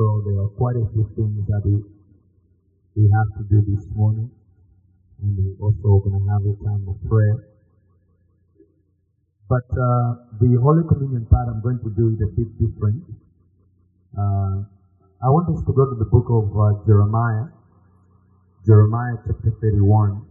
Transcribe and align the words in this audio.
So 0.00 0.24
there 0.24 0.40
are 0.40 0.48
quite 0.56 0.80
a 0.80 0.86
few 0.96 1.04
things 1.12 1.44
that 1.52 1.60
we, 1.60 1.76
we 2.96 3.04
have 3.12 3.36
to 3.36 3.44
do 3.52 3.60
this 3.68 3.84
morning. 3.92 4.30
And 5.20 5.36
we're 5.36 5.60
also 5.60 6.00
going 6.00 6.16
to 6.16 6.24
have 6.24 6.40
a 6.40 6.56
time 6.64 6.88
of 6.88 6.96
prayer. 7.04 7.44
But 9.44 9.68
uh, 9.76 10.40
the 10.40 10.56
Holy 10.56 10.88
Communion 10.88 11.28
part 11.28 11.52
I'm 11.52 11.60
going 11.60 11.84
to 11.84 11.92
do 11.92 12.16
a 12.16 12.28
bit 12.32 12.48
different. 12.56 13.04
Uh, 14.16 14.64
I 15.20 15.28
want 15.28 15.52
us 15.52 15.60
to 15.68 15.72
go 15.76 15.84
to 15.84 15.96
the 16.00 16.08
book 16.08 16.32
of 16.32 16.48
uh, 16.48 16.80
Jeremiah, 16.88 17.52
Jeremiah 18.64 19.20
chapter 19.28 19.52
31. 19.60 20.24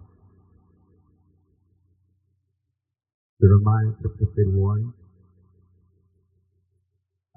Jeremiah 3.38 3.94
chapter 4.02 4.26
31. 4.34 4.94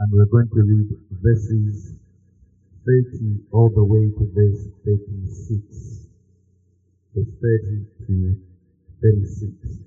And 0.01 0.09
we're 0.17 0.33
going 0.33 0.49
to 0.49 0.63
read 0.65 0.89
verses 1.21 2.02
30 2.85 3.47
all 3.53 3.71
the 3.71 3.85
way 3.85 4.11
to 4.19 4.27
verse 4.35 4.67
36. 4.85 6.09
Verse 7.15 7.33
30 7.39 7.87
to 8.07 8.37
36. 9.01 9.79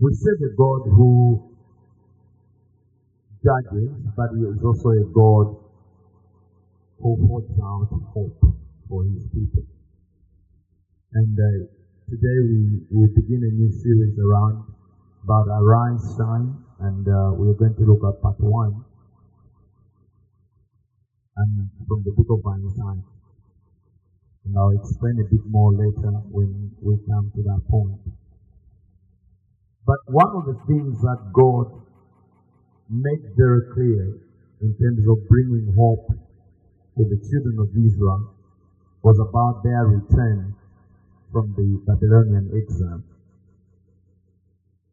We 0.00 0.14
serve 0.14 0.38
a 0.42 0.54
God 0.56 0.90
who 0.90 1.54
judges, 3.42 3.90
but 4.16 4.30
he 4.34 4.42
is 4.42 4.58
also 4.64 4.90
a 4.90 5.04
God 5.14 5.56
who 7.00 7.10
holds 7.26 7.54
out 7.62 7.88
hope 8.14 8.40
for 8.88 9.04
his 9.04 9.26
people. 9.32 9.62
And 11.14 11.38
uh, 11.38 11.66
today 12.10 12.38
we 12.50 12.82
will 12.90 13.14
begin 13.14 13.42
a 13.46 13.52
new 13.54 13.70
series 13.70 14.18
around 14.18 14.74
about 15.22 15.46
Arise, 15.48 16.14
Shine, 16.16 16.64
and 16.80 17.06
uh, 17.08 17.34
we 17.34 17.50
are 17.50 17.58
going 17.58 17.74
to 17.74 17.84
look 17.84 18.02
at 18.06 18.22
part 18.22 18.38
one 18.38 18.84
and 21.36 21.70
from 21.86 22.02
the 22.04 22.12
book 22.12 22.30
of 22.30 22.42
Isaiah. 22.46 23.02
And 24.44 24.56
I'll 24.56 24.74
explain 24.78 25.18
a 25.20 25.28
bit 25.30 25.44
more 25.46 25.72
later 25.72 26.14
when 26.30 26.70
we 26.82 26.98
come 27.06 27.30
to 27.34 27.42
that 27.42 27.62
point. 27.68 28.00
But 29.86 29.98
one 30.06 30.36
of 30.36 30.46
the 30.46 30.58
things 30.66 31.00
that 31.02 31.32
God 31.32 31.82
made 32.90 33.34
very 33.36 33.62
clear 33.74 34.18
in 34.62 34.74
terms 34.78 35.02
of 35.08 35.28
bringing 35.28 35.74
hope 35.76 36.08
to 36.08 37.02
the 37.04 37.18
children 37.30 37.56
of 37.58 37.70
Israel 37.74 38.34
was 39.02 39.18
about 39.18 39.62
their 39.62 39.86
return 39.86 40.54
from 41.32 41.54
the 41.56 41.78
Babylonian 41.86 42.50
exile. 42.54 43.02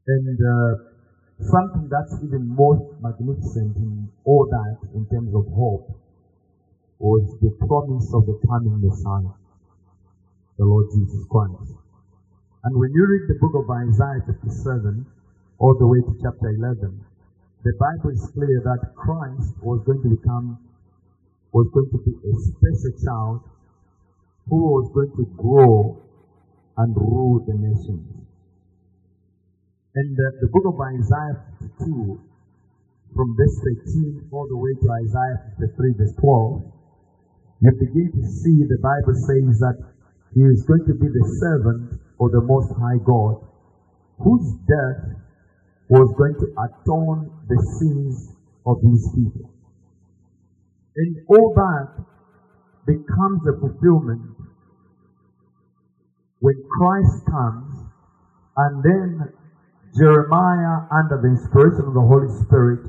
And 0.07 0.37
uh, 0.37 0.94
something 1.39 1.89
that's 1.91 2.15
even 2.23 2.47
more 2.47 2.95
magnificent 3.01 3.75
in 3.77 4.09
all 4.23 4.47
that, 4.49 4.87
in 4.95 5.05
terms 5.07 5.35
of 5.35 5.45
hope, 5.51 5.91
was 6.99 7.23
the 7.41 7.51
promise 7.67 8.07
of 8.13 8.25
the 8.25 8.39
coming 8.47 8.79
Messiah, 8.79 9.35
the 10.57 10.65
Lord 10.65 10.87
Jesus 10.95 11.25
Christ. 11.29 11.75
And 12.63 12.73
when 12.79 12.91
you 12.93 13.03
read 13.05 13.27
the 13.27 13.37
book 13.39 13.53
of 13.53 13.69
Isaiah 13.69 14.23
57, 14.25 15.05
all 15.59 15.75
the 15.77 15.87
way 15.87 15.99
to 15.99 16.13
chapter 16.23 16.49
11, 16.49 17.03
the 17.63 17.73
Bible 17.79 18.11
is 18.11 18.31
clear 18.33 18.61
that 18.63 18.95
Christ 18.95 19.53
was 19.61 19.83
going 19.85 20.01
to 20.03 20.09
become, 20.15 20.57
was 21.51 21.67
going 21.73 21.89
to 21.91 21.99
be 21.99 22.15
a 22.15 22.33
special 22.39 22.93
child 23.03 23.41
who 24.49 24.57
was 24.57 24.91
going 24.93 25.11
to 25.17 25.25
grow 25.35 26.01
and 26.77 26.95
rule 26.95 27.43
the 27.45 27.53
nations. 27.53 28.24
And 29.95 30.17
the, 30.17 30.27
the 30.43 30.47
book 30.51 30.67
of 30.67 30.75
Isaiah 30.75 31.39
52, 31.79 32.19
from 33.15 33.35
verse 33.39 33.57
13 33.87 34.27
all 34.31 34.45
the 34.51 34.57
way 34.59 34.75
to 34.75 34.87
Isaiah 35.07 35.55
53, 35.55 35.93
verse 35.95 36.15
12, 36.19 36.67
you 37.61 37.71
begin 37.79 38.11
to 38.11 38.23
see 38.27 38.67
the 38.67 38.75
Bible 38.83 39.15
says 39.15 39.55
that 39.63 39.79
he 40.35 40.43
is 40.43 40.67
going 40.67 40.83
to 40.83 40.95
be 40.99 41.07
the 41.07 41.25
servant 41.39 41.95
of 42.19 42.27
the 42.35 42.43
Most 42.43 42.75
High 42.75 42.99
God, 43.07 43.39
whose 44.19 44.51
death 44.67 45.15
was 45.87 46.11
going 46.19 46.35
to 46.43 46.47
atone 46.59 47.31
the 47.47 47.59
sins 47.79 48.35
of 48.65 48.75
his 48.83 49.07
people. 49.15 49.49
And 50.97 51.23
all 51.29 51.53
that 51.55 52.03
becomes 52.85 53.47
a 53.47 53.59
fulfillment 53.63 54.35
when 56.39 56.55
Christ 56.77 57.25
comes, 57.31 57.87
and 58.57 58.83
then 58.83 59.33
Jeremiah, 59.95 60.91
under 60.91 61.23
the 61.23 61.31
inspiration 61.31 61.87
of 61.87 61.93
the 61.95 62.03
Holy 62.03 62.27
Spirit, 62.43 62.83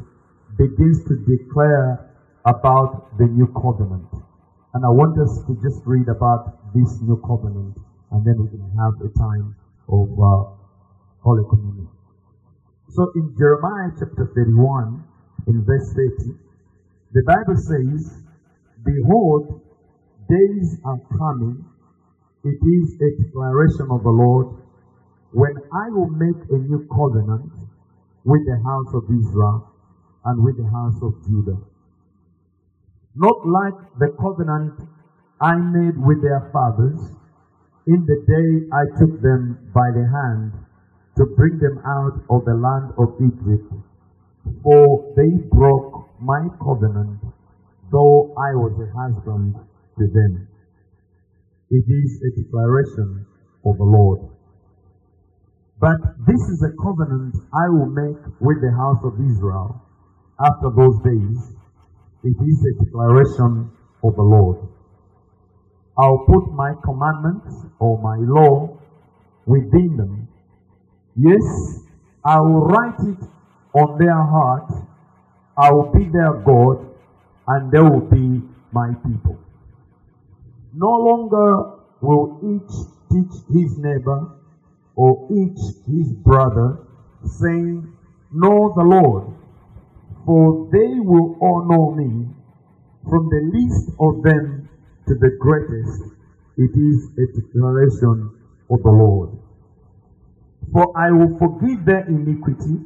begins 0.59 1.05
to 1.07 1.15
declare 1.23 2.11
about 2.45 3.17
the 3.19 3.27
new 3.27 3.47
covenant. 3.55 4.11
And 4.75 4.85
I 4.85 4.91
want 4.91 5.15
us 5.23 5.47
to 5.47 5.55
just 5.63 5.87
read 5.87 6.09
about 6.09 6.75
this 6.75 6.99
new 7.03 7.17
covenant, 7.23 7.79
and 8.11 8.27
then 8.27 8.43
we 8.43 8.49
can 8.51 8.67
have 8.75 8.99
a 9.07 9.11
time 9.15 9.55
of 9.87 10.11
uh, 10.19 10.51
Holy 11.23 11.47
Communion. 11.49 11.89
So 12.91 13.07
in 13.15 13.35
Jeremiah 13.39 13.95
chapter 13.95 14.27
31, 14.35 15.05
in 15.47 15.65
verse 15.65 15.95
30, 15.95 16.35
the 17.13 17.23
Bible 17.23 17.55
says, 17.55 18.27
Behold, 18.83 19.63
days 20.29 20.79
are 20.85 20.99
coming 21.15 21.65
it 22.47 22.63
is 22.63 22.95
a 23.03 23.11
declaration 23.27 23.91
of 23.91 24.05
the 24.05 24.15
Lord 24.15 24.55
when 25.37 25.53
I 25.71 25.93
will 25.93 26.09
make 26.09 26.41
a 26.49 26.57
new 26.57 26.81
covenant 26.89 27.53
with 28.25 28.41
the 28.47 28.57
house 28.65 28.93
of 28.95 29.05
Israel 29.05 29.69
and 30.25 30.43
with 30.43 30.57
the 30.57 30.65
house 30.65 30.97
of 31.03 31.13
Judah. 31.29 31.61
Not 33.15 33.37
like 33.45 33.77
the 34.01 34.09
covenant 34.19 34.73
I 35.39 35.57
made 35.61 35.99
with 36.01 36.23
their 36.23 36.41
fathers 36.53 36.97
in 37.87 38.07
the 38.09 38.17
day 38.25 38.67
I 38.73 38.85
took 38.97 39.21
them 39.21 39.61
by 39.75 39.93
the 39.93 40.09
hand 40.09 40.53
to 41.19 41.27
bring 41.37 41.59
them 41.61 41.85
out 41.85 42.17
of 42.31 42.45
the 42.47 42.57
land 42.57 42.97
of 42.97 43.13
Egypt, 43.21 43.69
for 44.63 45.05
they 45.17 45.33
broke 45.53 46.09
my 46.19 46.49
covenant, 46.65 47.21
though 47.93 48.33
I 48.41 48.57
was 48.57 48.73
a 48.81 48.89
husband 48.97 49.55
to 49.99 50.05
them. 50.09 50.49
It 51.69 51.85
is 51.85 52.23
a 52.25 52.31
declaration 52.41 53.27
of 53.67 53.77
the 53.77 53.85
Lord. 53.85 54.36
But 55.79 56.01
this 56.27 56.41
is 56.49 56.63
a 56.63 56.73
covenant 56.83 57.37
I 57.53 57.69
will 57.69 57.87
make 57.87 58.17
with 58.41 58.63
the 58.63 58.73
house 58.73 59.01
of 59.05 59.15
Israel 59.21 59.83
after 60.41 60.71
those 60.71 60.97
days. 61.05 61.53
It 62.25 62.37
is 62.41 62.65
a 62.65 62.85
declaration 62.85 63.71
of 64.03 64.17
the 64.17 64.23
Lord. 64.23 64.57
I'll 65.99 66.25
put 66.27 66.53
my 66.53 66.73
commandments 66.83 67.67
or 67.79 68.01
my 68.01 68.17
law 68.17 68.79
within 69.45 69.97
them. 69.97 70.29
Yes, 71.15 71.81
I 72.25 72.41
will 72.41 72.67
write 72.67 73.01
it 73.01 73.29
on 73.75 73.99
their 73.99 74.17
heart. 74.17 74.73
I 75.59 75.73
will 75.73 75.93
be 75.93 76.09
their 76.09 76.35
God 76.45 76.87
and 77.49 77.71
they 77.71 77.81
will 77.81 78.01
be 78.01 78.43
my 78.73 78.93
people. 79.07 79.39
No 80.75 80.91
longer 80.91 81.79
will 82.01 82.41
each 82.45 82.73
teach 83.13 83.43
his 83.53 83.79
neighbor 83.79 84.33
or 84.97 85.29
each 85.31 85.61
his 85.87 86.13
brother, 86.25 86.79
saying, 87.23 87.93
Know 88.33 88.73
the 88.75 88.83
Lord, 88.83 89.33
for 90.25 90.69
they 90.73 90.99
will 90.99 91.37
all 91.41 91.65
know 91.69 91.95
me, 91.95 92.27
from 93.09 93.29
the 93.29 93.51
least 93.53 93.91
of 94.01 94.23
them 94.23 94.69
to 95.07 95.15
the 95.15 95.37
greatest. 95.39 96.03
It 96.57 96.73
is 96.75 97.11
a 97.19 97.41
declaration 97.41 98.31
of 98.71 98.83
the 98.83 98.91
Lord. 98.91 99.31
For 100.73 100.93
I 100.99 101.13
will 101.13 101.39
forgive 101.39 101.85
their 101.85 102.07
iniquity, 102.07 102.81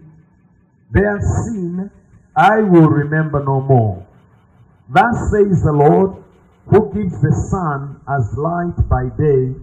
their 0.93 1.19
sin 1.20 1.90
I 2.37 2.61
will 2.61 2.88
remember 2.88 3.43
no 3.44 3.61
more. 3.61 4.06
Thus 4.88 5.31
says 5.31 5.62
the 5.62 5.73
Lord, 5.73 6.23
who 6.67 6.93
gives 6.93 7.20
the 7.20 7.32
sun 7.50 8.00
as 8.08 8.37
light 8.37 8.88
by 8.88 9.08
day 9.17 9.55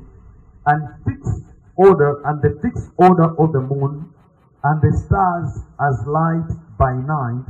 and 0.65 0.89
fixed 1.05 1.46
order 1.77 2.21
and 2.25 2.41
the 2.41 2.59
fixed 2.61 2.89
order 2.97 3.29
of 3.39 3.53
the 3.53 3.61
moon 3.61 4.13
and 4.63 4.81
the 4.81 4.91
stars 5.05 5.59
as 5.79 6.05
light 6.07 6.49
by 6.77 6.93
night, 6.93 7.45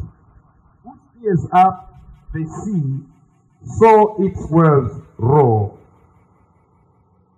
who 0.84 1.00
steers 1.18 1.48
up 1.54 2.00
the 2.34 2.46
sea 2.64 3.00
so 3.80 4.16
its 4.24 4.40
waves 4.52 5.02
roar. 5.18 5.78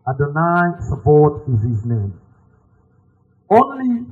Adonai 0.08 0.82
Sabaoth 0.90 1.48
is 1.48 1.62
his 1.62 1.86
name. 1.86 2.20
Only 3.50 4.06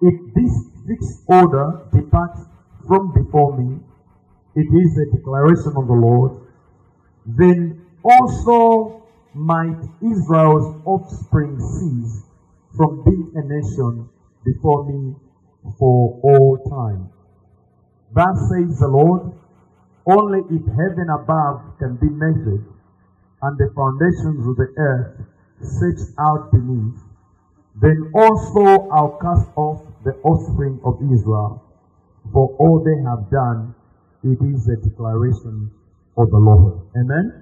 if 0.00 0.34
this 0.34 0.52
fixed 0.86 1.22
order 1.26 1.82
departs 1.94 2.40
from 2.86 3.12
before 3.12 3.56
me, 3.56 3.78
it 4.54 4.66
is 4.66 4.98
a 4.98 5.16
declaration 5.16 5.74
of 5.76 5.86
the 5.86 5.94
Lord 5.94 6.42
then 7.26 7.86
also 8.02 9.01
might 9.34 9.80
Israel's 10.02 10.76
offspring 10.84 11.58
cease 11.58 12.22
from 12.76 13.04
being 13.04 13.32
a 13.36 13.42
nation 13.42 14.08
before 14.44 14.84
me 14.84 15.14
for 15.78 16.20
all 16.22 16.58
time. 16.68 17.08
Thus 18.14 18.36
says 18.50 18.78
the 18.78 18.88
Lord, 18.88 19.32
only 20.06 20.40
if 20.50 20.64
heaven 20.66 21.08
above 21.08 21.78
can 21.78 21.96
be 21.96 22.08
measured 22.10 22.64
and 23.42 23.58
the 23.58 23.70
foundations 23.74 24.46
of 24.46 24.56
the 24.56 24.68
earth 24.76 25.24
searched 25.60 26.12
out 26.18 26.50
beneath, 26.52 27.00
then 27.80 28.10
also 28.14 28.88
I'll 28.90 29.18
cast 29.22 29.48
off 29.56 29.82
the 30.04 30.12
offspring 30.22 30.80
of 30.84 30.98
Israel, 31.12 31.62
for 32.32 32.54
all 32.58 32.82
they 32.82 32.98
have 33.08 33.30
done, 33.30 33.74
it 34.24 34.38
is 34.42 34.68
a 34.68 34.76
declaration 34.76 35.70
of 36.16 36.30
the 36.30 36.38
Lord. 36.38 36.80
Amen? 36.96 37.41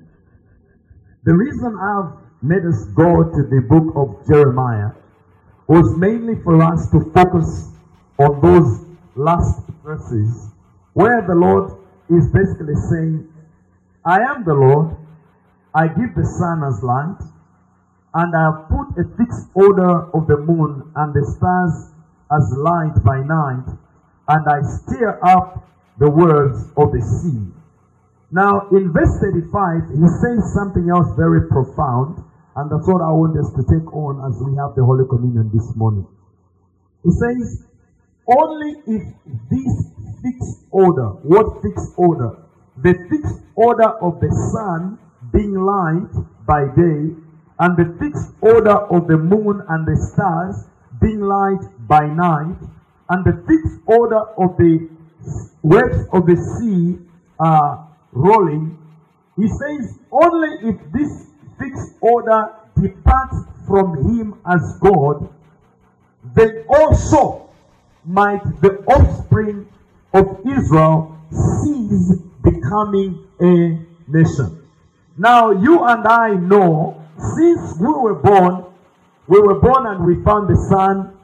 The 1.23 1.35
reason 1.35 1.77
I've 1.77 2.17
made 2.43 2.65
us 2.65 2.87
go 2.97 3.25
to 3.25 3.43
the 3.43 3.61
book 3.69 3.93
of 3.95 4.27
Jeremiah 4.27 4.93
was 5.67 5.95
mainly 5.99 6.41
for 6.43 6.63
us 6.63 6.91
to 6.93 7.13
focus 7.13 7.69
on 8.19 8.41
those 8.41 8.87
last 9.17 9.61
verses 9.85 10.49
where 10.95 11.21
the 11.21 11.35
Lord 11.35 11.77
is 12.09 12.27
basically 12.33 12.75
saying, 12.89 13.29
I 14.03 14.21
am 14.33 14.45
the 14.45 14.55
Lord, 14.55 14.97
I 15.75 15.89
give 15.89 16.15
the 16.17 16.25
sun 16.25 16.65
as 16.65 16.83
light, 16.83 17.21
and 18.15 18.35
I 18.35 18.41
have 18.41 18.69
put 18.71 18.97
a 18.97 19.05
fixed 19.19 19.49
order 19.53 20.09
of 20.17 20.27
the 20.27 20.39
moon 20.39 20.91
and 20.97 21.13
the 21.13 21.25
stars 21.37 21.93
as 22.33 22.51
light 22.57 22.97
by 23.05 23.21
night, 23.21 23.69
and 24.27 24.49
I 24.49 24.63
stir 24.63 25.21
up 25.23 25.69
the 25.99 26.09
words 26.09 26.65
of 26.79 26.93
the 26.93 27.03
sea. 27.03 27.60
Now, 28.31 28.69
in 28.71 28.93
verse 28.93 29.19
35, 29.21 29.91
he 29.91 30.06
says 30.23 30.55
something 30.55 30.88
else 30.88 31.11
very 31.17 31.49
profound, 31.49 32.23
and 32.56 32.71
that's 32.71 32.87
what 32.87 33.03
I 33.03 33.11
want 33.11 33.35
us 33.38 33.50
to 33.59 33.62
take 33.67 33.91
on 33.93 34.23
as 34.23 34.38
we 34.38 34.55
have 34.56 34.75
the 34.77 34.85
Holy 34.85 35.06
Communion 35.09 35.50
this 35.53 35.75
morning. 35.75 36.06
He 37.03 37.11
says, 37.11 37.67
Only 38.31 38.79
if 38.87 39.03
this 39.50 39.73
fixed 40.23 40.62
order, 40.71 41.19
what 41.27 41.61
fixed 41.62 41.91
order? 41.97 42.38
The 42.79 42.94
fixed 43.11 43.43
order 43.56 43.91
of 43.99 44.21
the 44.21 44.31
sun 44.55 44.99
being 45.33 45.55
light 45.55 46.15
by 46.47 46.71
day 46.76 47.15
and 47.61 47.76
the 47.76 47.97
fixed 47.99 48.33
order 48.41 48.79
of 48.88 49.06
the 49.06 49.19
moon 49.19 49.62
and 49.69 49.87
the 49.87 49.97
stars 49.97 50.65
being 51.00 51.21
light 51.21 51.61
by 51.87 52.06
night, 52.06 52.56
and 53.11 53.25
the 53.25 53.43
fixed 53.47 53.81
order 53.87 54.21
of 54.38 54.56
the 54.56 54.88
waves 55.62 56.06
of 56.12 56.26
the 56.26 56.37
sea 56.37 56.99
are 57.38 57.90
rolling, 58.12 58.77
he 59.37 59.49
says, 59.49 59.99
only 60.11 60.69
if 60.69 60.77
this 60.93 61.27
fixed 61.59 61.95
order 62.01 62.53
departs 62.81 63.37
from 63.67 64.19
him 64.19 64.35
as 64.47 64.79
God, 64.81 65.29
then 66.35 66.65
also 66.69 67.49
might 68.05 68.43
the 68.61 68.83
offspring 68.87 69.67
of 70.12 70.41
Israel 70.47 71.17
cease 71.31 72.17
becoming 72.43 73.27
a 73.41 73.79
nation. 74.11 74.67
Now, 75.17 75.51
you 75.51 75.85
and 75.85 76.07
I 76.07 76.35
know 76.35 77.03
since 77.37 77.79
we 77.79 77.93
were 77.93 78.15
born, 78.15 78.65
we 79.29 79.41
were 79.41 79.61
born 79.61 79.87
and 79.87 80.05
we 80.05 80.23
found 80.25 80.49
the 80.49 80.57
sun 80.57 81.17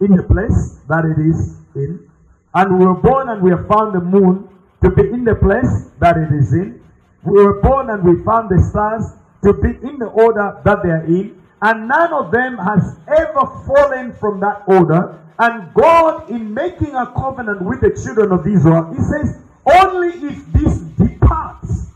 in 0.00 0.16
the 0.16 0.22
place 0.22 0.80
that 0.88 1.04
it 1.04 1.18
is 1.18 1.56
in. 1.76 2.10
And 2.54 2.78
we 2.78 2.84
were 2.84 2.94
born 2.94 3.28
and 3.28 3.42
we 3.42 3.50
have 3.50 3.66
found 3.68 3.94
the 3.94 4.00
moon 4.00 4.48
to 4.84 4.90
be 4.90 5.02
in 5.02 5.24
the 5.24 5.34
place 5.34 5.90
that 5.98 6.16
it 6.18 6.30
is 6.30 6.52
in. 6.52 6.78
We 7.24 7.42
were 7.42 7.60
born 7.62 7.88
and 7.88 8.04
we 8.04 8.22
found 8.22 8.50
the 8.50 8.62
stars 8.62 9.04
to 9.42 9.54
be 9.54 9.70
in 9.86 9.98
the 9.98 10.08
order 10.08 10.60
that 10.62 10.82
they 10.82 10.90
are 10.90 11.04
in. 11.04 11.40
And 11.62 11.88
none 11.88 12.12
of 12.12 12.30
them 12.30 12.58
has 12.58 12.96
ever 13.08 13.46
fallen 13.66 14.12
from 14.12 14.40
that 14.40 14.62
order. 14.66 15.18
And 15.38 15.72
God, 15.72 16.28
in 16.28 16.52
making 16.52 16.94
a 16.94 17.06
covenant 17.16 17.62
with 17.62 17.80
the 17.80 17.90
children 17.96 18.30
of 18.30 18.46
Israel, 18.46 18.92
He 18.92 19.00
says, 19.00 19.40
Only 19.64 20.08
if 20.28 20.52
this 20.52 20.78
departs, 21.00 21.86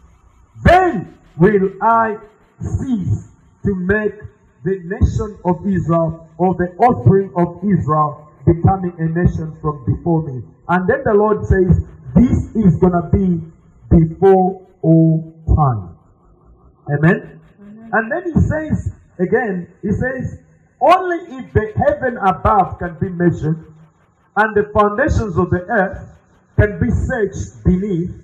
then 0.64 1.19
will 1.37 1.70
I 1.82 2.17
cease 2.58 3.29
to 3.64 3.75
make 3.75 4.14
the 4.64 4.81
nation 4.85 5.38
of 5.44 5.61
Israel 5.67 6.26
or 6.38 6.55
the 6.55 6.73
offspring 6.79 7.32
of 7.37 7.61
Israel 7.62 8.26
becoming 8.46 8.94
a 8.99 9.08
nation 9.08 9.56
from 9.61 9.85
before 9.85 10.23
me. 10.23 10.43
And 10.69 10.88
then 10.88 11.02
the 11.05 11.12
Lord 11.12 11.44
says, 11.44 11.85
This 12.19 12.67
is 12.67 12.76
going 12.76 12.93
to 12.93 13.09
be 13.12 13.41
before 13.91 14.67
all 14.82 15.35
time. 15.56 15.97
Amen? 16.93 17.41
Amen? 17.61 17.91
And 17.93 18.12
then 18.12 18.32
he 18.32 18.41
says, 18.41 18.93
again, 19.19 19.69
he 19.82 19.93
says, 19.93 20.41
Only 20.81 21.37
if 21.37 21.53
the 21.53 21.73
heaven 21.76 22.19
above 22.19 22.79
can 22.79 22.97
be 23.00 23.09
measured 23.09 23.73
and 24.37 24.56
the 24.56 24.70
foundations 24.73 25.37
of 25.38 25.50
the 25.50 25.62
earth 25.69 26.17
can 26.56 26.79
be 26.81 26.91
searched 26.91 27.65
beneath, 27.65 28.15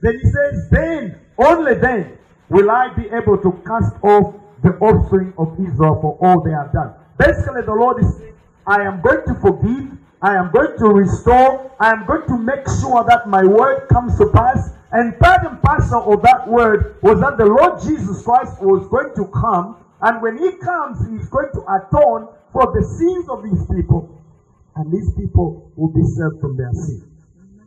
then 0.00 0.18
he 0.22 0.30
says, 0.30 0.68
Then, 0.70 1.18
only 1.38 1.74
then, 1.74 2.18
will 2.48 2.70
I 2.70 2.94
be 2.94 3.08
able 3.08 3.38
to 3.38 3.52
cast 3.66 3.94
off 4.02 4.34
the 4.62 4.70
offspring 4.78 5.34
of 5.38 5.58
Israel 5.58 5.98
for 6.00 6.16
all 6.22 6.40
they 6.42 6.52
have 6.52 6.72
done. 6.72 6.94
Basically, 7.18 7.62
the 7.62 7.74
Lord 7.74 8.02
is 8.02 8.16
saying, 8.16 8.34
I 8.66 8.82
am 8.82 9.00
going 9.00 9.24
to 9.26 9.34
forgive, 9.34 9.98
I 10.22 10.36
am 10.36 10.52
going 10.52 10.78
to 10.78 10.86
restore, 10.86 11.74
I 11.80 11.90
am 11.90 12.06
going 12.06 12.26
to 12.28 12.38
make 12.38 12.64
sure 12.80 13.04
that 13.08 13.28
my 13.28 13.44
word 13.44 13.88
comes 13.88 14.16
to 14.18 14.26
pass. 14.30 14.70
And 14.92 15.18
part 15.18 15.44
and 15.44 15.60
parcel 15.62 16.12
of 16.12 16.22
that 16.22 16.46
word 16.46 16.96
was 17.02 17.18
that 17.20 17.38
the 17.38 17.46
Lord 17.46 17.82
Jesus 17.82 18.22
Christ 18.22 18.60
was 18.62 18.86
going 18.88 19.14
to 19.16 19.26
come, 19.32 19.82
and 20.00 20.22
when 20.22 20.38
he 20.38 20.52
comes, 20.58 21.00
he's 21.08 21.28
going 21.28 21.48
to 21.54 21.60
atone 21.66 22.28
for 22.52 22.70
the 22.72 22.84
sins 22.84 23.28
of 23.28 23.42
these 23.42 23.66
people, 23.74 24.22
and 24.76 24.92
these 24.92 25.10
people 25.14 25.72
will 25.76 25.88
be 25.88 26.02
saved 26.02 26.40
from 26.40 26.56
their 26.56 26.72
sin. 26.72 27.08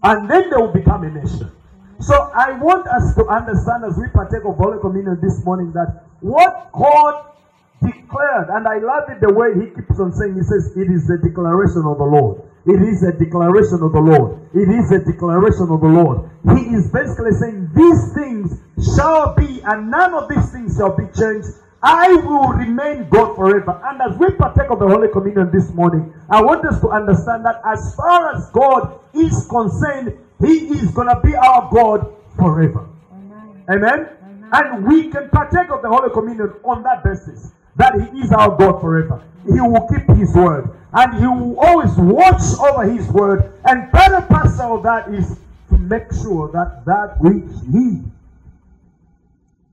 And 0.04 0.30
then 0.30 0.50
they 0.50 0.56
will 0.56 0.72
become 0.72 1.04
a 1.04 1.10
nation. 1.10 1.52
So 2.00 2.14
I 2.14 2.52
want 2.60 2.88
us 2.88 3.16
to 3.16 3.26
understand 3.26 3.84
as 3.86 3.98
we 3.98 4.08
partake 4.10 4.46
of 4.46 4.56
Holy 4.58 4.80
Communion 4.80 5.18
this 5.22 5.44
morning 5.44 5.72
that 5.74 6.04
what 6.20 6.72
God 6.72 7.35
declared, 7.82 8.50
and 8.50 8.68
I 8.68 8.78
love 8.78 9.10
it 9.10 9.20
the 9.22 9.34
way 9.34 9.54
he 9.54 9.74
keeps 9.74 10.00
on 10.00 10.14
saying, 10.14 10.36
he 10.36 10.44
says, 10.44 10.76
it 10.76 10.90
is 10.90 11.08
the 11.08 11.18
declaration 11.18 11.84
of 11.86 11.98
the 11.98 12.08
Lord. 12.08 12.42
It 12.66 12.82
is 12.82 13.04
a 13.04 13.12
declaration 13.12 13.84
of 13.84 13.94
the 13.94 14.02
Lord. 14.02 14.42
It 14.54 14.70
is 14.70 14.92
a 14.92 15.00
declaration 15.00 15.70
of 15.70 15.82
the 15.82 15.92
Lord. 15.92 16.30
He 16.56 16.74
is 16.74 16.90
basically 16.90 17.32
saying, 17.38 17.70
these 17.76 18.14
things 18.16 18.58
shall 18.96 19.36
be, 19.36 19.62
and 19.66 19.92
none 19.92 20.14
of 20.14 20.30
these 20.30 20.52
things 20.52 20.78
shall 20.78 20.96
be 20.96 21.06
changed. 21.14 21.50
I 21.84 22.16
will 22.26 22.50
remain 22.50 23.08
God 23.10 23.36
forever. 23.36 23.80
And 23.86 24.02
as 24.02 24.18
we 24.18 24.32
partake 24.32 24.72
of 24.72 24.80
the 24.80 24.88
Holy 24.88 25.08
Communion 25.10 25.52
this 25.52 25.70
morning, 25.74 26.12
I 26.30 26.42
want 26.42 26.66
us 26.66 26.82
to 26.82 26.90
understand 26.90 27.46
that 27.46 27.62
as 27.64 27.94
far 27.96 28.34
as 28.34 28.50
God 28.50 29.00
is 29.14 29.46
concerned, 29.46 30.18
he 30.42 30.74
is 30.74 30.90
going 30.92 31.10
to 31.10 31.20
be 31.22 31.36
our 31.36 31.70
God 31.72 32.12
forever. 32.36 32.90
Amen. 33.14 33.64
Amen? 33.70 34.10
Amen. 34.24 34.50
And 34.52 34.88
we 34.88 35.12
can 35.12 35.30
partake 35.30 35.70
of 35.70 35.84
the 35.84 35.90
Holy 35.90 36.10
Communion 36.10 36.54
on 36.64 36.82
that 36.82 37.04
basis 37.04 37.54
that 37.78 37.94
He 37.96 38.20
is 38.20 38.32
our 38.32 38.56
God 38.58 38.82
forever. 38.82 39.24
He 39.46 39.60
will 39.60 39.88
keep 39.88 40.08
His 40.18 40.34
word. 40.36 40.70
And 40.94 41.20
He 41.20 41.28
will 41.28 41.60
always 41.60 41.92
watch 41.98 42.42
over 42.60 42.84
His 42.90 43.08
word. 43.10 43.54
And 43.66 43.92
part 43.92 44.12
and 44.14 44.62
of 44.62 44.84
that 44.84 45.14
is 45.14 45.38
to 45.70 45.78
make 45.78 46.12
sure 46.22 46.52
that 46.54 46.86
that 46.86 47.18
which 47.20 47.52
He 47.72 48.02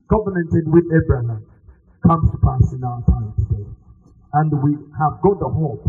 covenanted 0.09 0.71
with 0.71 0.85
Abraham 0.91 1.45
comes 2.05 2.31
to 2.31 2.37
pass 2.37 2.73
in 2.73 2.83
our 2.83 3.01
time 3.07 3.33
today. 3.37 3.65
And 4.33 4.51
we 4.63 4.73
have 4.99 5.21
got 5.21 5.39
the 5.39 5.49
hope. 5.49 5.85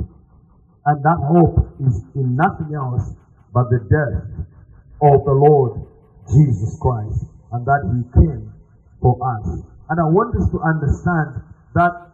And 0.86 1.02
that 1.02 1.18
hope 1.18 1.66
is 1.80 2.02
in 2.14 2.36
nothing 2.36 2.74
else 2.74 3.10
but 3.52 3.70
the 3.70 3.80
death 3.88 4.46
of 5.02 5.24
the 5.24 5.32
Lord 5.32 5.80
Jesus 6.28 6.76
Christ 6.80 7.24
and 7.52 7.64
that 7.66 7.82
He 7.90 8.20
came 8.20 8.52
for 9.00 9.16
us. 9.20 9.62
And 9.90 10.00
I 10.00 10.04
want 10.04 10.36
us 10.36 10.48
to 10.50 10.60
understand 10.60 11.42
that 11.74 12.10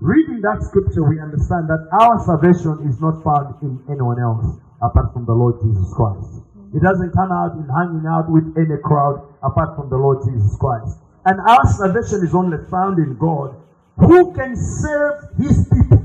reading 0.00 0.40
that 0.42 0.62
scripture, 0.62 1.02
we 1.02 1.20
understand 1.20 1.68
that 1.68 1.88
our 1.92 2.18
salvation 2.24 2.86
is 2.88 3.00
not 3.00 3.22
found 3.22 3.54
in 3.62 3.78
anyone 3.90 4.20
else 4.20 4.58
apart 4.82 5.12
from 5.12 5.26
the 5.26 5.34
Lord 5.34 5.58
Jesus 5.62 5.92
Christ. 5.94 6.42
It 6.74 6.82
doesn't 6.82 7.12
come 7.12 7.32
out 7.32 7.56
in 7.56 7.64
hanging 7.70 8.06
out 8.06 8.28
with 8.28 8.52
any 8.58 8.76
crowd 8.82 9.22
apart 9.42 9.76
from 9.76 9.88
the 9.88 9.96
Lord 9.96 10.20
Jesus 10.26 10.56
Christ. 10.58 10.98
And 11.24 11.40
our 11.40 11.64
salvation 11.72 12.26
is 12.26 12.34
only 12.34 12.58
found 12.70 12.98
in 12.98 13.16
God 13.18 13.56
who 13.96 14.34
can 14.34 14.54
save 14.54 15.16
his 15.40 15.56
people 15.72 16.04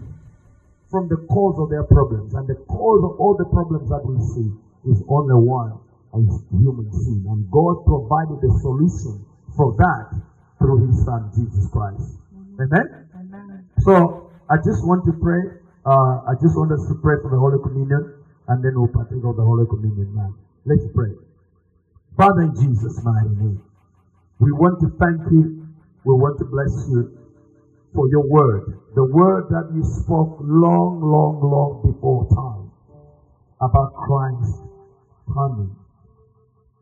from 0.89 1.09
the 1.09 1.17
cause 1.27 1.59
of 1.59 1.69
their 1.69 1.83
problems. 1.83 2.33
And 2.33 2.47
the 2.47 2.55
cause 2.71 3.03
of 3.03 3.19
all 3.19 3.35
the 3.37 3.45
problems 3.45 3.89
that 3.89 4.01
we 4.05 4.15
see 4.31 4.49
is 4.89 5.03
only 5.09 5.35
one 5.35 5.77
and 6.13 6.27
it's 6.27 6.39
human 6.51 6.91
sin. 6.91 7.25
And 7.27 7.49
God 7.51 7.83
provided 7.85 8.39
a 8.39 8.51
solution 8.59 9.25
for 9.55 9.75
that 9.75 10.21
through 10.59 10.87
his 10.87 11.03
son 11.03 11.31
Jesus 11.35 11.67
Christ. 11.71 12.20
Amen? 12.61 13.09
Amen. 13.15 13.65
So 13.79 14.31
I 14.49 14.57
just 14.57 14.85
want 14.85 15.05
to 15.05 15.13
pray. 15.13 15.41
Uh, 15.85 16.21
I 16.29 16.33
just 16.41 16.53
want 16.53 16.71
us 16.71 16.85
to 16.87 16.95
pray 17.01 17.17
for 17.21 17.29
the 17.31 17.37
Holy 17.37 17.57
Communion 17.63 18.21
and 18.47 18.63
then 18.63 18.73
we'll 18.75 18.93
partake 18.93 19.23
of 19.23 19.35
the 19.35 19.43
Holy 19.43 19.65
Communion 19.65 20.13
now. 20.13 20.35
Let's 20.65 20.85
pray. 20.93 21.09
Father 22.17 22.41
in 22.41 22.53
Jesus' 22.53 23.01
mighty 23.03 23.29
name, 23.29 23.61
we 24.39 24.51
want 24.51 24.79
to 24.81 24.89
thank 24.99 25.25
you. 25.31 25.65
We 26.05 26.13
want 26.13 26.37
to 26.39 26.45
bless 26.45 26.87
you 26.89 27.17
for 27.95 28.07
your 28.09 28.27
word. 28.27 28.77
The 28.95 29.05
word 29.05 29.45
that 29.49 29.71
you 29.73 29.83
spoke 29.83 30.37
long, 30.41 31.01
long, 31.01 31.41
long 31.41 31.81
before 31.81 32.27
time 32.29 32.71
about 33.61 33.93
Christ 33.93 34.61
coming 35.33 35.75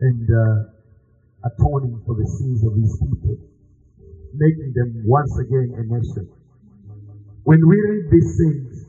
and 0.02 0.30
uh, 0.30 1.48
atoning 1.48 2.02
for 2.06 2.16
the 2.16 2.28
sins 2.28 2.64
of 2.64 2.74
his 2.76 2.98
people, 3.00 3.38
making 4.34 4.74
them 4.76 5.04
once 5.06 5.34
again 5.40 5.74
a 5.78 5.84
nation. 5.84 6.30
When 7.44 7.60
we 7.68 7.76
read 7.82 8.12
these 8.12 8.32
things, 8.38 8.86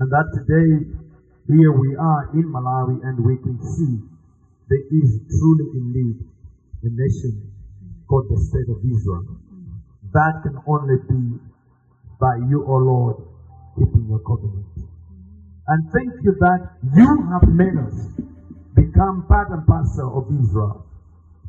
and 0.00 0.10
that 0.10 0.26
today 0.32 0.96
here 1.46 1.72
we 1.72 1.96
are 1.96 2.30
in 2.32 2.46
Malawi 2.48 3.04
and 3.04 3.20
we 3.24 3.36
can 3.36 3.58
see 3.60 4.00
there 4.68 4.86
is 4.90 5.20
truly 5.28 5.66
indeed 5.74 6.16
a 6.82 6.88
nation 6.88 7.52
called 8.08 8.26
the 8.30 8.38
state 8.38 8.70
of 8.70 8.78
Israel. 8.80 9.36
That 10.12 10.40
can 10.42 10.56
only 10.66 10.96
be 11.08 11.38
by 12.18 12.36
you, 12.48 12.64
O 12.66 12.76
Lord, 12.76 13.16
keeping 13.76 14.06
your 14.08 14.20
covenant. 14.20 14.66
And 15.68 15.90
thank 15.92 16.12
you 16.22 16.34
that 16.40 16.70
you 16.94 17.10
have 17.30 17.48
made 17.48 17.76
us 17.78 18.14
become 18.74 19.26
part 19.28 19.50
and 19.50 19.66
parcel 19.66 20.18
of 20.18 20.30
Israel 20.32 20.86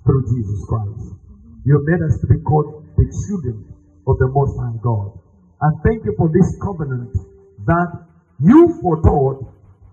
through 0.06 0.24
Jesus 0.28 0.66
Christ. 0.68 1.16
You 1.66 1.82
made 1.86 2.02
us 2.06 2.20
to 2.22 2.28
be 2.28 2.42
called 2.42 2.81
the 3.02 3.26
children 3.26 3.66
of 4.06 4.18
the 4.20 4.28
Most 4.28 4.58
High 4.58 4.78
God. 4.82 5.18
And 5.62 5.82
thank 5.84 6.06
you 6.06 6.14
for 6.18 6.30
this 6.30 6.58
covenant 6.62 7.14
that 7.66 8.06
you 8.40 8.78
foretold 8.82 9.52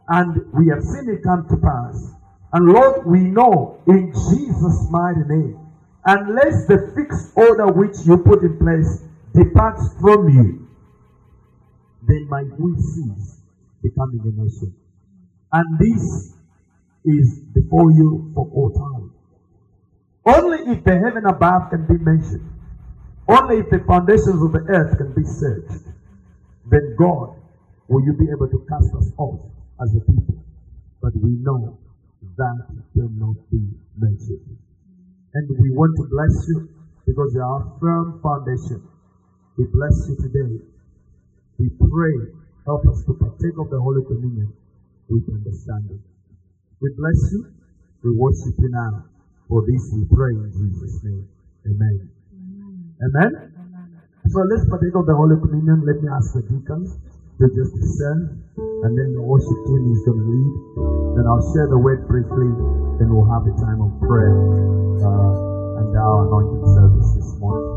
and 0.09 0.53
we 0.53 0.69
have 0.69 0.83
seen 0.83 1.09
it 1.09 1.23
come 1.23 1.47
to 1.49 1.57
pass. 1.57 2.13
And 2.53 2.67
Lord, 2.73 3.07
we 3.07 3.21
know 3.21 3.81
in 3.87 4.13
Jesus' 4.13 4.89
mighty 4.91 5.25
name, 5.29 5.59
unless 6.05 6.67
the 6.67 6.93
fixed 6.97 7.37
order 7.37 7.67
which 7.69 7.97
you 8.07 8.17
put 8.19 8.43
in 8.43 8.57
place 8.59 9.05
departs 9.35 9.95
from 10.01 10.29
you, 10.29 10.67
then 12.07 12.27
my 12.29 12.43
we 12.59 12.75
cease 12.81 13.41
becoming 13.83 14.21
a 14.25 14.43
nation. 14.43 14.75
And 15.53 15.79
this 15.79 16.35
is 17.05 17.41
before 17.55 17.91
you 17.93 18.33
for 18.35 18.49
all 18.53 18.71
time. 18.71 19.13
Only 20.25 20.73
if 20.73 20.85
the 20.85 20.99
heaven 20.99 21.27
above 21.27 21.71
can 21.71 21.87
be 21.87 21.99
mentioned, 22.03 22.58
only 23.29 23.59
if 23.59 23.71
the 23.71 23.81
foundations 23.87 24.43
of 24.43 24.53
the 24.53 24.65
earth 24.69 24.97
can 24.99 25.13
be 25.15 25.25
searched, 25.25 25.85
then 26.67 26.97
God 26.99 27.37
will 27.89 28.05
you 28.05 28.13
be 28.15 28.27
able 28.31 28.49
to 28.49 28.67
cast 28.69 28.95
us 28.95 29.13
off 29.19 29.41
as 29.83 29.95
a 29.97 30.01
people. 30.01 30.45
But 31.03 31.13
we 31.17 31.31
know 31.41 31.79
that 32.37 32.67
cannot 32.95 33.37
be 33.51 33.69
mentioned. 33.97 34.59
And 35.35 35.49
we 35.61 35.71
want 35.71 35.97
to 35.97 36.05
bless 36.11 36.49
you 36.49 36.69
because 37.07 37.33
you 37.35 37.43
are 37.43 37.63
a 37.63 37.81
firm 37.81 38.21
foundation. 38.23 38.83
We 39.57 39.65
bless 39.73 40.09
you 40.09 40.17
today 40.17 40.65
we 41.59 41.69
pray, 41.71 42.15
help 42.67 42.87
us 42.87 43.03
to 43.07 43.15
partake 43.15 43.59
of 43.59 43.69
the 43.71 43.81
Holy 43.81 44.05
Communion 44.07 44.53
with 45.11 45.25
understanding. 45.29 46.01
We 46.81 46.91
bless 46.97 47.33
you. 47.33 47.51
We 48.05 48.17
worship 48.17 48.55
you 48.59 48.71
now. 48.71 49.05
For 49.49 49.63
this 49.67 49.91
we 49.93 50.05
pray 50.07 50.35
in 50.39 50.53
Jesus' 50.55 51.03
name. 51.03 51.29
Amen. 51.67 51.79
Amen. 51.99 52.18
Amen. 52.99 53.31
So 54.27 54.43
let's 54.51 54.67
partake 54.69 54.95
of 54.99 55.07
the 55.07 55.15
Holy 55.15 55.39
Communion. 55.39 55.87
Let 55.87 56.03
me 56.03 56.09
ask 56.11 56.35
the 56.35 56.43
deacons 56.43 56.99
to 57.39 57.47
just 57.55 57.71
descend, 57.79 58.43
and 58.59 58.93
then 58.99 59.15
the 59.15 59.23
worship 59.23 59.59
team 59.71 59.95
is 59.95 60.03
going 60.03 60.19
to 60.19 60.27
lead. 60.27 60.53
Then 61.15 61.25
I'll 61.31 61.47
share 61.55 61.71
the 61.71 61.79
word 61.79 62.03
briefly, 62.11 62.51
then 62.99 63.15
we'll 63.15 63.31
have 63.31 63.47
a 63.47 63.55
time 63.55 63.79
of 63.79 63.95
prayer 64.03 64.35
uh, 64.99 65.79
and 65.79 65.95
our 65.95 66.27
anointing 66.27 66.67
service 66.75 67.09
this 67.15 67.39
morning. 67.39 67.68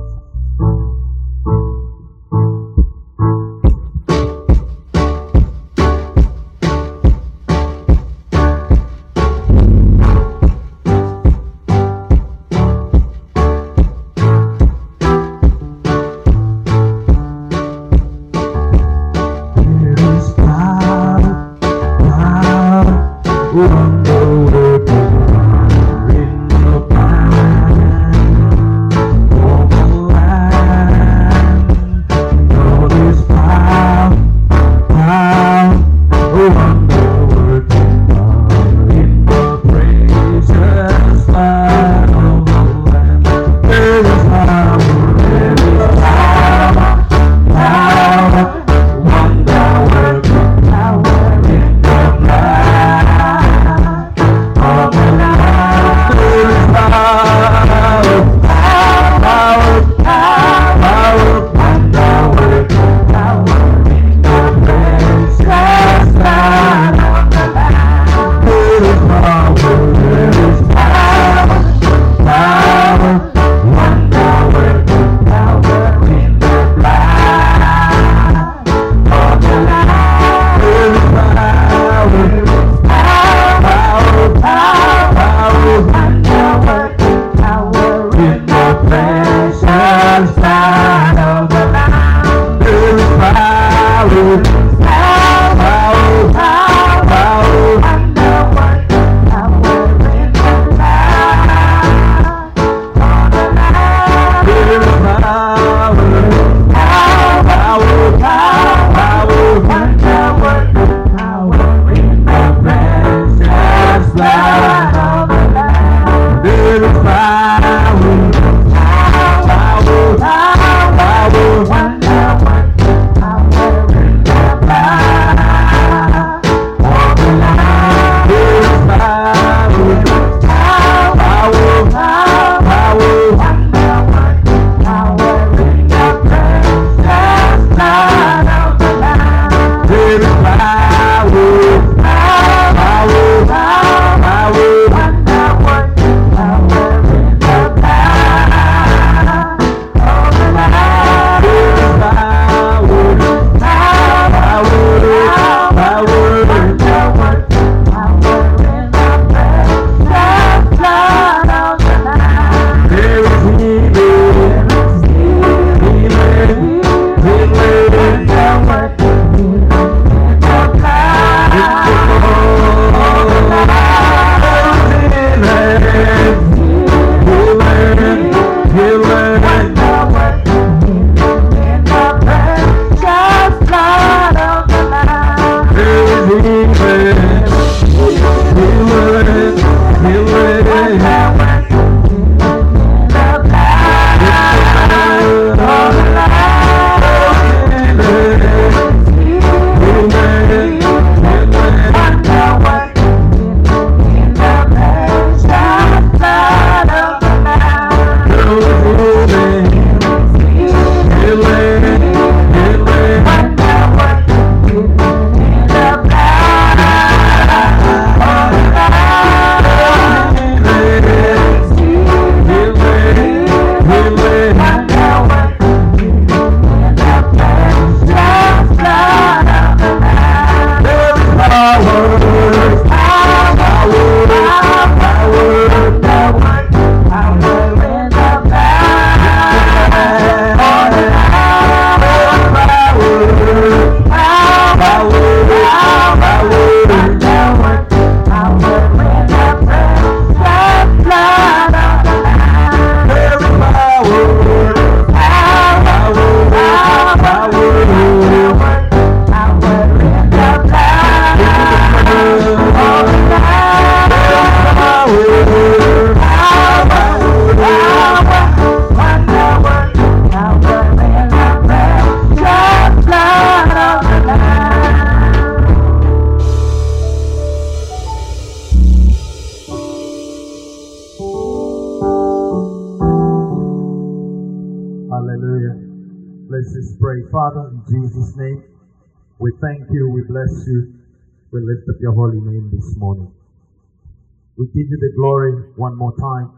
We 294.57 294.67
give 294.67 294.87
you 294.89 294.97
the 294.99 295.13
glory 295.15 295.53
one 295.75 295.97
more 295.97 296.13
time 296.17 296.51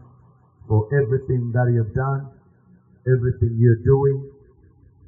for 0.68 0.88
everything 0.92 1.52
that 1.52 1.70
you 1.72 1.84
have 1.84 1.94
done, 1.94 2.30
everything 3.06 3.56
you're 3.58 3.84
doing, 3.84 4.30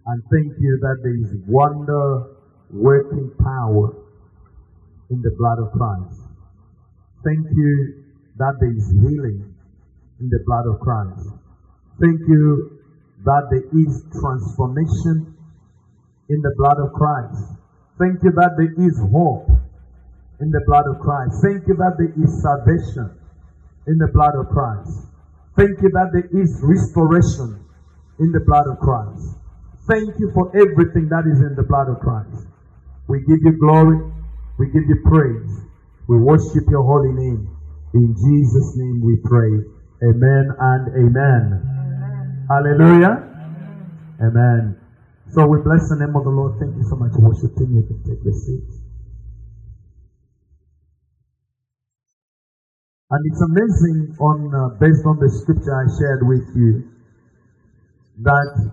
and 0.07 0.23
thank 0.31 0.55
you 0.59 0.78
that 0.83 0.97
there 1.02 1.16
is 1.16 1.35
wonder 1.49 2.37
working 2.71 3.31
power 3.43 3.95
in 5.11 5.21
the 5.23 5.35
blood 5.38 5.59
of 5.59 5.73
Christ. 5.73 6.21
Thank 7.25 7.47
you 7.50 8.05
that 8.38 8.55
there 8.61 8.71
is 8.71 8.88
healing 8.90 9.55
in 10.21 10.28
the 10.28 10.38
blood 10.47 10.66
of 10.73 10.80
Christ. 10.80 11.28
Thank 12.00 12.21
you 12.28 12.80
that 13.25 13.43
there 13.50 13.67
is 13.80 14.04
transformation 14.13 15.34
in 16.28 16.41
the 16.43 16.54
blood 16.56 16.78
of 16.78 16.93
Christ. 16.93 17.58
Thank 17.99 18.23
you 18.23 18.30
that 18.37 18.54
there 18.56 18.87
is 18.87 18.99
hope 19.10 19.49
in 20.40 20.50
the 20.50 20.60
blood 20.66 20.84
of 20.86 20.99
Christ. 21.00 21.40
Thank 21.42 21.66
you 21.66 21.75
that 21.76 21.96
there 21.96 22.12
is 22.16 22.30
salvation 22.42 23.08
in 23.86 23.96
the 23.99 24.08
blood 24.12 24.34
of 24.36 24.49
Christ. 24.49 25.08
Thank 25.56 25.80
you 25.80 25.88
that 25.96 26.12
there 26.12 26.28
is 26.36 26.60
restoration 26.62 27.64
in 28.18 28.32
the 28.32 28.40
blood 28.44 28.66
of 28.68 28.78
Christ. 28.78 29.36
Thank 29.88 30.18
you 30.18 30.30
for 30.34 30.50
everything 30.52 31.08
that 31.08 31.25
is 31.25 31.40
in 31.40 31.54
the 31.56 31.64
blood 31.64 31.88
of 31.88 32.00
Christ. 32.00 32.46
We 33.08 33.20
give 33.20 33.38
you 33.40 33.52
glory. 33.56 33.96
We 34.58 34.66
give 34.68 34.84
you 34.88 34.96
praise. 35.04 35.62
We 36.08 36.16
worship 36.18 36.64
your 36.68 36.82
holy 36.84 37.12
name. 37.12 37.49
In 37.94 38.12
Jesus' 38.12 38.76
name 38.76 39.00
we 39.00 39.16
pray. 39.25 39.62
Amen 40.02 40.44
and 40.58 40.88
amen. 40.92 41.44
amen. 41.56 42.46
Hallelujah. 42.50 43.16
Amen. 44.20 44.20
amen. 44.20 44.76
So 45.32 45.46
we 45.46 45.58
bless 45.64 45.88
the 45.88 45.96
name 45.96 46.14
of 46.16 46.25
the 46.25 46.30
Lord. 46.30 46.58
Thank 46.60 46.76
you 46.76 46.84
so 46.84 46.96
much, 46.96 47.12
worship 47.16 47.56
team. 47.56 47.75
You 47.75 47.82
can 47.82 48.02
take 48.04 48.22
the 48.22 48.32
seat. 48.32 48.75
And 53.08 53.25
it's 53.30 53.40
amazing 53.40 54.16
on 54.19 54.52
uh, 54.52 54.69
based 54.80 55.06
on 55.06 55.19
the 55.21 55.30
scripture 55.30 55.71
I 55.71 55.86
shared 55.97 56.26
with 56.26 56.42
you 56.56 56.90
that 58.23 58.73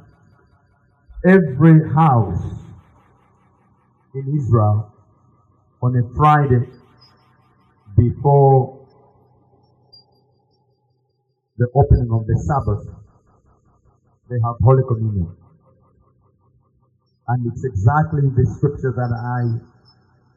every 1.24 1.88
house 1.94 2.42
in 4.16 4.36
Israel 4.36 4.92
on 5.84 5.96
a 5.98 6.16
Friday 6.16 6.66
before 7.96 8.88
the 11.60 11.68
opening 11.76 12.10
of 12.12 12.26
the 12.26 12.36
Sabbath, 12.50 12.88
they 14.32 14.38
have 14.44 14.56
Holy 14.64 14.82
Communion. 14.88 15.30
And 17.28 17.52
it's 17.52 17.64
exactly 17.64 18.22
the 18.36 18.46
scripture 18.58 18.94
that 18.98 19.14
I 19.14 19.73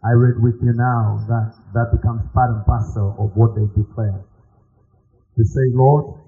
I 0.07 0.15
read 0.15 0.39
with 0.39 0.63
you 0.63 0.71
now 0.71 1.19
that, 1.27 1.51
that 1.75 1.91
becomes 1.91 2.23
part 2.31 2.55
and 2.55 2.63
parcel 2.63 3.19
of 3.19 3.35
what 3.35 3.59
they 3.59 3.67
declare. 3.75 4.23
To 4.23 5.43
say, 5.43 5.67
Lord, 5.75 6.23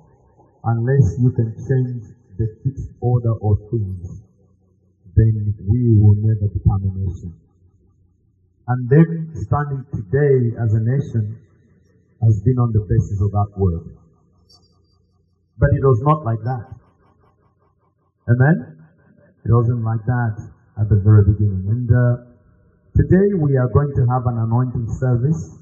unless 0.65 1.15
you 1.23 1.31
can 1.31 1.55
change 1.55 2.11
the 2.35 2.59
fixed 2.67 2.91
order 2.99 3.39
of 3.39 3.71
things, 3.71 4.27
then 5.15 5.55
we 5.63 5.95
will 5.95 6.19
never 6.27 6.51
become 6.51 6.91
a 6.91 6.93
nation. 7.07 7.39
And 8.67 8.91
then 8.91 9.31
standing 9.47 9.87
today 9.95 10.59
as 10.59 10.75
a 10.75 10.83
nation 10.83 11.39
has 12.21 12.43
been 12.43 12.59
on 12.59 12.73
the 12.75 12.83
basis 12.83 13.23
of 13.23 13.31
that 13.31 13.51
word. 13.57 13.95
But 15.57 15.71
it 15.71 15.83
was 15.87 16.03
not 16.03 16.25
like 16.27 16.43
that. 16.43 16.67
Amen? 18.27 18.83
It 19.47 19.55
wasn't 19.55 19.85
like 19.85 20.05
that 20.05 20.51
at 20.81 20.89
the 20.89 20.97
very 20.97 21.31
beginning. 21.31 21.65
And 21.71 21.89
uh, 21.91 22.38
today 22.99 23.31
we 23.39 23.55
are 23.57 23.71
going 23.71 23.95
to 23.95 24.03
have 24.11 24.27
an 24.27 24.43
anointing 24.43 24.91
service 24.99 25.55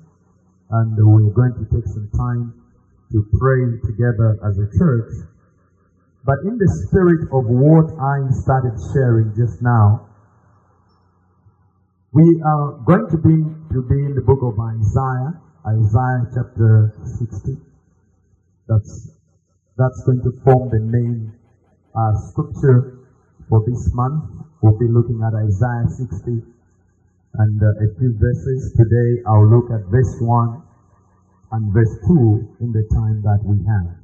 and 0.70 0.96
we're 0.96 1.28
going 1.36 1.52
to 1.52 1.68
take 1.68 1.84
some 1.84 2.08
time 2.16 2.56
to 3.12 3.28
pray 3.38 3.60
together 3.84 4.40
as 4.48 4.56
a 4.56 4.66
church 4.80 5.12
but 6.26 6.42
in 6.42 6.58
the 6.58 6.66
spirit 6.66 7.30
of 7.30 7.46
what 7.46 7.86
I 8.02 8.26
started 8.34 8.74
sharing 8.90 9.30
just 9.38 9.62
now, 9.62 10.10
we 12.10 12.42
are 12.42 12.82
going 12.82 13.06
to 13.14 13.18
be, 13.22 13.46
to 13.70 13.80
be 13.86 14.02
in 14.02 14.18
the 14.18 14.26
book 14.26 14.42
of 14.42 14.58
Isaiah, 14.58 15.38
Isaiah 15.62 16.26
chapter 16.34 16.98
60. 17.30 17.62
That's, 18.66 19.14
that's 19.78 20.02
going 20.02 20.18
to 20.26 20.34
form 20.42 20.66
the 20.74 20.82
main 20.82 21.30
uh, 21.94 22.18
scripture 22.26 23.06
for 23.48 23.62
this 23.62 23.94
month. 23.94 24.26
We'll 24.62 24.78
be 24.82 24.90
looking 24.90 25.22
at 25.22 25.30
Isaiah 25.30 25.86
60 25.86 26.55
and 27.38 27.62
uh, 27.62 27.66
a 27.84 27.98
few 27.98 28.14
verses. 28.18 28.72
Today 28.76 29.22
I'll 29.26 29.48
look 29.48 29.70
at 29.70 29.84
verse 29.90 30.16
1 30.20 30.62
and 31.52 31.72
verse 31.72 31.94
2 32.06 32.56
in 32.60 32.72
the 32.72 32.86
time 32.94 33.22
that 33.22 33.40
we 33.44 33.58
have. 33.66 33.96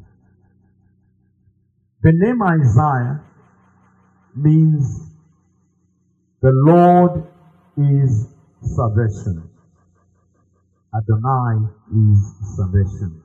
The 2.03 2.13
name 2.15 2.43
Isaiah 2.43 3.21
means 4.35 5.09
the 6.41 6.51
Lord 6.53 7.25
is 7.77 8.29
salvation. 8.61 9.49
Adonai 10.95 11.69
is 11.95 12.57
salvation. 12.57 13.23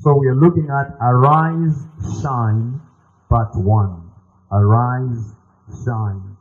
So 0.00 0.16
we 0.18 0.26
are 0.26 0.34
looking 0.34 0.68
at 0.68 0.96
Arise, 1.00 1.78
Shine, 2.20 2.80
part 3.30 3.54
1. 3.54 4.10
Arise, 4.50 5.32
Shine, 5.84 6.36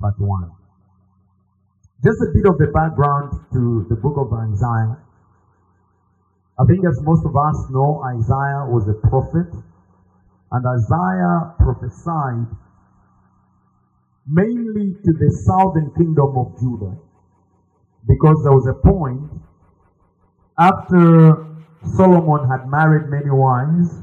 part 0.00 0.18
1. 0.18 0.50
Just 2.02 2.16
a 2.22 2.32
bit 2.32 2.46
of 2.46 2.56
the 2.56 2.68
background 2.72 3.32
to 3.52 3.84
the 3.90 3.96
book 3.96 4.16
of 4.16 4.32
Isaiah. 4.32 4.96
I 6.58 6.64
think 6.64 6.80
as 6.86 6.98
most 7.02 7.26
of 7.26 7.36
us 7.36 7.68
know, 7.70 8.00
Isaiah 8.16 8.64
was 8.72 8.88
a 8.88 8.94
prophet 9.08 9.52
and 10.52 10.66
Isaiah 10.66 11.54
prophesied 11.58 12.48
mainly 14.26 14.96
to 15.04 15.12
the 15.12 15.30
southern 15.44 15.92
kingdom 15.96 16.38
of 16.38 16.58
Judah. 16.58 16.96
Because 18.08 18.42
there 18.44 18.52
was 18.52 18.66
a 18.66 18.74
point 18.74 19.30
after 20.58 21.46
Solomon 21.96 22.48
had 22.48 22.68
married 22.68 23.10
many 23.10 23.30
wives, 23.30 24.02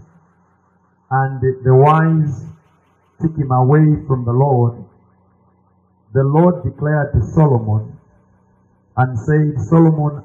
and 1.09 1.41
the, 1.41 1.61
the 1.63 1.73
wives 1.73 2.45
took 3.21 3.35
him 3.37 3.51
away 3.51 4.05
from 4.07 4.25
the 4.25 4.31
Lord, 4.31 4.83
the 6.13 6.23
Lord 6.23 6.63
declared 6.63 7.13
to 7.13 7.21
Solomon 7.21 7.97
and 8.95 9.19
said, 9.19 9.61
Solomon, 9.65 10.23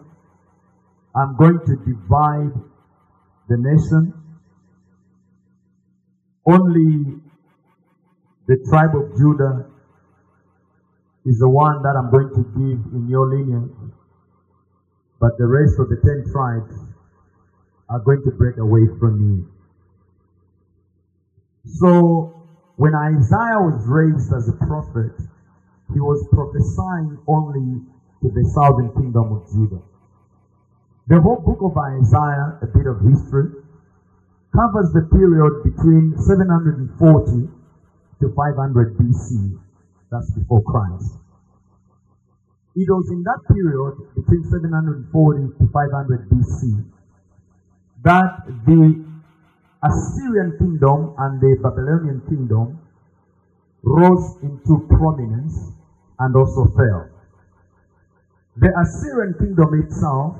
I'm 1.15 1.37
going 1.37 1.61
to 1.67 1.77
divide 1.85 2.53
the 3.49 3.57
nation 3.59 4.15
only 6.47 7.21
the 8.47 8.57
tribe 8.69 8.97
of 8.97 9.17
Judah 9.17 9.67
is 11.25 11.39
the 11.39 11.49
one 11.49 11.83
that 11.83 11.95
I'm 11.97 12.11
going 12.11 12.31
to 12.35 12.43
give 12.59 12.93
in 12.95 13.07
your 13.09 13.29
lineage, 13.29 13.71
but 15.21 15.39
the 15.39 15.47
rest 15.47 15.79
of 15.79 15.89
the 15.89 15.97
ten 16.03 16.25
tribes 16.33 16.75
are 17.89 18.01
going 18.01 18.23
to 18.25 18.31
break 18.33 18.57
away 18.57 18.83
from 18.99 19.21
me. 19.23 19.45
So, 21.65 22.35
when 22.77 22.93
Isaiah 22.95 23.63
was 23.63 23.87
raised 23.87 24.33
as 24.33 24.49
a 24.49 24.67
prophet, 24.67 25.13
he 25.93 26.01
was 26.01 26.27
prophesying 26.33 27.19
only 27.27 27.85
to 28.23 28.29
the 28.31 28.45
southern 28.55 28.93
kingdom 28.95 29.33
of 29.33 29.47
Judah. 29.51 29.83
The 31.09 31.21
whole 31.21 31.43
book 31.43 31.59
of 31.61 31.77
Isaiah, 31.77 32.59
a 32.63 32.69
bit 32.71 32.87
of 32.87 33.03
history, 33.03 33.51
covers 34.55 34.93
the 34.95 35.09
period 35.11 35.65
between 35.65 36.15
740 36.17 37.49
to 38.21 38.27
500 38.31 38.97
BC. 38.99 39.59
That's 40.11 40.31
before 40.33 40.63
Christ. 40.63 41.19
It 42.75 42.89
was 42.89 43.11
in 43.11 43.23
that 43.25 43.41
period 43.53 44.15
between 44.15 44.45
740 44.45 45.59
to 45.59 45.65
500 45.69 46.31
BC 46.31 46.85
that 48.05 48.47
the 48.67 49.05
Assyrian 49.83 50.57
kingdom 50.59 51.15
and 51.19 51.41
the 51.41 51.59
Babylonian 51.63 52.23
kingdom 52.29 52.79
rose 53.83 54.39
into 54.43 54.87
prominence 54.89 55.75
and 56.23 56.37
also 56.37 56.71
fell. 56.77 57.11
The 58.57 58.71
Assyrian 58.79 59.35
kingdom 59.39 59.75
itself 59.83 60.37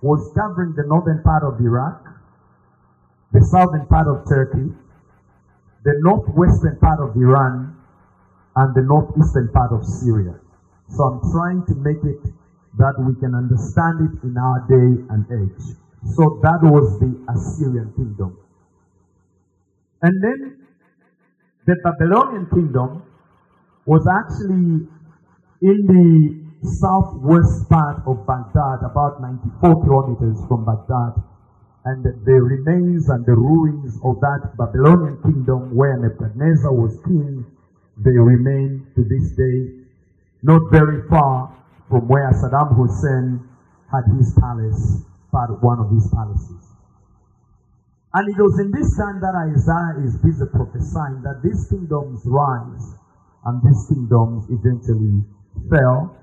was 0.00 0.32
covering 0.34 0.74
the 0.76 0.84
northern 0.86 1.22
part 1.22 1.42
of 1.42 1.60
Iraq, 1.60 2.08
the 3.32 3.40
southern 3.40 3.86
part 3.86 4.06
of 4.08 4.24
Turkey, 4.28 4.72
the 5.84 5.94
northwestern 6.00 6.78
part 6.78 7.00
of 7.00 7.16
Iran, 7.16 7.76
and 8.56 8.74
the 8.74 8.82
northeastern 8.82 9.48
part 9.52 9.72
of 9.72 9.84
Syria. 9.84 10.38
So 10.88 11.04
I'm 11.04 11.20
trying 11.32 11.66
to 11.66 11.74
make 11.74 12.00
it 12.04 12.22
that 12.78 12.94
we 13.00 13.14
can 13.20 13.34
understand 13.34 14.08
it 14.08 14.26
in 14.26 14.36
our 14.38 14.60
day 14.68 15.04
and 15.10 15.24
age. 15.28 15.76
So 16.16 16.38
that 16.42 16.60
was 16.62 17.00
the 17.00 17.12
Assyrian 17.32 17.92
kingdom. 17.96 18.38
And 20.02 20.22
then 20.22 20.66
the 21.66 21.76
Babylonian 21.82 22.46
kingdom 22.50 23.02
was 23.86 24.06
actually 24.06 24.86
in 25.64 25.80
the 25.88 26.44
southwest 26.76 27.64
part 27.72 28.04
of 28.04 28.20
Baghdad, 28.28 28.84
about 28.84 29.16
94 29.24 29.80
kilometers 29.80 30.36
from 30.44 30.68
Baghdad. 30.68 31.24
And 31.88 32.04
the 32.04 32.36
remains 32.36 33.08
and 33.08 33.24
the 33.24 33.32
ruins 33.32 33.96
of 34.04 34.20
that 34.20 34.56
Babylonian 34.60 35.20
kingdom 35.24 35.72
where 35.72 35.96
Nebuchadnezzar 35.96 36.72
was 36.72 37.00
king, 37.08 37.48
they 37.96 38.12
remain 38.12 38.84
to 38.92 39.04
this 39.08 39.32
day, 39.36 39.88
not 40.44 40.60
very 40.68 41.08
far 41.08 41.48
from 41.88 42.08
where 42.08 42.28
Saddam 42.36 42.76
Hussein 42.76 43.40
had 43.88 44.04
his 44.20 44.36
palace, 44.36 45.00
part 45.32 45.48
of 45.48 45.64
one 45.64 45.80
of 45.80 45.88
his 45.92 46.04
palaces. 46.12 46.60
And 48.12 48.28
it 48.28 48.36
was 48.36 48.60
in 48.60 48.68
this 48.68 48.96
time 49.00 49.16
that 49.24 49.32
Isaiah 49.32 50.04
is 50.04 50.16
busy 50.20 50.44
prophesying 50.44 51.24
that 51.24 51.40
these 51.40 51.68
kingdoms 51.72 52.20
rise 52.28 53.00
and 53.48 53.60
these 53.64 53.80
kingdoms 53.88 54.44
eventually 54.52 55.24
fell 55.70 56.16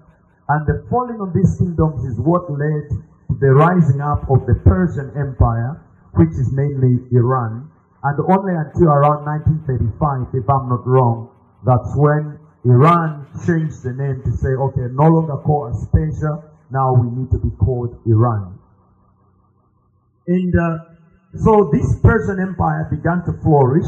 and 0.51 0.67
the 0.67 0.83
falling 0.89 1.21
of 1.21 1.31
these 1.31 1.55
kingdoms 1.57 2.03
is 2.03 2.19
what 2.19 2.51
led 2.51 2.83
to 2.91 3.33
the 3.39 3.55
rising 3.55 4.01
up 4.01 4.27
of 4.29 4.43
the 4.45 4.55
Persian 4.67 5.07
Empire, 5.15 5.79
which 6.19 6.35
is 6.35 6.51
mainly 6.51 6.99
Iran. 7.15 7.71
And 8.03 8.19
only 8.27 8.59
until 8.59 8.91
around 8.91 9.23
1935, 9.23 10.35
if 10.35 10.49
I'm 10.51 10.67
not 10.67 10.83
wrong, 10.83 11.31
that's 11.63 11.95
when 11.95 12.35
Iran 12.65 13.31
changed 13.47 13.79
the 13.87 13.93
name 13.95 14.21
to 14.27 14.31
say, 14.35 14.51
okay, 14.51 14.91
no 14.91 15.07
longer 15.07 15.37
call 15.39 15.71
us 15.71 15.87
Persia, 15.87 16.43
now 16.69 16.93
we 16.99 17.07
need 17.15 17.31
to 17.31 17.39
be 17.39 17.55
called 17.55 17.95
Iran. 18.05 18.59
And 20.27 20.53
uh, 20.59 20.77
so 21.39 21.69
this 21.71 21.87
Persian 22.03 22.43
Empire 22.43 22.91
began 22.91 23.23
to 23.23 23.33
flourish. 23.41 23.87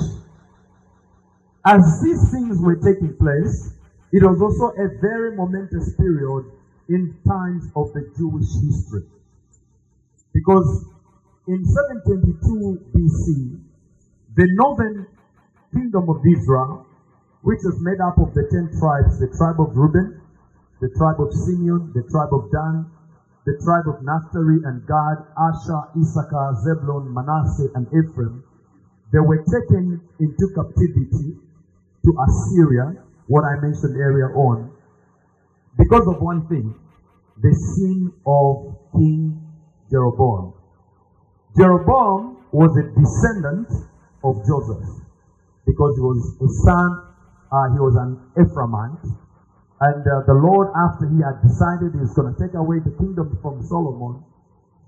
As 1.66 1.84
these 2.04 2.32
things 2.32 2.58
were 2.64 2.80
taking 2.80 3.16
place, 3.20 3.74
it 4.14 4.22
was 4.22 4.38
also 4.46 4.70
a 4.78 4.88
very 5.02 5.36
momentous 5.36 5.96
period 5.98 6.46
in 6.88 7.18
times 7.26 7.66
of 7.76 7.90
the 7.98 8.06
Jewish 8.14 8.46
history. 8.62 9.10
Because 10.32 10.86
in 11.48 11.66
722 11.66 12.94
BC, 12.94 13.58
the 14.38 14.48
northern 14.54 15.08
kingdom 15.74 16.10
of 16.10 16.22
Israel, 16.22 16.86
which 17.42 17.58
was 17.66 17.82
made 17.82 17.98
up 18.06 18.22
of 18.22 18.38
the 18.38 18.46
ten 18.54 18.70
tribes, 18.78 19.18
the 19.18 19.34
tribe 19.34 19.58
of 19.58 19.76
Reuben, 19.76 20.22
the 20.80 20.94
tribe 20.94 21.18
of 21.18 21.34
Simeon, 21.34 21.90
the 21.98 22.06
tribe 22.14 22.38
of 22.38 22.54
Dan, 22.54 22.86
the 23.50 23.58
tribe 23.66 23.90
of 23.90 23.98
Naphtali 24.06 24.62
and 24.62 24.86
Gad, 24.86 25.26
Asher, 25.42 25.90
Issachar, 25.98 26.54
Zebulun, 26.62 27.10
Manasseh, 27.10 27.74
and 27.74 27.90
Ephraim, 27.90 28.46
they 29.12 29.20
were 29.20 29.42
taken 29.42 30.00
into 30.22 30.46
captivity 30.54 31.34
to 32.06 32.10
Assyria 32.30 33.02
what 33.28 33.44
I 33.44 33.60
mentioned 33.62 33.98
earlier 33.98 34.36
on 34.36 34.72
because 35.78 36.08
of 36.08 36.22
one 36.22 36.48
thing 36.48 36.76
the 37.42 37.54
sin 37.76 38.14
of 38.26 38.78
King 38.94 39.42
Jeroboam. 39.90 40.54
Jeroboam 41.58 42.38
was 42.52 42.78
a 42.78 42.86
descendant 42.94 43.70
of 44.24 44.38
Joseph 44.46 44.86
because 45.66 45.94
he 45.96 46.02
was 46.02 46.38
a 46.42 46.50
son, 46.66 46.90
uh, 47.52 47.72
he 47.74 47.80
was 47.80 47.96
an 47.96 48.20
Ephraimite. 48.38 49.02
And 49.82 50.02
uh, 50.08 50.24
the 50.28 50.34
Lord, 50.34 50.70
after 50.76 51.10
he 51.10 51.20
had 51.20 51.42
decided 51.42 51.94
he 51.94 52.00
was 52.00 52.14
going 52.14 52.34
to 52.34 52.40
take 52.40 52.54
away 52.54 52.80
the 52.80 52.92
kingdom 52.92 53.38
from 53.42 53.62
Solomon 53.66 54.24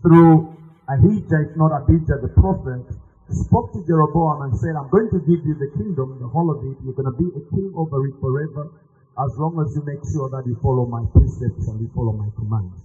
through 0.01 0.55
Ahijah, 0.87 1.49
if 1.49 1.57
not 1.57 1.73
Abijah, 1.73 2.21
the 2.21 2.29
prophet, 2.29 2.85
spoke 3.31 3.73
to 3.73 3.81
Jeroboam 3.85 4.43
and 4.43 4.53
said, 4.57 4.75
I'm 4.77 4.89
going 4.89 5.09
to 5.09 5.19
give 5.19 5.45
you 5.45 5.55
the 5.57 5.71
kingdom, 5.77 6.17
the 6.21 6.27
whole 6.27 6.51
of 6.51 6.61
it. 6.65 6.77
You're 6.85 6.93
going 6.93 7.09
to 7.09 7.17
be 7.17 7.29
a 7.33 7.43
king 7.49 7.73
over 7.75 8.05
it 8.07 8.15
forever 8.21 8.69
as 9.17 9.31
long 9.37 9.57
as 9.63 9.73
you 9.75 9.81
make 9.87 10.03
sure 10.11 10.29
that 10.29 10.43
you 10.45 10.59
follow 10.61 10.85
my 10.85 11.01
precepts 11.15 11.67
and 11.67 11.79
you 11.81 11.89
follow 11.95 12.11
my 12.11 12.27
commands. 12.35 12.83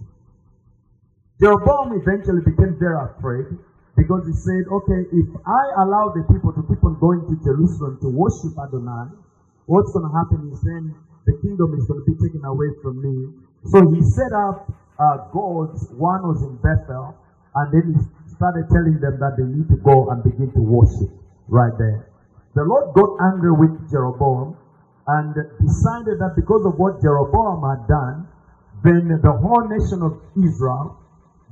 Jeroboam 1.39 1.93
eventually 1.99 2.41
became 2.41 2.77
very 2.79 2.97
afraid 2.97 3.57
because 3.97 4.25
he 4.25 4.33
said, 4.33 4.65
okay, 4.71 5.05
if 5.11 5.27
I 5.45 5.83
allow 5.83 6.13
the 6.15 6.23
people 6.31 6.53
to 6.53 6.63
keep 6.63 6.83
on 6.83 6.97
going 6.99 7.21
to 7.27 7.35
Jerusalem 7.43 7.99
to 8.01 8.09
worship 8.09 8.57
Adonai, 8.57 9.11
what's 9.65 9.91
going 9.91 10.07
to 10.07 10.13
happen 10.15 10.49
is 10.53 10.61
then 10.61 10.95
the 11.25 11.37
kingdom 11.41 11.75
is 11.77 11.85
going 11.85 12.01
to 12.01 12.07
be 12.07 12.17
taken 12.17 12.45
away 12.45 12.69
from 12.81 13.01
me. 13.01 13.33
So 13.65 13.89
he 13.91 14.01
set 14.01 14.31
up 14.33 14.71
uh, 14.97 15.29
gods. 15.33 15.89
One 15.97 16.27
was 16.27 16.41
in 16.43 16.55
Bethel, 16.57 17.17
and 17.55 17.67
then 17.73 17.93
he 17.93 17.99
started 18.41 18.65
telling 18.73 18.97
them 18.97 19.21
that 19.21 19.37
they 19.37 19.45
need 19.45 19.69
to 19.69 19.77
go 19.85 20.09
and 20.09 20.25
begin 20.25 20.49
to 20.57 20.65
worship 20.65 21.13
right 21.45 21.77
there. 21.77 22.09
The 22.57 22.65
Lord 22.65 22.89
got 22.97 23.21
angry 23.21 23.53
with 23.53 23.77
Jeroboam 23.93 24.57
and 25.05 25.37
decided 25.61 26.17
that 26.17 26.33
because 26.33 26.65
of 26.65 26.73
what 26.81 26.97
Jeroboam 27.05 27.61
had 27.61 27.85
done, 27.85 28.25
then 28.81 29.13
the 29.21 29.29
whole 29.29 29.69
nation 29.69 30.01
of 30.01 30.17
Israel, 30.33 30.97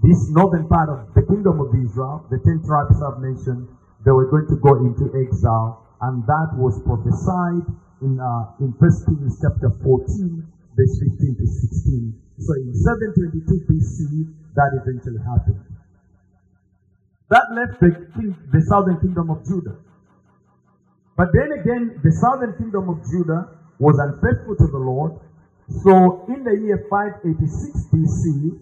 this 0.01 0.33
northern 0.33 0.65
part 0.65 0.89
of 0.89 1.13
the 1.13 1.21
kingdom 1.29 1.61
of 1.61 1.69
Israel, 1.77 2.25
the 2.33 2.41
ten 2.41 2.57
tribes 2.65 2.97
I've 3.05 3.21
mentioned, 3.21 3.69
they 4.01 4.09
were 4.09 4.25
going 4.25 4.49
to 4.49 4.57
go 4.57 4.81
into 4.81 5.13
exile, 5.13 5.85
and 6.01 6.25
that 6.25 6.57
was 6.57 6.81
prophesied 6.89 7.69
in 8.01 8.17
uh, 8.17 8.65
in 8.65 8.73
First 8.81 9.05
Kings 9.05 9.37
chapter 9.37 9.69
14, 9.85 10.41
verse 10.73 10.95
15 11.05 11.37
to 11.37 11.45
16. 11.45 12.17
So 12.41 12.51
in 12.57 12.73
722 12.73 13.69
BC, 13.69 14.25
that 14.57 14.73
eventually 14.81 15.21
happened. 15.21 15.78
That 17.29 17.45
left 17.53 17.79
the, 17.79 17.91
king, 18.15 18.35
the 18.51 18.61
southern 18.61 18.99
kingdom 18.99 19.29
of 19.29 19.45
Judah. 19.45 19.77
But 21.15 21.29
then 21.33 21.51
again, 21.59 21.99
the 22.03 22.11
southern 22.11 22.57
kingdom 22.57 22.89
of 22.89 23.03
Judah 23.05 23.49
was 23.77 23.99
unfaithful 23.99 24.55
to 24.55 24.67
the 24.67 24.77
Lord. 24.77 25.19
So 25.83 26.25
in 26.27 26.43
the 26.43 26.57
year 26.57 26.87
586 26.89 27.93
BC, 27.93 28.57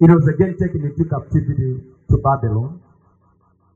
it 0.00 0.10
was 0.10 0.26
again 0.28 0.56
taken 0.58 0.84
into 0.84 1.04
captivity 1.08 1.80
to 2.10 2.16
Babylon. 2.18 2.82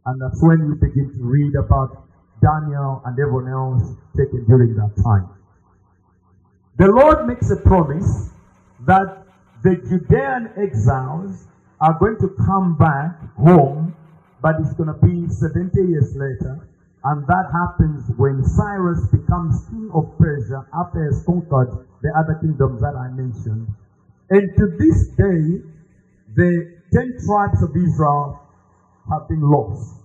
And 0.06 0.20
that's 0.20 0.42
when 0.42 0.68
we 0.68 0.74
begin 0.74 1.12
to 1.14 1.22
read 1.22 1.54
about 1.54 2.02
Daniel 2.42 3.02
and 3.04 3.18
everyone 3.18 3.48
else 3.48 3.94
taken 4.16 4.44
during 4.46 4.74
that 4.74 4.90
time. 5.04 5.28
The 6.78 6.88
Lord 6.88 7.26
makes 7.26 7.50
a 7.50 7.56
promise 7.56 8.30
that 8.86 9.26
the 9.62 9.76
Judean 9.76 10.50
exiles 10.56 11.46
are 11.80 11.96
going 12.00 12.16
to 12.20 12.28
come 12.46 12.76
back 12.76 13.20
home 13.36 13.94
but 14.42 14.56
it's 14.60 14.72
going 14.74 14.88
to 14.88 14.98
be 15.04 15.28
70 15.28 15.76
years 15.88 16.16
later. 16.16 16.66
And 17.04 17.26
that 17.26 17.46
happens 17.52 18.04
when 18.16 18.44
Cyrus 18.44 19.06
becomes 19.08 19.64
king 19.70 19.90
of 19.94 20.04
Persia 20.18 20.66
after 20.74 21.00
he 21.00 21.06
has 21.06 21.24
conquered 21.24 21.86
the 22.02 22.12
other 22.16 22.36
kingdoms 22.40 22.80
that 22.80 22.92
I 22.96 23.08
mentioned. 23.08 23.68
And 24.28 24.56
to 24.56 24.64
this 24.76 25.08
day, 25.16 25.64
the 26.36 26.76
ten 26.92 27.08
tribes 27.24 27.62
of 27.62 27.74
Israel 27.74 28.40
have 29.08 29.28
been 29.28 29.40
lost. 29.40 29.96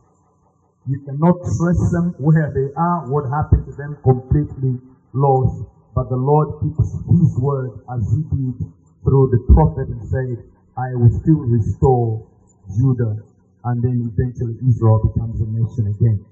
You 0.87 0.99
cannot 1.03 1.35
trace 1.43 1.91
them 1.91 2.15
where 2.17 2.51
they 2.55 2.73
are, 2.79 3.11
what 3.11 3.27
happened 3.27 3.65
to 3.67 3.73
them, 3.75 3.97
completely 4.03 4.79
lost. 5.13 5.67
But 5.95 6.09
the 6.09 6.15
Lord 6.15 6.61
keeps 6.63 6.91
his 7.11 7.39
word 7.39 7.79
as 7.91 8.07
he 8.11 8.23
did 8.23 8.55
through 9.03 9.35
the 9.35 9.53
prophet 9.53 9.87
and 9.91 10.03
said, 10.07 10.43
I 10.77 10.95
will 10.95 11.11
still 11.11 11.43
restore 11.43 12.27
Judah 12.71 13.23
and 13.65 13.81
then 13.81 13.97
eventually 14.13 14.55
Israel 14.69 15.01
becomes 15.01 15.41
a 15.41 15.47
nation 15.49 15.89
again. 15.89 16.25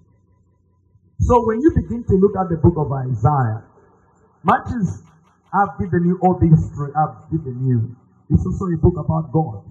So 1.19 1.41
when 1.45 1.59
you 1.61 1.71
begin 1.73 2.03
to 2.05 2.15
look 2.21 2.35
at 2.37 2.49
the 2.49 2.57
book 2.61 2.77
of 2.77 2.91
Isaiah, 2.91 3.63
much 4.43 4.67
as 4.77 5.01
I've 5.53 5.77
given 5.79 6.05
you 6.05 6.17
all 6.21 6.37
the 6.39 6.49
history 6.49 6.91
I've 6.93 7.29
given 7.31 7.65
you, 7.65 7.95
it's 8.29 8.45
also 8.45 8.65
a 8.69 8.77
book 8.77 8.97
about 8.97 9.31
God. 9.31 9.63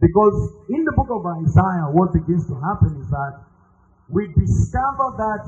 Because 0.00 0.52
in 0.68 0.84
the 0.84 0.92
book 0.96 1.08
of 1.10 1.24
Isaiah, 1.44 1.88
what 1.92 2.12
begins 2.12 2.46
to 2.48 2.56
happen 2.60 2.96
is 3.00 3.08
that 3.10 3.32
we 4.08 4.28
discover 4.36 5.16
that 5.16 5.42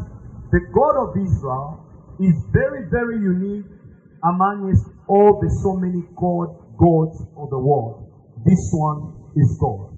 the 0.50 0.60
God 0.72 0.96
of 0.96 1.16
Israel 1.16 1.80
is 2.20 2.34
very, 2.52 2.88
very 2.90 3.16
unique 3.16 3.66
amongst 4.24 4.88
all 5.08 5.38
the 5.40 5.50
so 5.62 5.76
many 5.76 6.02
God, 6.16 6.48
gods 6.76 7.20
of 7.36 7.50
the 7.50 7.58
world. 7.58 8.08
This 8.44 8.70
one 8.72 9.12
is 9.36 9.56
God. 9.60 9.95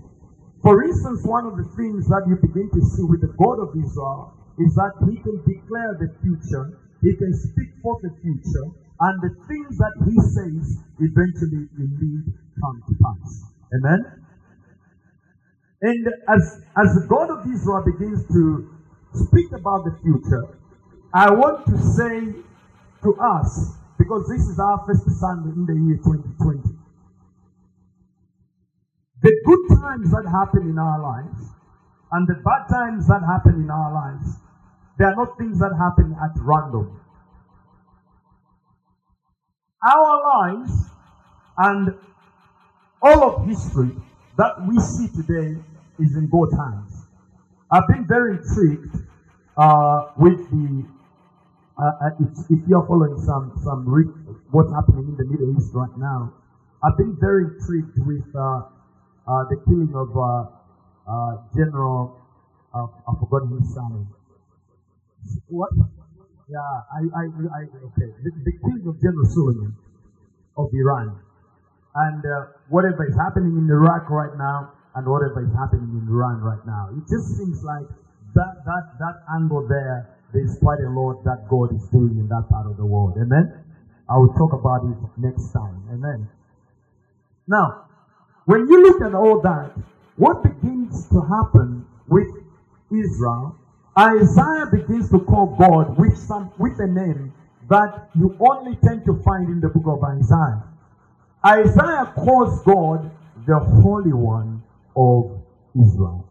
For 0.62 0.82
instance, 0.84 1.22
one 1.24 1.46
of 1.46 1.56
the 1.56 1.64
things 1.76 2.08
that 2.08 2.24
you 2.26 2.36
begin 2.42 2.68
to 2.74 2.82
see 2.82 3.04
with 3.04 3.22
the 3.22 3.32
God 3.38 3.60
of 3.62 3.70
Israel 3.76 4.34
is 4.58 4.74
that 4.74 4.92
he 5.08 5.16
can 5.22 5.38
declare 5.46 5.94
the 6.00 6.10
future, 6.22 6.66
he 7.02 7.14
can 7.16 7.32
speak 7.34 7.70
for 7.82 7.96
the 8.02 8.10
future, 8.22 8.66
and 9.00 9.22
the 9.22 9.30
things 9.48 9.78
that 9.78 9.94
he 10.04 10.16
says 10.18 10.78
eventually 10.98 11.68
indeed 11.78 12.24
come 12.60 12.82
to 12.88 12.94
pass. 13.02 13.44
Amen? 13.74 14.00
And 15.82 16.08
as, 16.28 16.42
as 16.76 16.94
the 16.94 17.06
God 17.08 17.30
of 17.30 17.46
Israel 17.46 17.82
begins 17.86 18.26
to 18.34 18.66
speak 19.14 19.46
about 19.54 19.84
the 19.84 19.92
future, 20.02 20.42
I 21.14 21.30
want 21.30 21.66
to 21.66 21.78
say 21.78 22.34
to 23.04 23.14
us, 23.22 23.72
because 23.98 24.26
this 24.28 24.42
is 24.48 24.58
our 24.58 24.78
first 24.86 25.06
Sunday 25.20 25.50
in 25.54 25.66
the 25.66 25.74
year 25.74 25.96
2020, 26.02 26.77
the 29.22 29.32
good 29.44 29.78
times 29.80 30.10
that 30.10 30.26
happen 30.30 30.70
in 30.70 30.78
our 30.78 31.00
lives 31.00 31.50
and 32.12 32.26
the 32.26 32.34
bad 32.34 32.68
times 32.70 33.06
that 33.08 33.20
happen 33.26 33.62
in 33.62 33.70
our 33.70 33.92
lives, 33.92 34.36
they 34.98 35.04
are 35.04 35.14
not 35.14 35.36
things 35.38 35.58
that 35.58 35.74
happen 35.78 36.16
at 36.22 36.30
random. 36.40 36.98
our 39.84 40.48
lives 40.48 40.72
and 41.58 41.94
all 43.02 43.22
of 43.22 43.46
history 43.46 43.90
that 44.36 44.54
we 44.66 44.78
see 44.78 45.08
today 45.08 45.60
is 45.98 46.16
in 46.16 46.28
God's 46.30 46.56
hands. 46.56 47.06
I've 47.70 47.86
been 47.88 48.06
very 48.06 48.38
intrigued 48.38 48.96
uh, 49.56 50.12
with 50.16 50.38
the 50.50 50.84
uh, 51.78 51.82
uh 51.82 52.10
if, 52.18 52.50
if, 52.50 52.68
you're 52.68 52.84
following 52.86 53.16
some 53.18 53.52
some 53.62 53.86
what's 54.50 54.72
happening 54.72 55.08
in 55.08 55.16
the 55.16 55.24
Middle 55.24 55.54
East 55.56 55.70
right 55.74 55.96
now, 55.96 56.32
I've 56.82 56.96
been 56.96 57.16
very 57.20 57.44
intrigued 57.44 57.98
with 58.06 58.24
uh, 58.34 58.62
uh 59.28 59.44
the 59.52 59.56
killing 59.68 59.92
of 59.94 60.08
uh, 60.16 61.36
General. 61.54 62.16
I've 62.74 63.18
forgotten 63.20 63.58
his 63.60 63.76
name. 63.76 64.08
What? 65.48 65.70
Yeah, 66.48 66.58
I, 66.60 67.00
I, 67.12 67.24
I 67.28 67.60
okay. 67.92 68.08
The, 68.24 68.30
the 68.44 68.54
killing 68.60 68.84
of 68.88 68.96
General 69.00 69.26
Soleimani 69.28 69.72
of 70.56 70.68
Iran, 70.72 71.20
and 71.94 72.22
whatever 72.68 73.06
is 73.06 73.16
happening 73.16 73.56
in 73.56 73.68
Iraq 73.68 74.08
right 74.10 74.36
now, 74.36 74.72
and 74.96 75.06
whatever 75.06 75.44
is 75.44 75.52
happening 75.54 75.90
in 75.96 76.08
Iran 76.08 76.40
right 76.40 76.64
now, 76.66 76.90
it 76.92 77.04
just 77.08 77.36
seems 77.36 77.62
like 77.64 77.88
that 78.34 78.64
that 78.64 78.84
that 79.00 79.16
angle 79.36 79.66
there 79.68 80.18
there's 80.32 80.56
quite 80.60 80.80
a 80.80 80.90
lot 80.90 81.24
that 81.24 81.48
God 81.48 81.72
is 81.74 81.84
doing 81.88 82.20
in 82.20 82.28
that 82.28 82.48
part 82.50 82.66
of 82.66 82.76
the 82.76 82.84
world. 82.84 83.16
Amen? 83.16 83.64
I 84.08 84.16
will 84.16 84.32
talk 84.36 84.52
about 84.52 84.84
it 84.84 84.96
next 85.16 85.52
time. 85.52 85.84
Amen. 85.92 86.28
Now, 87.46 87.87
when 88.48 88.66
you 88.66 88.82
look 88.82 89.02
at 89.02 89.14
all 89.14 89.42
that, 89.42 89.72
what 90.16 90.42
begins 90.42 91.06
to 91.10 91.20
happen 91.20 91.84
with 92.08 92.28
Israel, 92.90 93.54
Isaiah 93.98 94.64
begins 94.72 95.10
to 95.10 95.18
call 95.20 95.54
God 95.58 95.98
with 95.98 96.16
some 96.16 96.50
with 96.56 96.80
a 96.80 96.86
name 96.86 97.34
that 97.68 98.08
you 98.14 98.34
only 98.40 98.76
tend 98.76 99.04
to 99.04 99.22
find 99.22 99.50
in 99.50 99.60
the 99.60 99.68
book 99.68 99.84
of 99.86 100.02
Isaiah. 100.02 100.64
Isaiah 101.44 102.10
calls 102.14 102.62
God 102.62 103.10
the 103.46 103.58
Holy 103.58 104.14
One 104.14 104.62
of 104.96 105.42
Israel. 105.78 106.26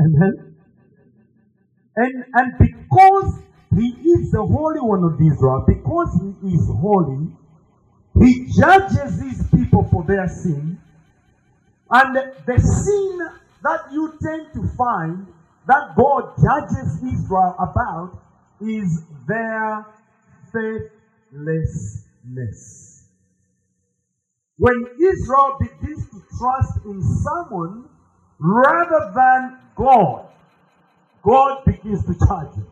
Amen. 0.00 0.56
And, 1.96 2.24
and 2.32 2.52
because 2.58 3.38
he 3.74 3.88
is 4.12 4.30
the 4.30 4.40
Holy 4.40 4.80
One 4.80 5.04
of 5.04 5.20
Israel, 5.20 5.62
because 5.68 6.18
he 6.22 6.54
is 6.54 6.66
holy, 6.80 7.28
he 8.18 8.50
judges 8.58 9.20
these 9.20 9.46
people 9.50 9.86
for 9.92 10.02
their 10.04 10.26
sin. 10.26 10.80
And 11.90 12.16
the 12.46 12.58
sin 12.58 13.18
that 13.62 13.92
you 13.92 14.14
tend 14.22 14.52
to 14.54 14.66
find 14.76 15.26
that 15.66 15.94
God 15.96 16.32
judges 16.42 17.02
Israel 17.02 17.54
about 17.58 18.18
is 18.60 19.02
their 19.26 19.84
faithlessness. 20.52 23.08
When 24.58 24.86
Israel 25.00 25.58
begins 25.60 26.08
to 26.10 26.22
trust 26.38 26.78
in 26.86 27.02
someone 27.02 27.88
rather 28.38 29.12
than 29.14 29.58
God, 29.76 30.26
God 31.22 31.64
begins 31.64 32.04
to 32.06 32.14
charge 32.26 32.56
you. 32.56 32.66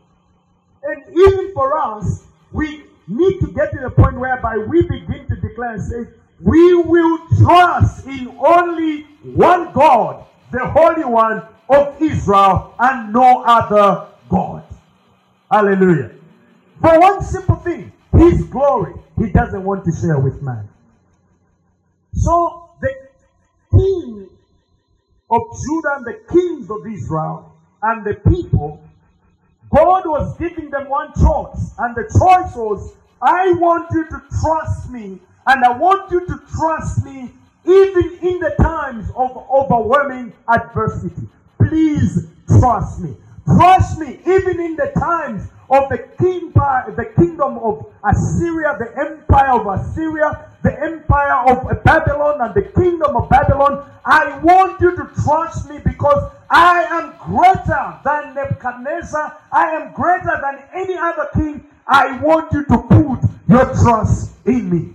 And 0.83 1.17
even 1.17 1.53
for 1.53 1.77
us, 1.77 2.25
we 2.51 2.83
need 3.07 3.39
to 3.39 3.47
get 3.53 3.71
to 3.73 3.79
the 3.81 3.91
point 3.91 4.19
whereby 4.19 4.57
we 4.57 4.81
begin 4.81 5.27
to 5.27 5.35
declare 5.35 5.73
and 5.73 5.83
say, 5.83 6.05
we 6.45 6.75
will 6.75 7.19
trust 7.41 8.05
in 8.05 8.27
only 8.39 9.01
one 9.23 9.73
God, 9.73 10.25
the 10.51 10.59
Holy 10.59 11.03
One 11.03 11.41
of 11.69 11.99
Israel, 11.99 12.75
and 12.77 13.11
no 13.11 13.43
other 13.43 14.07
God. 14.29 14.63
Hallelujah. 15.51 16.11
For 16.81 16.99
one 16.99 17.23
simple 17.23 17.55
thing, 17.55 17.91
His 18.13 18.43
glory, 18.43 18.93
He 19.17 19.31
doesn't 19.31 19.63
want 19.63 19.85
to 19.85 19.91
share 19.99 20.19
with 20.19 20.39
man. 20.43 20.69
So 22.13 22.69
the 22.79 22.93
king 23.71 24.29
of 25.31 25.41
Judah 25.65 25.95
and 25.95 26.05
the 26.05 26.21
kings 26.31 26.69
of 26.69 26.85
Israel 26.85 27.53
and 27.81 28.05
the 28.05 28.13
people, 28.29 28.83
God 29.73 30.03
was 30.05 30.37
giving 30.37 30.69
them 30.69 30.89
one 30.89 31.11
choice. 31.13 31.73
And 31.79 31.95
the 31.95 32.03
choice 32.03 32.55
was, 32.55 32.95
I 33.19 33.51
want 33.53 33.87
you 33.93 34.05
to 34.05 34.21
trust 34.41 34.91
me, 34.91 35.19
and 35.47 35.63
I 35.63 35.71
want 35.77 36.11
you 36.11 36.25
to 36.25 36.41
trust 36.55 37.05
me 37.05 37.31
even 37.65 38.17
in 38.21 38.39
the 38.39 38.55
times 38.59 39.09
of 39.15 39.45
overwhelming 39.49 40.33
adversity. 40.47 41.27
Please 41.57 42.27
trust 42.59 42.99
me. 43.01 43.15
Trust 43.45 43.99
me 43.99 44.19
even 44.25 44.59
in 44.59 44.75
the 44.75 44.91
times 44.97 45.47
of 45.69 45.89
the 45.89 45.97
king, 46.19 46.51
the 46.53 47.11
kingdom 47.15 47.57
of 47.59 47.85
Assyria, 48.03 48.75
the 48.79 48.91
empire 48.97 49.59
of 49.59 49.67
Assyria, 49.67 50.49
the 50.63 50.79
empire 50.81 51.49
of 51.49 51.83
Babylon 51.83 52.41
and 52.41 52.53
the 52.53 52.69
kingdom 52.71 53.15
of 53.15 53.29
Babylon. 53.29 53.89
I 54.03 54.37
want 54.39 54.81
you 54.81 54.95
to 54.95 55.09
trust 55.23 55.69
me 55.69 55.79
because 55.83 56.31
I 56.49 56.83
am 56.83 57.13
greater 57.19 57.99
than 58.03 58.33
Nebuchadnezzar. 58.35 59.37
I 59.51 59.71
am 59.71 59.93
greater 59.93 60.39
than 60.41 60.63
any 60.73 60.97
other 60.97 61.29
king. 61.33 61.65
I 61.87 62.19
want 62.19 62.51
you 62.51 62.65
to 62.65 62.77
put 62.77 63.29
your 63.47 63.65
trust 63.75 64.31
in 64.45 64.69
me. 64.69 64.94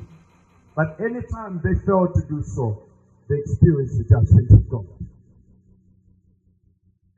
But 0.81 0.97
anytime 1.05 1.61
they 1.63 1.75
fail 1.85 2.09
to 2.09 2.23
do 2.27 2.43
so, 2.43 2.89
they 3.29 3.37
experience 3.37 3.99
the 3.99 4.05
judgment 4.09 4.49
of 4.51 4.67
God. 4.71 4.89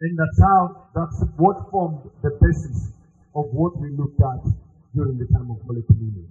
And 0.00 0.18
that's 0.18 0.40
how, 0.42 0.88
that's 0.96 1.22
what 1.36 1.70
formed 1.70 2.10
the 2.22 2.30
basis 2.42 2.90
of 3.36 3.46
what 3.54 3.78
we 3.78 3.94
looked 3.94 4.20
at 4.20 4.50
during 4.96 5.16
the 5.16 5.26
time 5.30 5.48
of 5.52 5.62
Holy 5.62 5.82
Communion. 5.86 6.26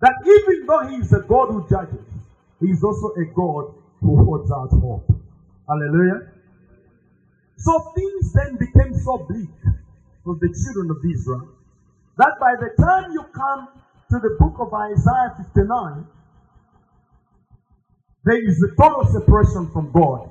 That 0.00 0.14
even 0.22 0.66
though 0.66 0.86
He 0.86 1.02
is 1.02 1.12
a 1.12 1.26
God 1.26 1.48
who 1.50 1.66
judges, 1.68 2.06
He 2.60 2.70
is 2.70 2.84
also 2.84 3.08
a 3.18 3.34
God 3.34 3.74
who 3.98 4.22
holds 4.22 4.52
out 4.52 4.70
hope. 4.78 5.10
Hallelujah. 5.66 6.30
So 7.56 7.72
things 7.96 8.32
then 8.32 8.58
became 8.62 8.94
so 8.94 9.26
bleak 9.28 9.50
for 10.22 10.36
the 10.38 10.54
children 10.54 10.90
of 10.94 11.02
Israel 11.02 11.48
that 12.16 12.38
by 12.38 12.54
the 12.54 12.70
time 12.80 13.10
you 13.10 13.24
come 13.34 13.66
to 14.12 14.20
the 14.22 14.36
book 14.38 14.54
of 14.60 14.72
Isaiah 14.72 15.34
59, 15.36 16.06
there 18.26 18.44
is 18.44 18.60
a 18.60 18.74
total 18.74 19.06
separation 19.06 19.70
from 19.72 19.92
God. 19.92 20.28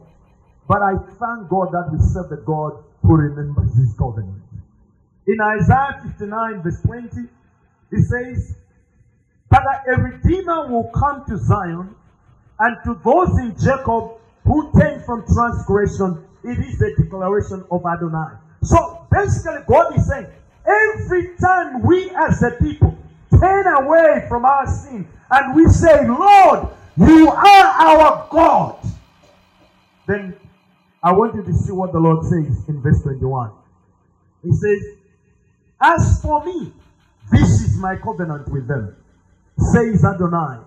But 0.68 0.82
I 0.82 0.98
thank 0.98 1.48
God 1.50 1.72
that 1.72 1.90
we 1.94 2.00
serve 2.00 2.30
the 2.30 2.44
God 2.46 2.84
who 3.02 3.16
remembers 3.16 3.74
his 3.74 3.94
covenant. 3.98 4.44
In 5.26 5.40
Isaiah 5.40 6.02
59, 6.04 6.62
verse 6.62 6.82
20, 6.82 7.22
it 7.92 8.04
says, 8.04 8.58
But 9.50 9.62
a 9.88 10.02
redeemer 10.02 10.68
will 10.68 10.92
come 10.94 11.24
to 11.28 11.38
Zion, 11.38 11.96
and 12.60 12.78
to 12.84 13.00
those 13.04 13.38
in 13.40 13.56
Jacob 13.58 14.12
who 14.44 14.72
turn 14.78 15.02
from 15.04 15.24
transgression, 15.26 16.22
it 16.44 16.60
is 16.60 16.78
the 16.78 16.94
declaration 16.98 17.64
of 17.72 17.86
Adonai. 17.86 18.36
So 18.62 19.08
basically, 19.10 19.62
God 19.68 19.98
is 19.98 20.06
saying, 20.08 20.28
every 20.66 21.36
time 21.38 21.82
we 21.82 22.10
as 22.12 22.44
a 22.44 22.52
people 22.62 22.98
turn 23.40 23.68
away 23.68 24.26
from 24.28 24.44
our 24.44 24.68
sin 24.68 25.08
and 25.32 25.56
we 25.56 25.66
say, 25.70 26.08
Lord, 26.08 26.68
you 26.98 27.30
are 27.30 27.38
our 27.38 28.28
God, 28.30 28.78
then 30.08 30.36
I 31.04 31.12
want 31.12 31.36
you 31.36 31.44
to 31.44 31.54
see 31.54 31.72
what 31.72 31.92
the 31.92 32.00
Lord 32.00 32.26
says 32.26 32.68
in 32.68 32.82
verse 32.82 33.02
21. 33.04 33.52
He 34.44 34.52
says, 34.52 34.98
As 35.82 36.22
for 36.22 36.44
me, 36.46 36.72
this 37.32 37.62
is 37.62 37.78
my 37.78 37.96
covenant 37.96 38.48
with 38.50 38.68
them, 38.68 38.96
says 39.58 40.06
Adonai. 40.06 40.60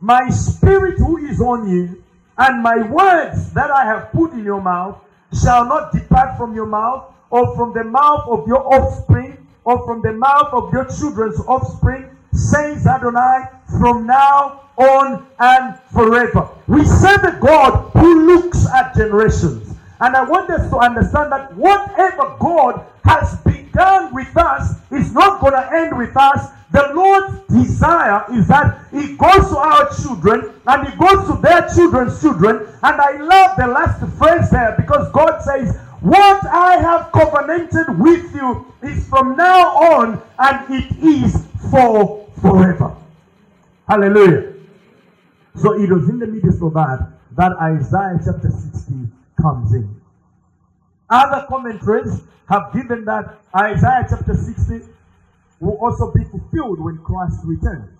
My 0.00 0.28
spirit 0.30 0.98
who 0.98 1.18
is 1.18 1.40
on 1.40 1.68
you, 1.68 2.02
and 2.38 2.62
my 2.62 2.82
words 2.82 3.52
that 3.52 3.70
I 3.70 3.84
have 3.84 4.12
put 4.12 4.32
in 4.32 4.44
your 4.44 4.60
mouth 4.60 4.98
shall 5.42 5.64
not 5.66 5.92
depart 5.92 6.36
from 6.38 6.54
your 6.54 6.66
mouth, 6.66 7.12
or 7.30 7.54
from 7.56 7.74
the 7.74 7.84
mouth 7.84 8.26
of 8.28 8.46
your 8.46 8.74
offspring, 8.74 9.36
or 9.64 9.84
from 9.86 10.02
the 10.02 10.12
mouth 10.12 10.48
of 10.52 10.72
your 10.72 10.84
children's 10.86 11.38
offspring, 11.46 12.08
says 12.32 12.86
Adonai, 12.86 13.44
from 13.78 14.06
now 14.06 14.67
on 14.78 15.26
and 15.38 15.78
forever. 15.92 16.48
We 16.66 16.84
serve 16.84 17.24
a 17.24 17.38
God 17.40 17.90
who 17.90 18.26
looks 18.26 18.66
at 18.72 18.94
generations. 18.94 19.74
And 20.00 20.14
I 20.16 20.22
want 20.22 20.48
us 20.50 20.70
to 20.70 20.76
understand 20.78 21.32
that 21.32 21.54
whatever 21.56 22.36
God 22.38 22.86
has 23.04 23.36
begun 23.40 24.14
with 24.14 24.36
us 24.36 24.74
is 24.92 25.12
not 25.12 25.40
going 25.40 25.54
to 25.54 25.72
end 25.72 25.98
with 25.98 26.16
us. 26.16 26.50
The 26.70 26.92
Lord's 26.94 27.34
desire 27.48 28.24
is 28.32 28.46
that 28.48 28.86
He 28.92 29.16
goes 29.16 29.48
to 29.48 29.56
our 29.58 29.90
children 29.96 30.52
and 30.66 30.88
He 30.88 30.96
goes 30.96 31.26
to 31.26 31.40
their 31.42 31.68
children's 31.74 32.20
children. 32.20 32.68
And 32.82 33.00
I 33.00 33.18
love 33.20 33.56
the 33.56 33.66
last 33.66 34.00
phrase 34.18 34.50
there 34.50 34.74
because 34.78 35.10
God 35.12 35.40
says, 35.42 35.76
What 36.00 36.46
I 36.46 36.76
have 36.76 37.10
covenanted 37.10 37.98
with 37.98 38.32
you 38.34 38.72
is 38.82 39.08
from 39.08 39.36
now 39.36 39.68
on 39.76 40.22
and 40.38 40.74
it 40.74 40.96
is 41.02 41.44
for 41.70 42.28
forever. 42.40 42.94
Hallelujah. 43.88 44.57
So 45.60 45.72
it 45.74 45.90
was 45.90 46.08
in 46.08 46.18
the 46.18 46.26
midst 46.26 46.62
of 46.62 46.74
that 46.74 47.12
that 47.36 47.52
Isaiah 47.60 48.18
chapter 48.24 48.50
60 48.50 48.94
comes 49.40 49.74
in. 49.74 50.00
Other 51.10 51.46
commentaries 51.48 52.22
have 52.48 52.72
given 52.72 53.04
that 53.04 53.40
Isaiah 53.54 54.06
chapter 54.08 54.34
60 54.34 54.88
will 55.60 55.78
also 55.80 56.12
be 56.12 56.24
fulfilled 56.24 56.80
when 56.80 56.98
Christ 56.98 57.40
returns. 57.44 57.98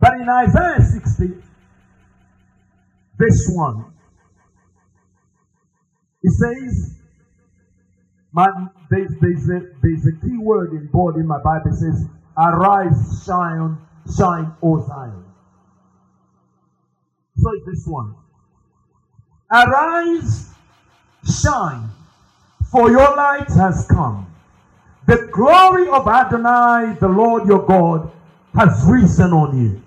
But 0.00 0.14
in 0.20 0.28
Isaiah 0.28 0.80
60, 0.80 1.34
verse 3.18 3.50
1, 3.54 3.84
it 6.22 6.32
says, 6.32 6.98
my, 8.32 8.48
there's, 8.90 9.10
there's, 9.20 9.48
a, 9.50 9.60
there's 9.82 10.06
a 10.06 10.26
key 10.26 10.38
word 10.38 10.72
in 10.72 10.88
bold 10.92 11.16
in 11.16 11.26
my 11.26 11.38
Bible. 11.38 11.70
It 11.70 11.74
says, 11.74 12.06
Arise, 12.36 13.22
shine, 13.24 13.78
shine, 14.16 14.52
O 14.62 14.84
Zion. 14.86 15.24
So 17.36 17.50
this 17.66 17.86
one. 17.86 18.14
Arise, 19.50 20.50
shine, 21.42 21.90
for 22.70 22.90
your 22.90 23.16
light 23.16 23.48
has 23.50 23.86
come. 23.86 24.26
The 25.06 25.28
glory 25.32 25.88
of 25.88 26.08
Adonai, 26.08 26.96
the 27.00 27.08
Lord 27.08 27.46
your 27.46 27.66
God, 27.66 28.10
has 28.54 28.84
risen 28.86 29.32
on 29.32 29.60
you. 29.60 29.82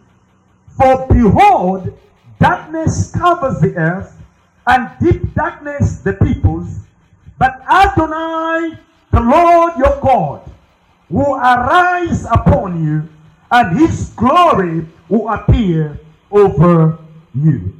For 0.77 1.07
behold, 1.07 1.97
darkness 2.39 3.11
covers 3.11 3.59
the 3.61 3.75
earth, 3.75 4.21
and 4.67 4.91
deep 4.99 5.33
darkness 5.33 5.99
the 5.99 6.13
peoples. 6.13 6.79
But 7.39 7.61
Adonai, 7.69 8.77
the 9.11 9.21
Lord 9.21 9.73
your 9.77 9.99
God, 10.01 10.51
will 11.09 11.35
arise 11.35 12.25
upon 12.25 12.83
you, 12.83 13.09
and 13.49 13.79
his 13.79 14.09
glory 14.09 14.85
will 15.09 15.29
appear 15.29 15.99
over 16.29 16.99
you. 17.43 17.73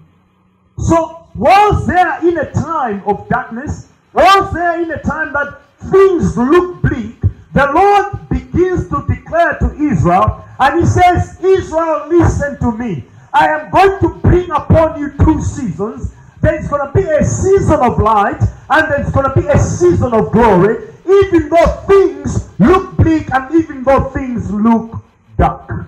So, 0.77 1.25
was 1.35 1.85
there 1.87 2.27
in 2.27 2.37
a 2.37 2.51
time 2.51 3.03
of 3.05 3.27
darkness, 3.29 3.89
was 4.13 4.53
there 4.53 4.81
in 4.81 4.91
a 4.91 5.01
time 5.01 5.33
that 5.33 5.61
things 5.91 6.37
look 6.37 6.81
bleak, 6.81 7.19
the 7.53 7.71
Lord 7.73 8.29
begins 8.29 8.89
to 8.89 9.05
declare 9.07 9.57
to 9.59 9.75
Israel, 9.75 10.43
and 10.59 10.79
he 10.79 10.85
says, 10.85 11.39
Israel, 11.43 12.07
listen 12.07 12.59
to 12.59 12.71
me. 12.71 13.03
I 13.33 13.47
am 13.49 13.69
going 13.69 13.99
to 13.99 14.09
bring 14.19 14.49
upon 14.51 14.99
you 14.99 15.11
two 15.23 15.41
seasons. 15.41 16.13
There's 16.41 16.67
going 16.67 16.87
to 16.87 16.93
be 16.93 17.07
a 17.07 17.23
season 17.23 17.79
of 17.79 17.99
light, 17.99 18.41
and 18.69 18.91
there's 18.91 19.11
going 19.11 19.31
to 19.31 19.39
be 19.39 19.47
a 19.47 19.59
season 19.59 20.13
of 20.13 20.31
glory, 20.31 20.87
even 21.05 21.49
though 21.49 21.83
things 21.87 22.49
look 22.59 22.97
bleak 22.97 23.31
and 23.33 23.53
even 23.55 23.83
though 23.83 24.09
things 24.09 24.49
look 24.51 25.03
dark. 25.37 25.87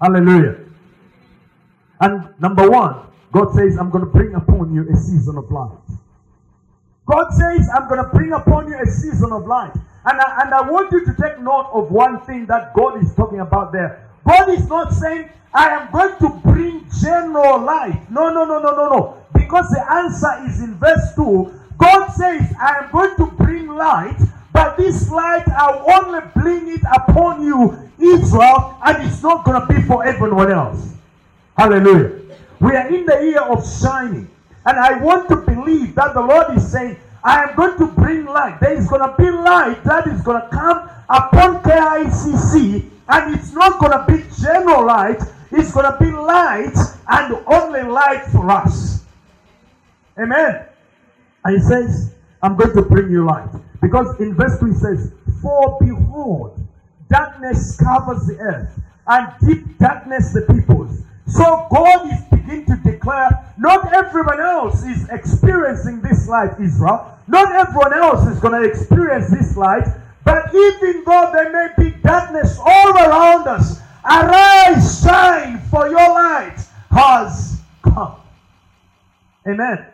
Hallelujah. 0.00 0.58
And 2.00 2.28
number 2.40 2.68
one, 2.68 3.06
God 3.32 3.54
says, 3.54 3.76
I'm 3.78 3.90
going 3.90 4.04
to 4.04 4.10
bring 4.10 4.34
upon 4.34 4.72
you 4.74 4.88
a 4.88 4.96
season 4.96 5.36
of 5.36 5.50
light. 5.50 5.78
God 7.06 7.30
says, 7.30 7.68
I'm 7.74 7.88
going 7.88 8.02
to 8.02 8.08
bring 8.10 8.32
upon 8.32 8.68
you 8.68 8.78
a 8.80 8.86
season 8.86 9.32
of 9.32 9.46
light. 9.46 9.74
And 10.06 10.20
I, 10.20 10.42
and 10.42 10.54
I 10.54 10.70
want 10.70 10.92
you 10.92 11.04
to 11.04 11.14
take 11.20 11.38
note 11.40 11.70
of 11.72 11.90
one 11.90 12.20
thing 12.26 12.46
that 12.46 12.74
God 12.74 13.02
is 13.02 13.14
talking 13.14 13.40
about 13.40 13.72
there. 13.72 14.08
God 14.26 14.48
is 14.50 14.66
not 14.68 14.92
saying, 14.92 15.30
I 15.52 15.68
am 15.68 15.92
going 15.92 16.16
to 16.18 16.40
bring 16.42 16.86
general 17.00 17.60
light. 17.60 18.10
No, 18.10 18.32
no, 18.32 18.44
no, 18.44 18.58
no, 18.58 18.74
no, 18.74 18.88
no. 18.88 19.16
Because 19.34 19.68
the 19.70 19.92
answer 19.92 20.46
is 20.46 20.60
in 20.60 20.74
verse 20.74 21.14
2. 21.16 21.52
God 21.78 22.08
says, 22.10 22.52
I 22.60 22.84
am 22.84 22.90
going 22.90 23.16
to 23.16 23.26
bring 23.36 23.68
light, 23.68 24.18
but 24.52 24.76
this 24.76 25.10
light 25.10 25.46
I'll 25.48 25.84
only 25.90 26.20
bring 26.34 26.68
it 26.68 26.82
upon 26.94 27.42
you, 27.42 27.90
Israel, 27.98 28.78
and 28.84 29.06
it's 29.06 29.22
not 29.22 29.44
going 29.44 29.60
to 29.60 29.66
be 29.66 29.82
for 29.82 30.04
everyone 30.06 30.50
else. 30.50 30.94
Hallelujah. 31.56 32.20
We 32.60 32.76
are 32.76 32.88
in 32.88 33.06
the 33.06 33.20
year 33.22 33.42
of 33.42 33.64
shining. 33.80 34.30
And 34.66 34.78
I 34.78 34.98
want 35.02 35.28
to 35.28 35.36
believe 35.36 35.94
that 35.94 36.14
the 36.14 36.20
Lord 36.20 36.56
is 36.56 36.70
saying, 36.70 36.96
I 37.22 37.42
am 37.44 37.56
going 37.56 37.78
to 37.78 37.86
bring 37.86 38.24
light. 38.26 38.58
There 38.60 38.72
is 38.72 38.88
going 38.88 39.00
to 39.00 39.14
be 39.16 39.30
light 39.30 39.82
that 39.84 40.06
is 40.06 40.20
going 40.22 40.42
to 40.42 40.48
come 40.48 40.90
upon 41.08 41.62
KICC, 41.62 42.90
and 43.08 43.34
it's 43.34 43.52
not 43.52 43.80
going 43.80 43.92
to 43.92 44.04
be 44.06 44.42
general 44.42 44.86
light, 44.86 45.20
it's 45.50 45.72
going 45.72 45.90
to 45.90 45.98
be 45.98 46.10
light 46.10 46.74
and 47.08 47.44
only 47.46 47.82
light 47.82 48.24
for 48.32 48.50
us. 48.50 49.04
Amen. 50.18 50.66
And 51.44 51.56
he 51.56 51.62
says, 51.62 52.14
I'm 52.42 52.56
going 52.56 52.74
to 52.74 52.82
bring 52.82 53.10
you 53.10 53.24
light. 53.24 53.48
Because 53.80 54.18
in 54.20 54.34
verse 54.34 54.58
3 54.58 54.74
says, 54.74 55.12
For 55.40 55.78
behold, 55.80 56.60
darkness 57.08 57.76
covers 57.76 58.26
the 58.26 58.36
earth, 58.38 58.80
and 59.06 59.32
deep 59.46 59.78
darkness 59.78 60.32
the 60.32 60.42
peoples. 60.42 61.03
So 61.26 61.66
God 61.70 62.12
is 62.12 62.20
beginning 62.30 62.66
to 62.66 62.76
declare, 62.76 63.52
not 63.58 63.92
everyone 63.94 64.40
else 64.40 64.84
is 64.84 65.08
experiencing 65.10 66.00
this 66.02 66.28
light, 66.28 66.50
Israel. 66.60 67.18
Not 67.26 67.52
everyone 67.52 67.94
else 67.94 68.26
is 68.28 68.38
going 68.40 68.60
to 68.60 68.68
experience 68.68 69.30
this 69.30 69.56
light. 69.56 69.86
But 70.24 70.54
even 70.54 71.02
though 71.04 71.30
there 71.32 71.52
may 71.52 71.84
be 71.84 71.96
darkness 71.98 72.58
all 72.64 72.90
around 72.90 73.46
us, 73.46 73.80
arise, 74.04 75.02
shine, 75.02 75.60
for 75.70 75.88
your 75.88 76.08
light 76.10 76.58
has 76.90 77.60
come. 77.82 78.16
Amen. 79.46 79.86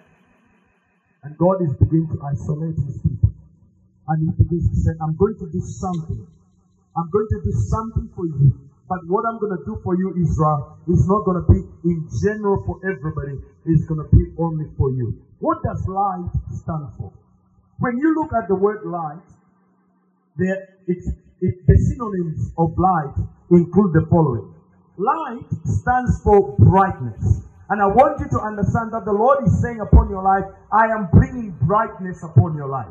And 1.23 1.37
God 1.39 1.63
is 1.63 1.75
beginning 1.75 2.09
to 2.09 2.23
isolate 2.25 2.77
his 2.77 2.99
people. 2.99 3.31
And 4.09 4.29
he 4.37 4.43
begins 4.43 4.71
to 4.71 4.77
say, 4.77 4.91
I'm 5.01 5.17
going 5.17 5.37
to 5.39 5.47
do 5.51 5.61
something. 5.61 6.27
I'm 6.97 7.11
going 7.11 7.29
to 7.31 7.41
do 7.45 7.53
something 7.53 8.11
for 8.17 8.27
you 8.27 8.70
but 8.91 8.99
what 9.07 9.25
I'm 9.31 9.39
going 9.39 9.57
to 9.57 9.65
do 9.65 9.79
for 9.85 9.95
you, 9.97 10.11
Israel, 10.19 10.77
is 10.89 11.07
not 11.07 11.25
going 11.25 11.39
to 11.39 11.47
be 11.47 11.63
in 11.87 12.09
general 12.27 12.59
for 12.67 12.77
everybody. 12.83 13.39
It's 13.67 13.87
going 13.87 14.03
to 14.03 14.11
be 14.11 14.27
only 14.37 14.67
for 14.77 14.91
you. 14.91 15.15
What 15.39 15.63
does 15.63 15.87
light 15.87 16.27
stand 16.51 16.91
for? 16.99 17.13
When 17.79 17.97
you 17.99 18.15
look 18.19 18.35
at 18.35 18.49
the 18.49 18.57
word 18.57 18.83
light, 18.85 19.23
there, 20.37 20.59
it's, 20.89 21.09
it, 21.41 21.55
the 21.69 21.77
synonyms 21.77 22.51
of 22.59 22.71
light 22.79 23.15
include 23.53 23.95
the 23.95 24.03
following. 24.11 24.51
Light 24.99 25.47
stands 25.65 26.21
for 26.25 26.57
brightness. 26.59 27.47
And 27.71 27.81
I 27.81 27.87
want 27.87 28.19
you 28.21 28.27
to 28.27 28.41
understand 28.41 28.93
that 28.93 29.05
the 29.07 29.13
Lord 29.15 29.39
is 29.47 29.63
saying 29.63 29.81
upon 29.81 30.11
your 30.11 30.23
life, 30.23 30.45
I 30.73 30.87
am 30.89 31.09
bringing 31.13 31.57
brightness 31.63 32.25
upon 32.25 32.57
your 32.57 32.69
life. 32.69 32.91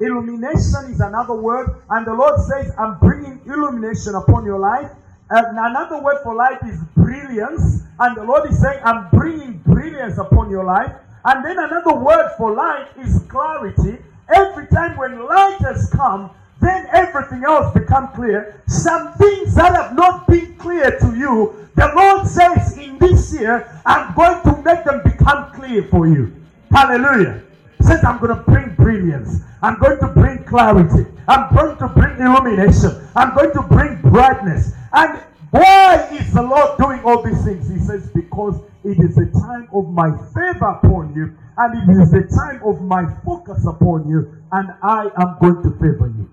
Illumination 0.00 0.90
is 0.90 1.00
another 1.00 1.34
word, 1.34 1.68
and 1.90 2.06
the 2.06 2.14
Lord 2.14 2.38
says, 2.38 2.70
I'm 2.78 2.98
bringing 3.00 3.40
illumination 3.46 4.14
upon 4.14 4.44
your 4.44 4.60
life. 4.60 4.90
Another 5.30 6.00
word 6.02 6.22
for 6.22 6.34
light 6.34 6.58
is 6.64 6.78
brilliance. 6.96 7.82
And 7.98 8.16
the 8.16 8.24
Lord 8.24 8.50
is 8.50 8.60
saying, 8.60 8.80
I'm 8.84 9.08
bringing 9.10 9.58
brilliance 9.58 10.18
upon 10.18 10.50
your 10.50 10.64
life. 10.64 10.92
And 11.24 11.44
then 11.44 11.58
another 11.58 11.94
word 11.94 12.30
for 12.36 12.52
light 12.54 12.88
is 12.98 13.22
clarity. 13.28 13.98
Every 14.34 14.66
time 14.66 14.96
when 14.96 15.24
light 15.26 15.58
has 15.60 15.90
come, 15.90 16.30
then 16.60 16.86
everything 16.92 17.44
else 17.44 17.72
become 17.74 18.08
clear. 18.08 18.60
Some 18.66 19.12
things 19.14 19.54
that 19.54 19.74
have 19.74 19.94
not 19.94 20.26
been 20.26 20.54
clear 20.56 20.98
to 20.98 21.16
you, 21.16 21.68
the 21.74 21.92
Lord 21.94 22.26
says 22.26 22.76
in 22.78 22.98
this 22.98 23.32
year, 23.34 23.68
I'm 23.84 24.14
going 24.14 24.42
to 24.42 24.62
make 24.62 24.84
them 24.84 25.02
become 25.04 25.52
clear 25.52 25.82
for 25.84 26.06
you. 26.06 26.32
Hallelujah. 26.70 27.42
Says 27.80 28.02
I'm 28.04 28.18
going 28.18 28.36
to 28.36 28.42
bring 28.42 28.74
brilliance. 28.76 29.40
I'm 29.62 29.78
going 29.78 29.98
to 30.00 30.08
bring 30.08 30.44
clarity. 30.44 31.06
I'm 31.28 31.54
going 31.54 31.76
to 31.78 31.88
bring 31.88 32.18
illumination. 32.18 33.08
I'm 33.14 33.34
going 33.34 33.52
to 33.52 33.62
bring 33.62 34.00
brightness. 34.00 34.72
And 34.94 35.20
why 35.50 36.08
is 36.12 36.32
the 36.32 36.42
Lord 36.42 36.78
doing 36.78 37.00
all 37.04 37.22
these 37.22 37.44
things? 37.44 37.68
He 37.68 37.78
says, 37.78 38.08
Because 38.14 38.60
it 38.84 38.98
is 38.98 39.18
a 39.18 39.26
time 39.40 39.68
of 39.72 39.88
my 39.90 40.10
favor 40.34 40.66
upon 40.66 41.14
you, 41.14 41.36
and 41.56 41.90
it 41.90 42.02
is 42.02 42.12
a 42.12 42.22
time 42.36 42.62
of 42.64 42.80
my 42.80 43.04
focus 43.24 43.66
upon 43.66 44.08
you, 44.08 44.36
and 44.52 44.70
I 44.82 45.08
am 45.20 45.36
going 45.40 45.62
to 45.62 45.70
favor 45.78 46.08
you. 46.16 46.30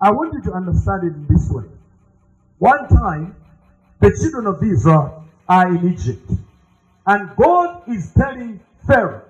I 0.00 0.10
want 0.12 0.34
you 0.34 0.42
to 0.42 0.52
understand 0.52 1.04
it 1.04 1.14
in 1.14 1.26
this 1.28 1.50
way. 1.50 1.64
One 2.58 2.88
time, 2.88 3.36
the 4.00 4.10
children 4.20 4.46
of 4.46 4.62
Israel 4.62 5.24
are 5.48 5.68
in 5.74 5.92
Egypt, 5.92 6.30
and 7.06 7.30
God 7.36 7.82
is 7.88 8.12
telling 8.12 8.60
Pharaoh, 8.86 9.22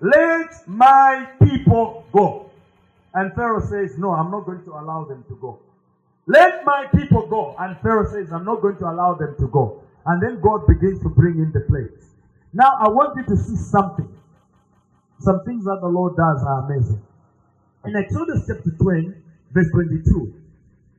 Let 0.00 0.66
my 0.68 1.28
people 1.42 2.04
go. 2.12 2.50
And 3.14 3.32
Pharaoh 3.34 3.60
says, 3.60 3.98
No, 3.98 4.12
I'm 4.12 4.30
not 4.30 4.46
going 4.46 4.64
to 4.64 4.72
allow 4.72 5.04
them 5.04 5.24
to 5.28 5.36
go. 5.36 5.58
Let 6.28 6.64
my 6.66 6.86
people 6.94 7.26
go. 7.26 7.56
And 7.58 7.76
Pharaoh 7.80 8.10
says, 8.12 8.32
I'm 8.32 8.44
not 8.44 8.60
going 8.60 8.76
to 8.78 8.84
allow 8.84 9.14
them 9.14 9.34
to 9.40 9.48
go. 9.48 9.82
And 10.06 10.22
then 10.22 10.40
God 10.40 10.66
begins 10.68 11.02
to 11.02 11.08
bring 11.08 11.38
in 11.38 11.52
the 11.52 11.60
plagues. 11.60 12.04
Now, 12.52 12.70
I 12.80 12.88
want 12.88 13.16
you 13.16 13.24
to 13.34 13.36
see 13.36 13.56
something. 13.56 14.08
Some 15.20 15.40
things 15.44 15.64
that 15.64 15.78
the 15.80 15.88
Lord 15.88 16.16
does 16.16 16.44
are 16.44 16.70
amazing. 16.70 17.02
In 17.86 17.96
Exodus 17.96 18.44
chapter 18.46 18.70
20, 18.70 19.14
verse 19.52 19.70
22. 19.72 20.34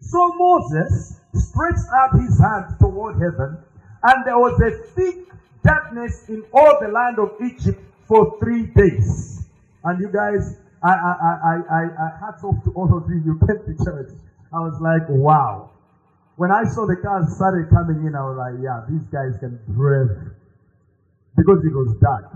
So 0.01 0.31
Moses 0.35 1.19
stretched 1.35 1.87
out 1.93 2.19
his 2.19 2.39
hand 2.39 2.75
toward 2.79 3.15
heaven, 3.15 3.57
and 4.03 4.25
there 4.25 4.39
was 4.39 4.59
a 4.61 4.71
thick 4.93 5.27
darkness 5.63 6.27
in 6.29 6.43
all 6.53 6.79
the 6.81 6.87
land 6.87 7.19
of 7.19 7.33
Egypt 7.41 7.79
for 8.07 8.37
three 8.39 8.67
days. 8.67 9.45
And 9.83 9.99
you 10.01 10.09
guys, 10.09 10.57
I, 10.83 10.89
I, 10.89 11.13
I, 11.21 11.55
I, 11.69 11.83
I 11.83 12.19
hats 12.19 12.43
off 12.43 12.63
to 12.65 12.71
all 12.71 12.97
of 12.97 13.09
you. 13.09 13.21
You 13.23 13.39
came 13.45 13.77
to 13.77 13.85
church. 13.85 14.09
I 14.53 14.59
was 14.59 14.79
like, 14.81 15.05
wow. 15.09 15.69
When 16.35 16.51
I 16.51 16.63
saw 16.63 16.87
the 16.87 16.95
cars 16.95 17.35
started 17.35 17.69
coming 17.69 18.07
in, 18.07 18.15
I 18.15 18.23
was 18.25 18.37
like, 18.37 18.55
yeah, 18.63 18.81
these 18.89 19.05
guys 19.11 19.37
can 19.39 19.59
brave. 19.67 20.09
Because 21.35 21.61
it 21.65 21.75
was 21.75 21.95
dark. 22.01 22.33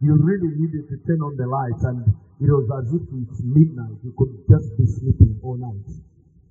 You 0.00 0.14
really 0.20 0.52
needed 0.54 0.88
to 0.90 0.96
turn 1.06 1.20
on 1.22 1.36
the 1.36 1.46
lights 1.46 1.84
and 1.84 2.04
it 2.40 2.50
was 2.50 2.68
as 2.70 2.92
if 2.92 3.02
it's 3.02 3.40
midnight. 3.42 3.98
You 4.04 4.14
could 4.16 4.44
just 4.46 4.76
be 4.76 4.86
sleeping 4.86 5.40
all 5.42 5.56
night 5.56 5.88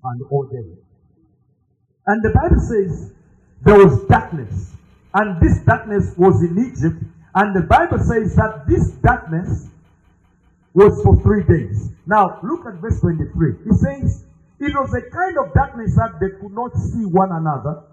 and 0.03 0.21
all 0.31 0.47
day. 0.47 0.67
And 2.07 2.23
the 2.23 2.31
Bible 2.31 2.59
says, 2.59 3.13
there 3.61 3.77
was 3.77 4.03
darkness. 4.07 4.73
And 5.13 5.41
this 5.41 5.59
darkness 5.65 6.13
was 6.17 6.41
in 6.41 6.57
Egypt. 6.57 7.03
And 7.35 7.55
the 7.55 7.61
Bible 7.61 7.99
says 7.99 8.35
that 8.35 8.65
this 8.67 8.91
darkness 9.03 9.67
was 10.73 11.01
for 11.03 11.21
three 11.21 11.43
days. 11.43 11.89
Now, 12.05 12.39
look 12.43 12.65
at 12.65 12.75
verse 12.75 12.99
23. 12.99 13.55
It 13.65 13.73
says, 13.75 14.26
It 14.59 14.73
was 14.75 14.93
a 14.93 15.01
kind 15.09 15.37
of 15.37 15.53
darkness 15.53 15.95
that 15.95 16.19
they 16.19 16.29
could 16.41 16.53
not 16.53 16.75
see 16.75 17.05
one 17.05 17.31
another, 17.31 17.83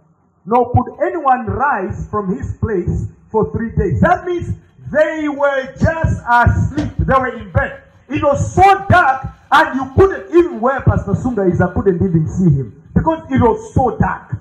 nor 0.47 0.73
could 0.73 1.07
anyone 1.07 1.47
rise 1.47 2.09
from 2.09 2.35
his 2.35 2.57
place 2.57 3.07
for 3.31 3.53
three 3.53 3.71
days. 3.77 4.01
That 4.01 4.25
means 4.25 4.55
they 4.91 5.29
were 5.29 5.67
just 5.79 6.23
asleep. 6.29 6.93
They 6.99 7.15
were 7.15 7.37
in 7.37 7.51
bed. 7.53 7.83
It 8.09 8.23
was 8.23 8.55
so 8.55 8.63
dark, 8.89 9.27
and 9.51 9.77
you 9.77 9.93
couldn't 9.95 10.35
even 10.35 10.61
where 10.61 10.81
Pastor 10.81 11.13
Sunga 11.13 11.51
is, 11.51 11.61
I 11.61 11.73
couldn't 11.73 11.97
even 11.97 12.29
see 12.29 12.51
him 12.51 12.83
because 12.95 13.27
it 13.31 13.41
was 13.41 13.75
so 13.75 13.97
dark. 13.99 14.37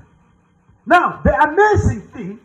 Now, 0.86 1.21
the 1.24 1.34
amazing 1.34 2.01
thing, 2.09 2.39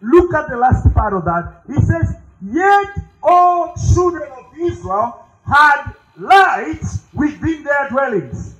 look 0.00 0.34
at 0.34 0.48
the 0.48 0.56
last 0.56 0.92
part 0.94 1.14
of 1.14 1.24
that. 1.24 1.62
He 1.66 1.74
says, 1.74 2.16
Yet 2.42 2.88
all 3.22 3.74
children 3.94 4.30
of 4.32 4.58
Israel 4.58 5.24
had 5.46 5.92
lights 6.18 7.00
within 7.14 7.64
their 7.64 7.88
dwellings. 7.90 8.55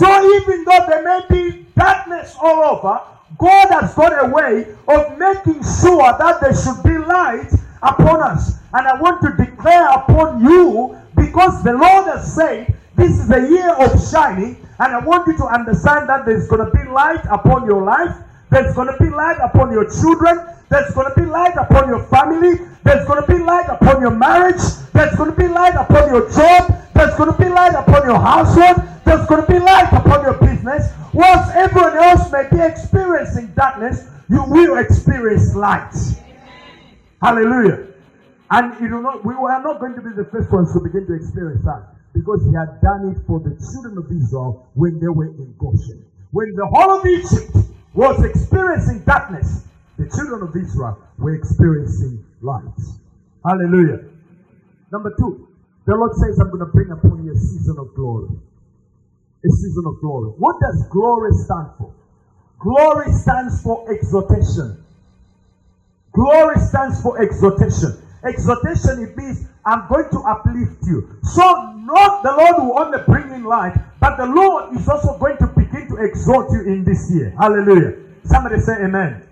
So 0.00 0.08
even 0.36 0.64
though 0.64 0.86
there 0.88 1.02
may 1.02 1.20
be 1.28 1.66
darkness 1.76 2.34
all 2.40 2.64
over, 2.64 3.02
God 3.36 3.68
has 3.68 3.94
got 3.94 4.24
a 4.24 4.30
way 4.30 4.74
of 4.88 5.18
making 5.18 5.62
sure 5.62 6.16
that 6.16 6.40
there 6.40 6.56
should 6.56 6.82
be 6.82 6.96
light 6.96 7.52
upon 7.82 8.22
us. 8.22 8.54
And 8.72 8.88
I 8.88 8.98
want 8.98 9.20
to 9.20 9.36
declare 9.36 9.90
upon 9.90 10.42
you, 10.42 10.96
because 11.14 11.62
the 11.62 11.74
Lord 11.74 12.06
has 12.06 12.34
said, 12.34 12.74
this 12.96 13.20
is 13.20 13.30
a 13.30 13.46
year 13.46 13.74
of 13.74 14.02
shining, 14.10 14.56
and 14.78 14.96
I 14.96 15.00
want 15.00 15.26
you 15.26 15.36
to 15.36 15.44
understand 15.44 16.08
that 16.08 16.24
there's 16.24 16.48
going 16.48 16.64
to 16.64 16.70
be 16.70 16.88
light 16.88 17.20
upon 17.30 17.66
your 17.66 17.82
life, 17.82 18.16
there's 18.48 18.74
going 18.74 18.88
to 18.88 18.96
be 19.04 19.10
light 19.10 19.36
upon 19.42 19.70
your 19.70 19.84
children, 19.84 20.49
there's 20.70 20.94
going 20.94 21.12
to 21.12 21.20
be 21.20 21.26
light 21.26 21.54
upon 21.56 21.88
your 21.88 22.04
family, 22.06 22.64
there's 22.84 23.06
going 23.06 23.20
to 23.20 23.26
be 23.26 23.42
light 23.42 23.66
upon 23.68 24.00
your 24.00 24.12
marriage, 24.12 24.62
there's 24.94 25.14
going 25.16 25.30
to 25.30 25.36
be 25.36 25.48
light 25.48 25.74
upon 25.74 26.08
your 26.08 26.30
job, 26.30 26.72
there's 26.94 27.14
going 27.16 27.32
to 27.32 27.38
be 27.38 27.48
light 27.48 27.74
upon 27.74 28.06
your 28.06 28.18
household, 28.18 28.76
there's 29.04 29.26
going 29.26 29.44
to 29.44 29.52
be 29.52 29.58
light 29.58 29.92
upon 29.92 30.22
your 30.22 30.34
business. 30.34 30.92
Whilst 31.12 31.54
everyone 31.56 31.96
else 31.96 32.30
may 32.30 32.46
be 32.50 32.60
experiencing 32.62 33.52
darkness, 33.56 34.06
you 34.28 34.44
will 34.44 34.78
experience 34.78 35.56
light. 35.56 35.92
Hallelujah. 37.20 37.88
And 38.50 38.80
you 38.80 38.88
know, 38.88 39.00
not, 39.00 39.24
we 39.24 39.34
are 39.34 39.62
not 39.62 39.80
going 39.80 39.94
to 39.94 40.00
be 40.00 40.10
the 40.10 40.24
first 40.30 40.52
ones 40.52 40.72
to 40.72 40.80
begin 40.80 41.06
to 41.06 41.14
experience 41.14 41.64
that 41.64 41.82
because 42.14 42.44
he 42.44 42.52
had 42.54 42.80
done 42.80 43.10
it 43.10 43.26
for 43.26 43.40
the 43.40 43.58
children 43.58 43.98
of 43.98 44.10
Israel 44.10 44.68
when 44.74 45.00
they 45.00 45.08
were 45.08 45.26
in 45.26 45.54
Goshen. 45.58 46.04
When 46.30 46.54
the 46.54 46.66
whole 46.66 46.98
of 46.98 47.06
Egypt 47.06 47.56
was 47.92 48.24
experiencing 48.24 49.00
darkness, 49.00 49.66
the 50.00 50.08
children 50.16 50.42
of 50.42 50.56
Israel 50.56 50.96
were 51.18 51.34
experiencing 51.34 52.24
light. 52.40 52.64
Hallelujah. 53.44 54.00
Number 54.90 55.12
two, 55.18 55.46
the 55.84 55.94
Lord 55.94 56.12
says, 56.14 56.40
I'm 56.40 56.48
going 56.48 56.60
to 56.64 56.72
bring 56.72 56.90
upon 56.90 57.24
you 57.24 57.32
a 57.32 57.36
season 57.36 57.76
of 57.78 57.92
glory. 57.94 58.28
A 59.44 59.50
season 59.50 59.84
of 59.86 60.00
glory. 60.00 60.30
What 60.38 60.56
does 60.60 60.88
glory 60.90 61.32
stand 61.32 61.68
for? 61.76 61.92
Glory 62.58 63.12
stands 63.12 63.62
for 63.62 63.84
exhortation. 63.92 64.84
Glory 66.12 66.56
stands 66.58 67.02
for 67.02 67.20
exhortation. 67.20 67.92
Exhortation, 68.24 69.04
it 69.04 69.16
means 69.16 69.44
I'm 69.66 69.86
going 69.88 70.08
to 70.12 70.20
uplift 70.20 70.80
you. 70.86 71.04
So, 71.22 71.42
not 71.84 72.22
the 72.22 72.32
Lord 72.32 72.56
will 72.56 72.78
only 72.80 72.98
bring 73.06 73.32
in 73.32 73.44
light, 73.44 73.76
but 74.00 74.16
the 74.16 74.26
Lord 74.26 74.74
is 74.74 74.88
also 74.88 75.18
going 75.18 75.36
to 75.38 75.46
begin 75.48 75.88
to 75.88 75.96
exhort 75.96 76.50
you 76.52 76.62
in 76.62 76.84
this 76.84 77.10
year. 77.12 77.34
Hallelujah. 77.38 77.94
Somebody 78.24 78.58
say 78.60 78.84
amen. 78.84 79.22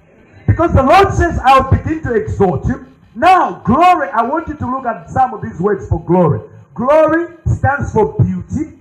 Because 0.59 0.74
the 0.74 0.82
Lord 0.82 1.14
says, 1.14 1.38
I'll 1.44 1.70
begin 1.70 2.02
to 2.02 2.14
exhort 2.14 2.66
you. 2.66 2.84
Now, 3.14 3.62
glory, 3.64 4.09
I 4.09 4.22
want 4.22 4.48
you 4.48 4.56
to 4.56 4.68
look 4.68 4.86
at 4.86 5.09
some 5.09 5.32
of 5.32 5.40
these 5.40 5.61
words 5.61 5.88
for 5.88 6.04
glory. 6.04 6.40
Glory 6.74 7.28
stands 7.46 7.92
for 7.92 8.16
beauty. 8.18 8.80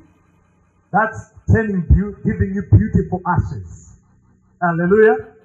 That's 0.92 1.30
turning 1.54 1.82
beauty, 1.82 2.18
giving 2.26 2.56
you 2.56 2.64
beautiful 2.64 3.22
ashes. 3.28 3.94
Hallelujah. 4.60 5.36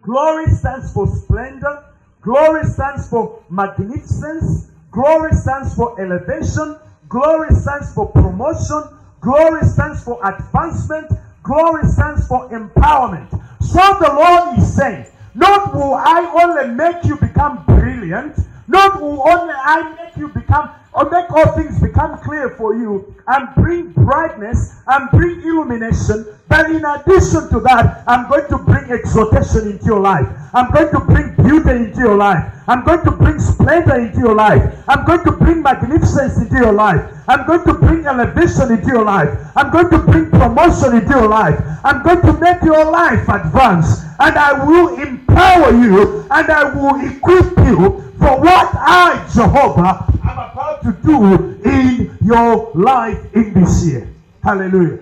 Glory 0.00 0.46
stands 0.46 0.90
for 0.94 1.06
splendor. 1.06 1.84
Glory 2.22 2.64
stands 2.64 3.10
for 3.10 3.42
magnificence. 3.50 4.70
Glory 4.90 5.34
stands 5.34 5.74
for 5.74 6.00
elevation. 6.00 6.78
Glory 7.10 7.54
stands 7.54 7.92
for 7.92 8.06
promotion. 8.10 8.84
Glory 9.20 9.66
stands 9.66 10.02
for 10.02 10.18
advancement. 10.26 11.12
Glory 11.42 11.86
stands 11.88 12.26
for 12.26 12.48
empowerment. 12.48 13.28
So 13.60 13.80
the 14.00 14.14
Lord 14.14 14.58
is 14.58 14.74
saying, 14.74 15.06
not 15.34 15.74
will 15.74 15.94
I 15.94 16.20
only 16.42 16.74
make 16.74 17.04
you 17.04 17.16
become 17.16 17.64
brilliant, 17.64 18.36
not 18.68 19.00
will 19.00 19.26
only 19.28 19.54
I 19.56 19.94
make 19.96 20.16
you 20.16 20.28
become 20.28 20.70
or 20.94 21.08
make 21.10 21.30
all 21.30 21.52
things 21.56 21.80
become 21.80 22.18
clear 22.18 22.50
for 22.50 22.74
you 22.74 23.14
and 23.28 23.48
bring 23.56 23.92
brightness 23.92 24.76
and 24.86 25.10
bring 25.10 25.40
illumination. 25.40 26.26
But 26.48 26.70
in 26.70 26.84
addition 26.84 27.48
to 27.48 27.60
that, 27.60 28.04
I'm 28.06 28.28
going 28.28 28.48
to 28.48 28.58
bring 28.58 28.90
exaltation 28.90 29.72
into 29.72 29.86
your 29.86 30.00
life. 30.00 30.26
I'm 30.52 30.70
going 30.70 30.90
to 30.92 31.00
bring 31.00 31.34
beauty 31.36 31.70
into 31.70 31.98
your 32.00 32.16
life. 32.16 32.44
I'm 32.68 32.84
going 32.84 33.02
to 33.04 33.10
bring 33.10 33.38
splendor 33.38 34.00
into 34.00 34.18
your 34.18 34.34
life. 34.34 34.62
I'm 34.86 35.06
going 35.06 35.24
to 35.24 35.32
bring 35.32 35.62
magnificence 35.62 36.36
into 36.38 36.56
your 36.56 36.72
life. 36.72 37.00
I'm 37.26 37.46
going 37.46 37.64
to 37.64 37.74
bring 37.74 38.04
elevation 38.06 38.72
into 38.72 38.88
your 38.88 39.04
life. 39.04 39.30
I'm 39.56 39.72
going 39.72 39.88
to 39.90 39.98
bring 39.98 40.30
promotion 40.30 40.96
into 40.96 41.08
your 41.08 41.28
life. 41.28 41.58
I'm 41.84 42.02
going 42.02 42.20
to 42.22 42.32
make 42.38 42.62
your 42.62 42.84
life 42.90 43.26
advance. 43.28 44.02
And 44.20 44.36
I 44.36 44.64
will 44.64 45.00
empower 45.00 45.72
you 45.72 46.26
and 46.30 46.50
I 46.50 46.74
will 46.74 47.00
equip 47.00 47.58
you 47.66 48.12
for 48.22 48.40
what 48.40 48.70
I, 48.74 49.28
Jehovah, 49.34 50.06
am 50.22 50.38
about 50.38 50.71
to 50.82 50.92
do 51.04 51.60
in 51.68 52.18
your 52.24 52.70
life 52.74 53.34
in 53.34 53.54
this 53.54 53.84
year. 53.86 54.08
Hallelujah. 54.42 55.00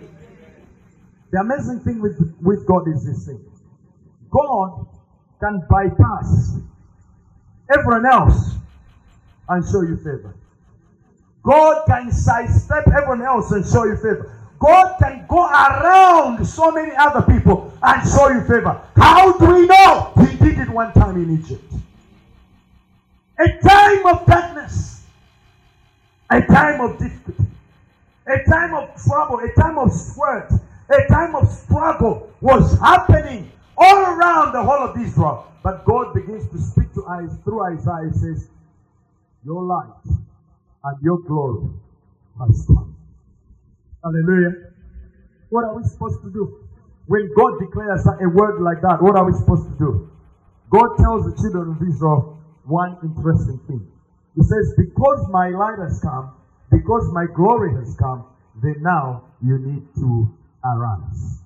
The 1.30 1.40
amazing 1.40 1.80
thing 1.80 2.00
with, 2.00 2.18
with 2.42 2.66
God 2.66 2.88
is 2.88 3.04
this 3.06 3.26
thing 3.26 3.44
God 4.30 4.86
can 5.40 5.62
bypass 5.68 6.56
everyone 7.72 8.06
else 8.06 8.54
and 9.48 9.64
show 9.64 9.82
you 9.82 9.96
favor. 9.96 10.34
God 11.42 11.84
can 11.86 12.12
sidestep 12.12 12.86
everyone 12.88 13.22
else 13.22 13.50
and 13.52 13.64
show 13.64 13.84
you 13.84 13.96
favor. 13.96 14.36
God 14.58 14.96
can 15.00 15.24
go 15.26 15.46
around 15.46 16.44
so 16.44 16.70
many 16.70 16.92
other 16.96 17.22
people 17.22 17.72
and 17.82 18.08
show 18.08 18.28
you 18.28 18.42
favor. 18.42 18.80
How 18.96 19.32
do 19.38 19.46
we 19.46 19.66
know? 19.66 20.12
He 20.18 20.36
did 20.36 20.58
it 20.58 20.68
one 20.68 20.92
time 20.92 21.16
in 21.16 21.38
Egypt. 21.42 21.64
A 23.38 23.48
time 23.66 24.06
of 24.06 24.26
darkness, 24.26 24.89
a 26.30 26.42
time 26.42 26.80
of 26.80 26.98
difficulty, 26.98 27.44
a 28.28 28.50
time 28.50 28.74
of 28.74 28.90
trouble, 29.04 29.40
a 29.40 29.60
time 29.60 29.78
of 29.78 29.92
sweat, 29.92 30.50
a 30.90 31.08
time 31.08 31.34
of 31.36 31.48
struggle 31.48 32.30
was 32.40 32.78
happening 32.80 33.50
all 33.78 33.96
around 33.96 34.52
the 34.52 34.62
whole 34.62 34.88
of 34.88 34.96
Israel. 35.00 35.46
But 35.62 35.84
God 35.86 36.14
begins 36.14 36.48
to 36.52 36.58
speak 36.58 36.92
to 36.94 37.04
us 37.04 37.36
through 37.44 37.64
Isaiah. 37.74 38.10
He 38.12 38.18
says, 38.18 38.48
Your 39.44 39.62
light 39.64 39.88
and 40.84 40.98
your 41.02 41.18
glory 41.20 41.68
has 42.40 42.66
come. 42.66 42.96
Hallelujah. 44.04 44.52
What 45.50 45.64
are 45.64 45.76
we 45.76 45.84
supposed 45.84 46.22
to 46.22 46.30
do? 46.30 46.64
When 47.06 47.30
God 47.36 47.58
declares 47.60 48.06
a 48.06 48.28
word 48.30 48.62
like 48.62 48.82
that, 48.82 49.02
what 49.02 49.16
are 49.16 49.26
we 49.26 49.32
supposed 49.34 49.64
to 49.64 49.78
do? 49.78 50.10
God 50.70 50.96
tells 50.98 51.24
the 51.26 51.34
children 51.42 51.76
of 51.76 51.88
Israel, 51.88 52.38
one 52.64 52.98
interesting 53.02 53.60
thing. 53.68 53.86
He 54.36 54.42
says, 54.42 54.74
Because 54.76 55.26
my 55.30 55.48
light 55.48 55.78
has 55.78 56.00
come, 56.00 56.32
because 56.70 57.10
my 57.12 57.26
glory 57.34 57.74
has 57.74 57.96
come, 57.96 58.24
then 58.62 58.76
now 58.80 59.24
you 59.42 59.58
need 59.58 59.82
to 59.96 60.30
arise. 60.64 61.38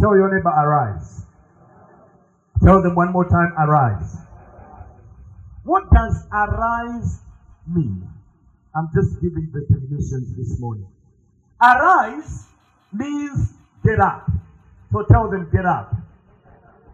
Tell 0.00 0.16
your 0.16 0.34
neighbor, 0.34 0.50
arise. 0.50 1.22
Tell 2.64 2.82
them 2.82 2.94
one 2.94 3.12
more 3.12 3.24
time, 3.28 3.52
arise. 3.58 4.16
What 5.64 5.84
does 5.90 6.26
arise 6.32 7.20
mean? 7.66 8.08
I'm 8.74 8.88
just 8.94 9.20
giving 9.20 9.50
the 9.52 9.60
definitions 9.60 10.36
this 10.36 10.58
morning. 10.60 10.86
Arise 11.60 12.46
means 12.92 13.52
get 13.84 14.00
up. 14.00 14.30
So 14.92 15.04
tell 15.10 15.28
them, 15.30 15.48
get 15.52 15.66
up. 15.66 15.94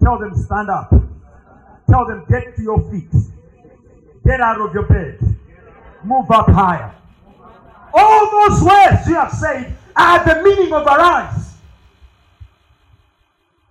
Tell 0.02 0.18
them, 0.18 0.34
stand 0.34 0.70
up. 0.70 0.90
Tell 1.88 2.06
them, 2.06 2.24
get 2.28 2.56
to 2.56 2.62
your 2.62 2.90
feet. 2.90 3.12
Get 4.24 4.40
out 4.40 4.60
of 4.60 4.72
your 4.72 4.84
bed. 4.84 5.18
Move 6.02 6.30
up 6.30 6.48
higher. 6.48 6.94
All 7.92 8.30
those 8.30 8.62
words 8.62 9.06
you 9.06 9.14
have 9.14 9.32
said 9.32 9.76
are 9.94 10.24
the 10.24 10.42
meaning 10.42 10.72
of 10.72 10.86
arise. 10.86 11.54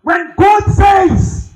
When 0.02 0.34
God 0.38 0.64
says, 0.74 1.54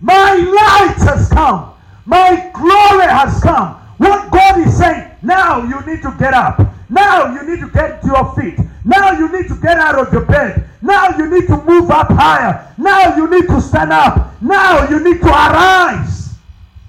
My 0.00 0.34
light 0.34 0.96
has 0.98 1.28
come, 1.28 1.74
my 2.04 2.50
glory 2.54 3.06
has 3.06 3.40
come, 3.42 3.74
what 3.98 4.30
God 4.30 4.66
is 4.66 4.76
saying, 4.76 5.10
now 5.22 5.62
you 5.62 5.80
need 5.86 6.02
to 6.02 6.14
get 6.18 6.34
up. 6.34 6.60
Now 6.88 7.34
you 7.34 7.48
need 7.48 7.60
to 7.60 7.68
get 7.68 8.00
to 8.02 8.06
your 8.08 8.34
feet. 8.36 8.58
Now 8.84 9.12
you 9.12 9.32
need 9.32 9.48
to 9.48 9.56
get 9.56 9.78
out 9.78 9.98
of 9.98 10.12
your 10.12 10.24
bed. 10.24 10.68
Now 10.82 11.16
you 11.16 11.28
need 11.28 11.48
to 11.48 11.56
move 11.64 11.90
up 11.90 12.08
higher. 12.10 12.72
Now 12.78 13.16
you 13.16 13.28
need 13.28 13.48
to 13.48 13.60
stand 13.60 13.92
up. 13.92 14.40
Now 14.40 14.88
you 14.88 15.02
need 15.02 15.20
to 15.20 15.26
arise. 15.26 16.15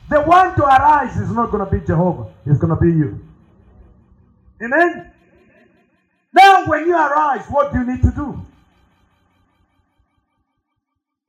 The 0.09 0.21
one 0.21 0.55
to 0.55 0.63
arise 0.63 1.17
is 1.17 1.31
not 1.31 1.51
going 1.51 1.65
to 1.65 1.71
be 1.71 1.85
Jehovah, 1.85 2.31
it's 2.45 2.59
going 2.59 2.73
to 2.73 2.79
be 2.79 2.87
you. 2.87 3.19
Amen? 4.63 5.11
Now, 6.33 6.65
when 6.65 6.85
you 6.85 6.95
arise, 6.95 7.45
what 7.49 7.73
do 7.73 7.79
you 7.79 7.85
need 7.85 8.01
to 8.03 8.11
do? 8.11 8.45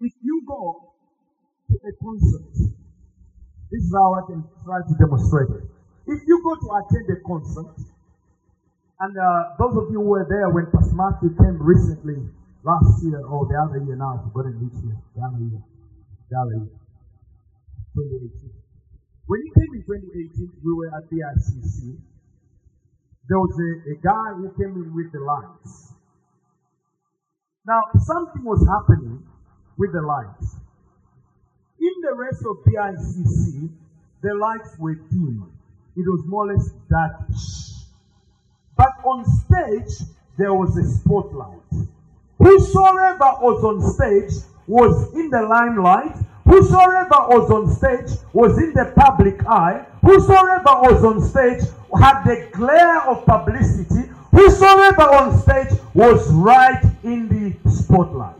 If 0.00 0.12
you 0.22 0.42
go 0.46 0.94
to 1.70 1.74
a 1.74 1.92
concert, 2.02 2.52
this 3.70 3.82
is 3.82 3.92
how 3.92 4.14
I 4.14 4.22
can 4.26 4.44
try 4.64 4.78
to 4.78 4.94
demonstrate 4.94 5.50
it. 5.50 5.68
If 6.06 6.22
you 6.26 6.40
go 6.44 6.54
to 6.54 6.68
attend 6.78 7.10
a 7.10 7.20
concert, 7.26 7.74
and 9.00 9.18
uh, 9.18 9.54
those 9.58 9.76
of 9.76 9.90
you 9.90 10.00
who 10.00 10.08
were 10.08 10.26
there 10.28 10.50
when 10.50 10.66
Pastor 10.70 10.94
Matthew 10.94 11.34
came 11.36 11.60
recently, 11.60 12.16
last 12.62 13.02
year 13.04 13.20
or 13.26 13.46
the 13.46 13.58
other 13.58 13.84
year 13.84 13.96
now, 13.96 14.18
I've 14.18 14.32
forgotten 14.32 14.58
which 14.62 14.82
year, 14.84 14.96
the 15.16 15.22
other 15.22 15.38
year, 15.38 15.62
the 16.30 16.36
other 16.38 16.56
year, 16.62 16.78
2018. 17.94 18.57
When 19.28 19.42
he 19.42 19.50
came 19.60 19.74
in 19.74 19.82
2018, 19.84 20.52
we 20.64 20.72
were 20.72 20.88
at 20.88 21.08
the 21.10 21.16
ICC. 21.16 22.00
There 23.28 23.38
was 23.38 23.52
a, 23.60 23.92
a 23.92 23.96
guy 24.00 24.32
who 24.40 24.48
came 24.56 24.74
in 24.82 24.94
with 24.94 25.12
the 25.12 25.20
lights. 25.20 25.92
Now, 27.66 27.82
something 27.98 28.42
was 28.42 28.66
happening 28.66 29.22
with 29.76 29.92
the 29.92 30.00
lights. 30.00 30.56
In 31.78 31.92
the 32.00 32.14
rest 32.16 32.42
of 32.46 32.56
the 32.64 32.72
ICC, 32.72 33.68
the 34.22 34.34
lights 34.34 34.78
were 34.78 34.94
dim. 34.94 35.52
It 35.94 36.08
was 36.08 36.22
more 36.24 36.48
or 36.48 36.54
less 36.54 36.70
darkish. 36.88 37.84
But 38.78 38.92
on 39.04 39.26
stage, 39.26 40.08
there 40.38 40.54
was 40.54 40.74
a 40.78 40.84
spotlight. 40.84 41.86
Whosoever 42.38 43.30
was 43.42 43.62
on 43.62 43.82
stage 43.92 44.48
was 44.66 45.12
in 45.14 45.28
the 45.28 45.42
limelight. 45.42 46.16
Whosoever 46.48 47.28
was 47.28 47.50
on 47.50 47.68
stage 47.68 48.18
was 48.32 48.56
in 48.56 48.72
the 48.72 48.90
public 48.96 49.44
eye. 49.46 49.84
Whosoever 50.02 50.80
was 50.80 51.04
on 51.04 51.20
stage 51.20 51.62
had 52.00 52.24
the 52.24 52.48
glare 52.52 53.02
of 53.02 53.26
publicity. 53.26 54.08
Whosoever 54.30 55.02
on 55.02 55.38
stage 55.42 55.78
was 55.92 56.32
right 56.32 56.82
in 57.04 57.28
the 57.28 57.70
spotlight. 57.70 58.34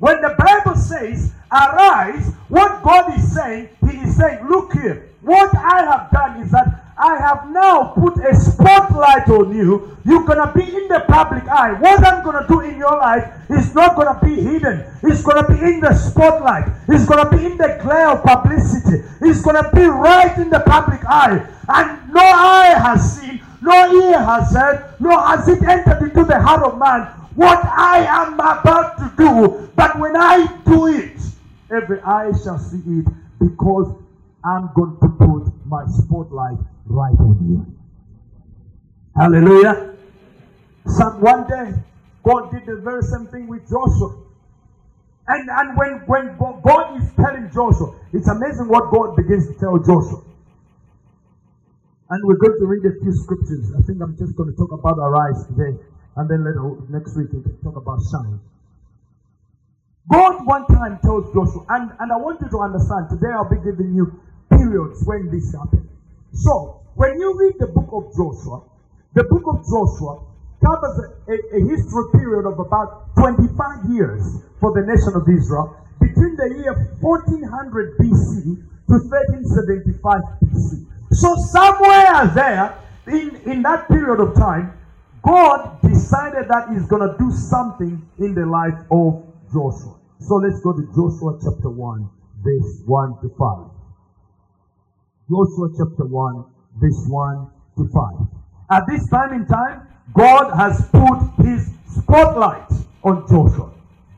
When 0.00 0.20
the 0.20 0.34
Bible 0.36 0.76
says, 0.76 1.32
arise, 1.52 2.32
what 2.48 2.82
God 2.82 3.16
is 3.16 3.32
saying, 3.32 3.68
He 3.88 3.98
is 3.98 4.16
saying, 4.16 4.44
look 4.48 4.72
here, 4.72 5.08
what 5.20 5.54
I 5.54 5.84
have 5.84 6.10
done 6.10 6.42
is 6.42 6.50
that 6.50 6.81
I 6.98 7.16
have 7.18 7.50
now 7.50 7.94
put 7.96 8.18
a 8.18 8.34
spotlight 8.34 9.28
on 9.28 9.54
you. 9.56 9.96
You're 10.04 10.24
going 10.24 10.46
to 10.46 10.52
be 10.54 10.64
in 10.64 10.88
the 10.88 11.04
public 11.08 11.44
eye. 11.48 11.72
What 11.80 12.04
I'm 12.06 12.22
going 12.22 12.42
to 12.42 12.46
do 12.48 12.60
in 12.60 12.76
your 12.76 12.96
life 12.96 13.32
is 13.50 13.74
not 13.74 13.96
going 13.96 14.12
to 14.12 14.24
be 14.24 14.40
hidden. 14.40 14.84
It's 15.02 15.22
going 15.22 15.42
to 15.42 15.52
be 15.52 15.58
in 15.58 15.80
the 15.80 15.94
spotlight. 15.94 16.68
It's 16.88 17.06
going 17.06 17.24
to 17.24 17.36
be 17.36 17.46
in 17.46 17.56
the 17.56 17.78
glare 17.82 18.10
of 18.10 18.22
publicity. 18.22 19.04
It's 19.22 19.40
going 19.40 19.62
to 19.62 19.70
be 19.74 19.84
right 19.84 20.36
in 20.38 20.50
the 20.50 20.60
public 20.60 21.00
eye. 21.06 21.46
And 21.68 22.12
no 22.12 22.20
eye 22.20 22.74
has 22.76 23.20
seen, 23.20 23.40
no 23.62 24.10
ear 24.10 24.18
has 24.18 24.52
heard, 24.52 24.94
nor 25.00 25.18
has 25.18 25.48
it 25.48 25.62
entered 25.62 26.02
into 26.02 26.24
the 26.24 26.40
heart 26.40 26.62
of 26.62 26.78
man 26.78 27.06
what 27.34 27.64
I 27.64 28.04
am 28.04 28.34
about 28.34 28.98
to 28.98 29.12
do. 29.16 29.70
But 29.74 29.98
when 29.98 30.16
I 30.16 30.46
do 30.66 30.88
it, 30.88 31.18
every 31.70 32.00
eye 32.02 32.32
shall 32.44 32.58
see 32.58 32.82
it 32.86 33.06
because 33.38 33.96
I'm 34.44 34.70
going 34.74 34.98
to 35.00 35.08
put 35.08 35.52
my 35.64 35.86
spotlight 35.86 36.58
right 36.92 37.16
on 37.18 37.38
you. 37.48 37.66
Hallelujah. 39.16 39.96
Some 40.86 41.20
one 41.20 41.48
day, 41.48 41.72
God 42.22 42.52
did 42.52 42.66
the 42.66 42.76
very 42.84 43.02
same 43.02 43.26
thing 43.26 43.48
with 43.48 43.62
Joshua. 43.68 44.18
And, 45.28 45.48
and 45.48 45.76
when, 45.78 46.02
when 46.06 46.36
God 46.36 47.00
is 47.00 47.08
telling 47.16 47.48
Joshua, 47.48 47.94
it's 48.12 48.28
amazing 48.28 48.68
what 48.68 48.90
God 48.92 49.16
begins 49.16 49.46
to 49.48 49.54
tell 49.58 49.78
Joshua. 49.78 50.20
And 52.10 52.20
we're 52.24 52.36
going 52.36 52.58
to 52.58 52.66
read 52.66 52.84
a 52.84 53.00
few 53.00 53.12
scriptures. 53.12 53.72
I 53.78 53.80
think 53.86 54.02
I'm 54.02 54.16
just 54.18 54.36
going 54.36 54.50
to 54.50 54.56
talk 54.56 54.72
about 54.72 54.98
arise 54.98 55.46
today. 55.48 55.78
And 56.16 56.28
then 56.28 56.44
later, 56.44 56.76
next 56.90 57.16
week, 57.16 57.32
we 57.32 57.40
can 57.40 57.56
talk 57.62 57.76
about 57.76 58.00
shine. 58.10 58.40
God 60.10 60.44
one 60.44 60.66
time 60.66 60.98
tells 61.00 61.32
Joshua, 61.32 61.64
and, 61.70 61.92
and 62.00 62.12
I 62.12 62.16
want 62.16 62.40
you 62.42 62.50
to 62.50 62.58
understand, 62.58 63.08
today 63.08 63.32
I'll 63.32 63.48
be 63.48 63.62
giving 63.64 63.94
you 63.94 64.20
periods 64.50 65.00
when 65.06 65.30
this 65.30 65.54
happened. 65.54 65.88
So, 66.34 66.81
when 66.94 67.18
you 67.18 67.38
read 67.38 67.54
the 67.58 67.66
book 67.68 67.88
of 67.92 68.12
Joshua, 68.12 68.62
the 69.14 69.24
book 69.24 69.44
of 69.48 69.64
Joshua 69.64 70.24
covers 70.64 70.96
a, 71.28 71.36
a, 71.56 71.60
history 71.68 72.04
period 72.12 72.46
of 72.46 72.58
about 72.58 73.14
25 73.18 73.90
years 73.90 74.22
for 74.60 74.72
the 74.72 74.86
nation 74.86 75.12
of 75.16 75.26
Israel 75.28 75.76
between 76.00 76.36
the 76.36 76.62
year 76.62 76.74
1400 77.00 77.98
BC 77.98 78.62
to 78.88 78.94
1375 79.08 80.20
BC. 80.44 80.86
So, 81.12 81.36
somewhere 81.36 82.30
there, 82.34 82.78
in, 83.06 83.36
in 83.50 83.62
that 83.62 83.88
period 83.88 84.20
of 84.20 84.34
time, 84.34 84.72
God 85.22 85.80
decided 85.82 86.48
that 86.48 86.70
He's 86.72 86.86
going 86.86 87.04
to 87.04 87.16
do 87.18 87.30
something 87.30 88.00
in 88.18 88.34
the 88.34 88.46
life 88.46 88.78
of 88.90 89.24
Joshua. 89.52 89.98
So, 90.20 90.36
let's 90.36 90.60
go 90.60 90.72
to 90.72 90.86
Joshua 90.94 91.38
chapter 91.42 91.68
1, 91.68 92.08
verse 92.42 92.82
1 92.86 93.20
to 93.22 93.28
5. 93.28 93.72
Joshua 95.28 95.68
chapter 95.76 96.06
1, 96.06 96.44
verse 96.76 97.06
1 97.08 97.50
to 97.76 97.88
5. 97.88 98.26
At 98.70 98.86
this 98.88 99.08
time 99.08 99.32
in 99.34 99.46
time, 99.46 99.86
God 100.14 100.54
has 100.56 100.88
put 100.90 101.46
his 101.46 101.70
spotlight 101.96 102.70
on 103.02 103.26
Joshua. 103.28 103.70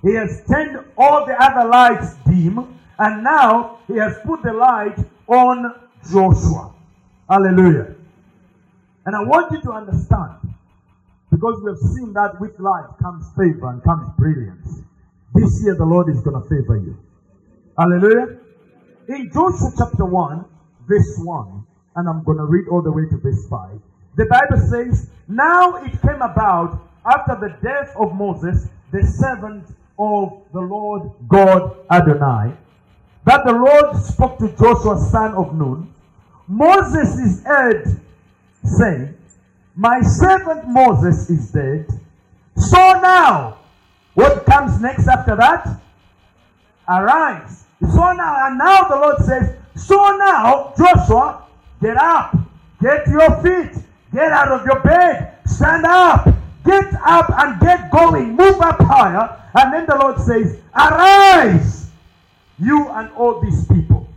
He 0.03 0.15
has 0.15 0.43
turned 0.47 0.85
all 0.99 1.27
the 1.27 1.35
other 1.43 1.69
lights 1.69 2.15
dim, 2.27 2.79
and 2.99 3.25
now 3.25 3.79
he 3.87 3.97
has 3.97 4.17
put 4.25 4.43
the 4.43 4.53
light 4.53 4.99
on 5.27 5.75
Joshua. 6.13 6.73
Hallelujah. 7.29 7.95
And 9.07 9.17
I 9.17 9.23
want 9.23 9.53
you 9.53 9.61
to 9.63 9.73
understand, 9.73 10.55
because 11.31 11.61
we 11.63 11.71
have 11.71 11.79
seen 11.79 12.13
that 12.13 12.41
with 12.41 12.59
light 12.59 12.87
comes 13.03 13.27
favor 13.37 13.71
and 13.71 13.83
comes 13.83 14.11
brilliance. 14.19 14.83
This 15.35 15.63
year 15.65 15.75
the 15.75 15.85
Lord 15.85 16.09
is 16.09 16.21
going 16.21 16.41
to 16.41 16.49
favor 16.49 16.77
you. 16.77 16.97
Hallelujah. 17.77 18.39
In 19.09 19.31
Joshua 19.33 19.73
chapter 19.77 20.05
1, 20.05 20.45
verse 20.87 21.19
1, 21.25 21.64
and 21.97 22.09
I'm 22.09 22.23
going 22.25 22.39
to 22.39 22.45
read 22.45 22.69
all 22.69 22.83
the 22.83 22.93
way 22.93 23.07
to 23.07 23.17
verse 23.17 23.47
5. 23.49 23.81
The 24.17 24.27
Bible 24.27 24.67
says, 24.69 25.09
Now 25.29 25.77
it 25.77 26.01
came 26.03 26.23
about 26.23 26.81
after 27.07 27.37
the 27.41 27.57
death 27.63 27.95
of 27.97 28.15
Moses, 28.15 28.69
the 28.93 29.03
servant 29.03 29.67
of 29.99 30.43
the 30.53 30.61
Lord 30.61 31.11
God 31.29 31.77
Adonai, 31.91 32.55
that 33.25 33.45
the 33.45 33.53
Lord 33.53 33.97
spoke 33.97 34.39
to 34.39 34.49
Joshua, 34.57 34.99
son 35.11 35.35
of 35.35 35.55
Nun. 35.55 35.93
Moses 36.47 37.19
is 37.19 37.43
heard 37.45 38.01
saying, 38.65 39.15
My 39.75 40.01
servant 40.03 40.69
Moses 40.69 41.31
is 41.31 41.51
dead. 41.51 41.87
So 42.57 42.77
now, 43.01 43.59
what 44.15 44.47
comes 44.47 44.81
next 44.81 45.09
after 45.09 45.37
that? 45.37 45.81
Arise. 46.89 47.65
So 47.81 48.13
now, 48.13 48.47
and 48.47 48.59
now 48.59 48.83
the 48.85 48.97
Lord 48.97 49.19
says, 49.19 49.57
so 49.77 50.17
now, 50.17 50.73
Joshua, 50.79 51.45
get 51.85 51.99
up, 51.99 52.35
get 52.81 53.05
to 53.05 53.11
your 53.11 53.43
feet, 53.43 53.85
get 54.11 54.33
out 54.33 54.49
of 54.49 54.65
your 54.65 54.81
bed, 54.81 55.37
stand 55.45 55.85
up, 55.85 56.25
get 56.65 56.95
up 57.05 57.29
and 57.37 57.61
get 57.61 57.91
going, 57.91 58.35
move 58.35 58.59
up 58.63 58.81
higher. 58.81 59.39
And 59.55 59.73
then 59.75 59.85
the 59.87 59.97
Lord 59.97 60.19
says, 60.19 60.59
Arise, 60.75 61.91
you 62.59 62.89
and 62.89 63.13
all 63.13 63.39
these 63.39 63.67
people, 63.67 64.09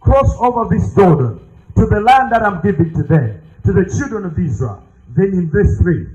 cross 0.00 0.36
over 0.38 0.68
this 0.68 0.94
Jordan 0.94 1.40
to 1.76 1.86
the 1.86 2.00
land 2.00 2.30
that 2.30 2.42
I'm 2.42 2.60
giving 2.60 2.92
to 2.92 3.02
them, 3.02 3.40
to 3.64 3.72
the 3.72 3.86
children 3.96 4.26
of 4.26 4.38
Israel. 4.38 4.82
Then 5.16 5.32
in 5.32 5.50
verse 5.50 5.78
3, 5.78 6.06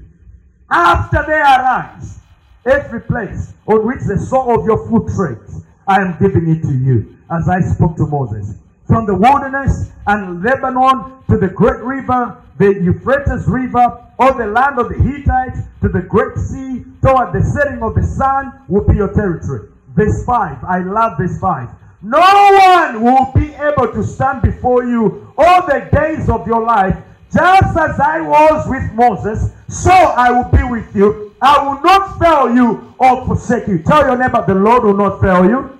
after 0.69 1.23
they 1.25 1.39
arise, 1.39 2.19
every 2.67 3.01
place 3.01 3.53
on 3.65 3.87
which 3.87 4.01
the 4.07 4.19
sole 4.19 4.59
of 4.59 4.63
your 4.63 4.87
foot 4.87 5.11
treads, 5.15 5.63
I 5.87 6.01
am 6.01 6.17
giving 6.19 6.47
it 6.49 6.61
to 6.61 6.73
you, 6.73 7.17
as 7.31 7.49
I 7.49 7.61
spoke 7.61 7.97
to 7.97 8.05
Moses 8.05 8.59
from 8.89 9.05
the 9.05 9.13
wilderness 9.13 9.91
and 10.07 10.43
Lebanon 10.43 11.21
to 11.29 11.37
the 11.37 11.47
great 11.47 11.79
river, 11.81 12.35
the 12.57 12.73
Euphrates 12.73 13.47
River, 13.47 14.03
all 14.17 14.33
the 14.33 14.47
land 14.47 14.79
of 14.79 14.89
the 14.89 14.95
Hittites 14.95 15.59
to 15.81 15.89
the 15.89 16.01
great 16.01 16.35
sea, 16.37 16.83
toward 17.03 17.31
the 17.31 17.43
setting 17.43 17.83
of 17.83 17.93
the 17.93 18.01
sun 18.01 18.51
will 18.67 18.83
be 18.85 18.95
your 18.95 19.13
territory. 19.13 19.69
Verse 19.93 20.25
5. 20.25 20.63
I 20.63 20.79
love 20.79 21.19
verse 21.19 21.39
5. 21.39 21.69
No 22.01 22.19
one 22.19 23.03
will 23.03 23.31
be 23.35 23.53
able 23.53 23.93
to 23.93 24.03
stand 24.03 24.41
before 24.41 24.83
you 24.83 25.31
all 25.37 25.67
the 25.67 25.87
days 25.93 26.27
of 26.27 26.47
your 26.47 26.65
life. 26.65 26.97
Just 27.31 27.77
as 27.77 27.99
I 27.99 28.21
was 28.21 28.67
with 28.67 28.91
Moses, 28.93 29.51
so 29.67 29.91
I 29.91 30.31
will 30.31 30.49
be 30.49 30.63
with 30.63 30.95
you. 30.95 31.35
I 31.39 31.63
will 31.63 31.79
not 31.81 32.17
fail 32.17 32.55
you 32.55 32.95
or 32.97 33.23
forsake 33.27 33.67
you. 33.67 33.83
Tell 33.83 34.01
your 34.07 34.17
neighbor, 34.17 34.43
the 34.47 34.55
Lord 34.55 34.83
will 34.83 34.97
not 34.97 35.21
fail 35.21 35.45
you. 35.45 35.77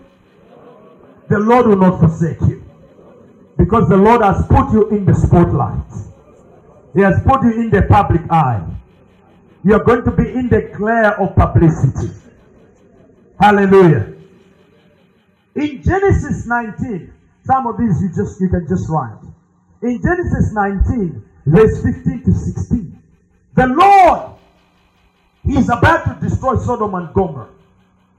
The 1.28 1.40
Lord 1.40 1.66
will 1.66 1.78
not 1.78 2.00
forsake 2.00 2.40
you. 2.42 2.69
Because 3.60 3.90
the 3.90 3.98
Lord 3.98 4.22
has 4.22 4.48
put 4.48 4.72
you 4.72 4.90
in 4.90 5.06
the 5.06 5.14
spotlight. 5.14 5.84
He 6.96 7.02
has 7.02 7.22
put 7.28 7.44
you 7.44 7.52
in 7.60 7.70
the 7.70 7.82
public 7.84 8.22
eye. 8.32 8.66
you're 9.64 9.84
going 9.84 10.04
to 10.06 10.12
be 10.12 10.24
in 10.24 10.48
the 10.48 10.72
glare 10.76 11.20
of 11.20 11.36
publicity. 11.36 12.10
Hallelujah. 13.38 14.14
In 15.56 15.84
Genesis 15.84 16.48
19, 16.48 17.14
some 17.44 17.68
of 17.68 17.78
these 17.78 18.02
you 18.02 18.10
just 18.16 18.40
you 18.40 18.48
can 18.48 18.66
just 18.68 18.88
write. 18.90 19.20
In 19.82 20.02
Genesis 20.02 20.54
19, 20.54 21.24
verse 21.46 21.84
15 21.84 22.24
to 22.24 22.34
16, 22.34 23.04
the 23.56 23.68
Lord 23.68 24.32
is 25.50 25.70
about 25.70 26.06
to 26.06 26.28
destroy 26.28 26.56
Sodom 26.58 26.96
and 26.96 27.14
Gomorrah. 27.14 27.50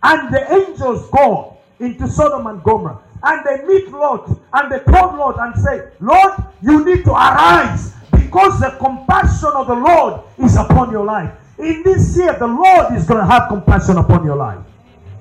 And 0.03 0.33
the 0.33 0.53
angels 0.53 1.09
go 1.11 1.57
into 1.79 2.07
Sodom 2.09 2.47
and 2.47 2.63
Gomorrah. 2.63 3.03
And 3.23 3.45
they 3.45 3.65
meet 3.67 3.91
Lot 3.91 4.29
and 4.53 4.73
they 4.73 4.81
call 4.81 5.17
Lot 5.17 5.39
and 5.39 5.55
say, 5.63 5.91
Lord, 6.01 6.33
you 6.63 6.85
need 6.85 7.05
to 7.05 7.13
arise 7.13 7.95
because 8.11 8.61
the 8.61 8.77
compassion 8.79 9.51
of 9.55 9.67
the 9.67 9.75
Lord 9.75 10.23
is 10.39 10.57
upon 10.57 10.91
your 10.91 11.05
life. 11.05 11.33
In 11.59 11.83
this 11.83 12.17
year, 12.17 12.35
the 12.39 12.47
Lord 12.47 12.95
is 12.95 13.07
going 13.07 13.21
to 13.21 13.27
have 13.27 13.49
compassion 13.49 13.99
upon 13.99 14.25
your 14.25 14.37
life. 14.37 14.65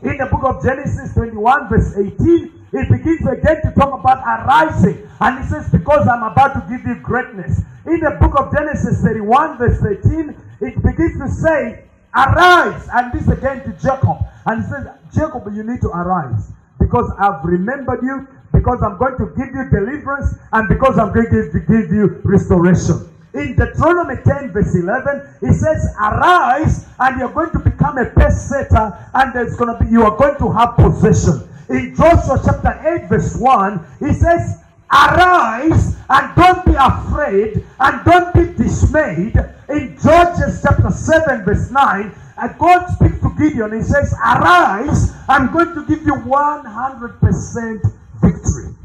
In 0.01 0.15
the 0.17 0.27
book 0.27 0.43
of 0.45 0.63
Genesis 0.63 1.13
21, 1.13 1.67
verse 1.67 1.97
18, 1.97 2.59
it 2.71 2.89
begins 2.89 3.27
again 3.27 3.61
to 3.63 3.73
talk 3.75 3.99
about 3.99 4.23
arising. 4.23 5.05
And 5.19 5.43
he 5.43 5.49
says, 5.49 5.69
Because 5.69 6.07
I'm 6.07 6.23
about 6.23 6.53
to 6.53 6.63
give 6.69 6.85
you 6.87 6.95
greatness. 7.01 7.59
In 7.85 7.99
the 7.99 8.11
book 8.21 8.39
of 8.39 8.53
Genesis 8.53 9.01
31, 9.01 9.57
verse 9.57 9.79
13, 9.81 10.35
it 10.61 10.75
begins 10.81 11.19
to 11.19 11.27
say, 11.27 11.83
Arise. 12.15 12.87
And 12.93 13.11
this 13.11 13.27
again 13.27 13.63
to 13.63 13.73
Jacob. 13.81 14.23
And 14.45 14.63
he 14.63 14.69
says, 14.69 14.87
Jacob, 15.13 15.53
you 15.53 15.63
need 15.63 15.81
to 15.81 15.89
arise. 15.89 16.51
Because 16.79 17.11
I've 17.19 17.43
remembered 17.43 18.01
you, 18.03 18.27
because 18.53 18.81
I'm 18.81 18.97
going 18.97 19.17
to 19.17 19.27
give 19.37 19.53
you 19.53 19.69
deliverance, 19.69 20.35
and 20.53 20.67
because 20.67 20.97
I'm 20.97 21.13
going 21.13 21.29
to 21.29 21.59
give 21.67 21.91
you 21.91 22.21
restoration. 22.23 23.07
In 23.33 23.55
Deuteronomy 23.55 24.15
10, 24.23 24.51
verse 24.51 24.75
11, 24.75 25.35
it 25.43 25.53
says, 25.53 25.93
Arise, 26.01 26.87
and 26.99 27.19
you're 27.19 27.29
going 27.31 27.51
to 27.51 27.59
become 27.59 27.97
a 27.99 28.05
pace 28.05 28.49
setter, 28.49 28.97
and 29.13 29.33
there's 29.33 29.55
going 29.55 29.77
to 29.77 29.83
be 29.83 29.91
you 29.91 30.03
are 30.03 30.17
going 30.17 30.37
to 30.37 30.51
have 30.51 30.75
possession. 30.75 31.47
In 31.69 31.95
Joshua 31.95 32.41
chapter 32.43 33.03
8, 33.03 33.09
verse 33.09 33.37
1, 33.37 33.85
it 34.01 34.15
says, 34.15 34.63
Arise 34.91 35.95
and 36.09 36.35
don't 36.35 36.65
be 36.65 36.73
afraid 36.73 37.63
and 37.79 38.05
don't 38.05 38.33
be 38.33 38.63
dismayed. 38.63 39.35
In 39.69 39.95
Judges 40.01 40.63
chapter 40.63 40.89
7, 40.89 41.45
verse 41.45 41.69
9, 41.69 42.11
and 42.37 42.57
God 42.57 42.87
speaks 42.95 43.18
Gideon. 43.39 43.73
He 43.73 43.83
says, 43.83 44.13
Arise, 44.13 45.13
I'm 45.27 45.51
going 45.51 45.73
to 45.73 45.85
give 45.87 46.05
you 46.05 46.13
100% 46.13 47.81
victory. 48.21 48.75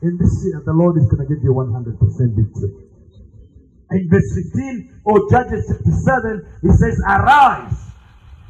In 0.00 0.16
this 0.16 0.44
year, 0.46 0.62
the 0.64 0.72
Lord 0.72 0.96
is 0.96 1.06
going 1.10 1.26
to 1.26 1.34
give 1.34 1.42
you 1.42 1.52
100% 1.52 1.98
victory. 2.36 2.88
In 3.90 4.08
verse 4.08 4.34
15 4.52 5.00
or 5.04 5.28
Judges 5.30 5.64
chapter 5.66 5.90
7, 5.90 6.46
he 6.62 6.68
says, 6.72 7.00
Arise. 7.08 7.74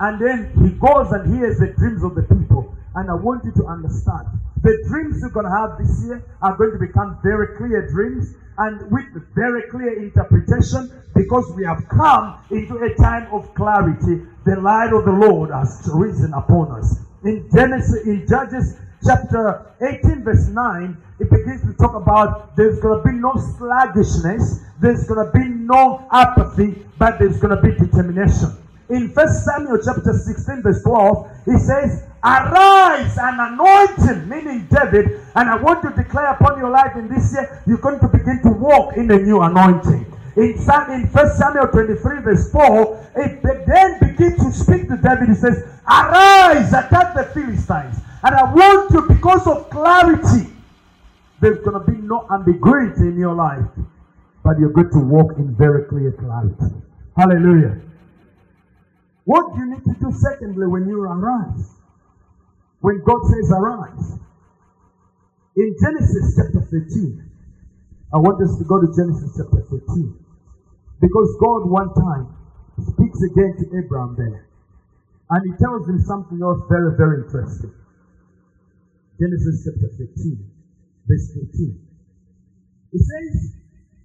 And 0.01 0.21
then 0.21 0.53
he 0.63 0.71
goes 0.79 1.11
and 1.13 1.35
hears 1.35 1.59
the 1.59 1.75
dreams 1.79 2.05
of 2.05 2.15
the 2.15 2.23
people. 2.23 2.77
And 2.95 3.11
I 3.11 3.15
want 3.15 3.45
you 3.45 3.53
to 3.53 3.67
understand 3.67 4.29
the 4.63 4.85
dreams 4.89 5.19
you're 5.21 5.31
going 5.31 5.47
to 5.47 5.55
have 5.55 5.79
this 5.79 6.05
year 6.05 6.23
are 6.43 6.57
going 6.57 6.73
to 6.73 6.79
become 6.79 7.19
very 7.23 7.57
clear 7.57 7.89
dreams 7.89 8.35
and 8.59 8.91
with 8.91 9.07
very 9.35 9.63
clear 9.71 10.03
interpretation 10.03 10.91
because 11.15 11.53
we 11.55 11.65
have 11.65 11.89
come 11.89 12.39
into 12.51 12.77
a 12.79 12.95
time 12.95 13.33
of 13.33 13.55
clarity. 13.55 14.27
The 14.45 14.57
light 14.61 14.93
of 14.93 15.05
the 15.05 15.13
Lord 15.13 15.51
has 15.51 15.89
risen 15.95 16.33
upon 16.35 16.73
us. 16.73 16.99
In 17.25 17.49
Genesis, 17.55 18.07
in 18.07 18.27
Judges 18.27 18.77
chapter 19.05 19.75
18, 19.81 20.25
verse 20.25 20.49
9, 20.49 20.97
it 21.21 21.31
begins 21.31 21.63
to 21.63 21.75
talk 21.75 21.95
about 21.95 22.57
there's 22.57 22.81
going 22.81 22.99
to 22.99 23.05
be 23.05 23.15
no 23.17 23.35
sluggishness, 23.59 24.65
there's 24.81 25.07
going 25.07 25.25
to 25.25 25.33
be 25.33 25.49
no 25.49 26.07
apathy, 26.11 26.85
but 26.99 27.19
there's 27.19 27.39
going 27.39 27.55
to 27.55 27.63
be 27.63 27.75
determination. 27.79 28.57
In 28.91 29.13
First 29.13 29.45
Samuel 29.45 29.79
chapter 29.85 30.13
16, 30.13 30.63
verse 30.63 30.83
12, 30.83 31.31
he 31.45 31.59
says, 31.59 32.05
Arise 32.25 33.17
and 33.17 33.41
anoint 33.41 33.97
him, 33.99 34.29
meaning 34.29 34.67
David, 34.71 35.21
and 35.37 35.49
I 35.49 35.57
want 35.57 35.83
to 35.83 35.91
declare 35.91 36.33
upon 36.33 36.59
your 36.59 36.71
life 36.71 36.97
in 36.97 37.09
this 37.09 37.33
year, 37.33 37.63
you're 37.67 37.79
going 37.79 38.01
to 38.01 38.09
begin 38.09 38.41
to 38.43 38.51
walk 38.51 38.97
in 38.97 39.11
a 39.11 39.19
new 39.19 39.41
anointing. 39.41 40.05
In, 40.37 40.55
in 40.55 40.57
1 40.57 41.37
Samuel 41.37 41.69
23, 41.69 42.21
verse 42.23 42.51
4, 42.51 43.11
it 43.17 43.43
then 43.43 43.99
begins 44.01 44.37
to 44.43 44.53
speak 44.53 44.89
to 44.89 44.97
David. 44.97 45.29
He 45.29 45.35
says, 45.35 45.65
Arise, 45.89 46.73
attack 46.73 47.15
the 47.15 47.25
Philistines. 47.35 47.97
And 48.23 48.35
I 48.35 48.53
want 48.53 48.91
you, 48.91 49.03
because 49.03 49.47
of 49.47 49.71
clarity, 49.71 50.51
there's 51.41 51.59
going 51.65 51.85
to 51.85 51.91
be 51.91 51.99
no 51.99 52.27
ambiguity 52.33 53.09
in 53.09 53.17
your 53.17 53.35
life, 53.35 53.65
but 54.45 54.59
you're 54.59 54.73
going 54.73 54.91
to 54.91 54.99
walk 54.99 55.33
in 55.39 55.55
very 55.55 55.85
clear 55.85 56.13
clarity. 56.13 56.75
Hallelujah. 57.17 57.81
What 59.25 59.55
do 59.55 59.61
you 59.61 59.71
need 59.71 59.85
to 59.85 59.95
do 60.01 60.11
secondly 60.13 60.67
when 60.67 60.89
you 60.89 61.03
arise? 61.03 61.78
When 62.81 63.03
God 63.05 63.21
says 63.27 63.51
arise. 63.51 64.19
In 65.57 65.75
Genesis 65.83 66.39
chapter 66.39 66.63
13, 66.71 67.31
I 68.15 68.19
want 68.19 68.41
us 68.43 68.57
to 68.59 68.65
go 68.65 68.81
to 68.81 68.87
Genesis 68.95 69.35
chapter 69.37 69.63
13. 69.69 70.15
Because 71.01 71.37
God 71.41 71.69
one 71.69 71.93
time 71.95 72.37
speaks 72.79 73.19
again 73.23 73.55
to 73.59 73.65
Abraham 73.79 74.15
there. 74.17 74.47
And 75.31 75.43
he 75.45 75.59
tells 75.59 75.89
him 75.89 76.01
something 76.01 76.41
else 76.41 76.61
very, 76.69 76.97
very 76.97 77.25
interesting. 77.25 77.75
Genesis 79.21 79.67
chapter 79.67 79.89
15, 79.99 80.51
verse 81.07 81.35
14. 81.35 81.89
He 82.93 82.99
says, 82.99 83.55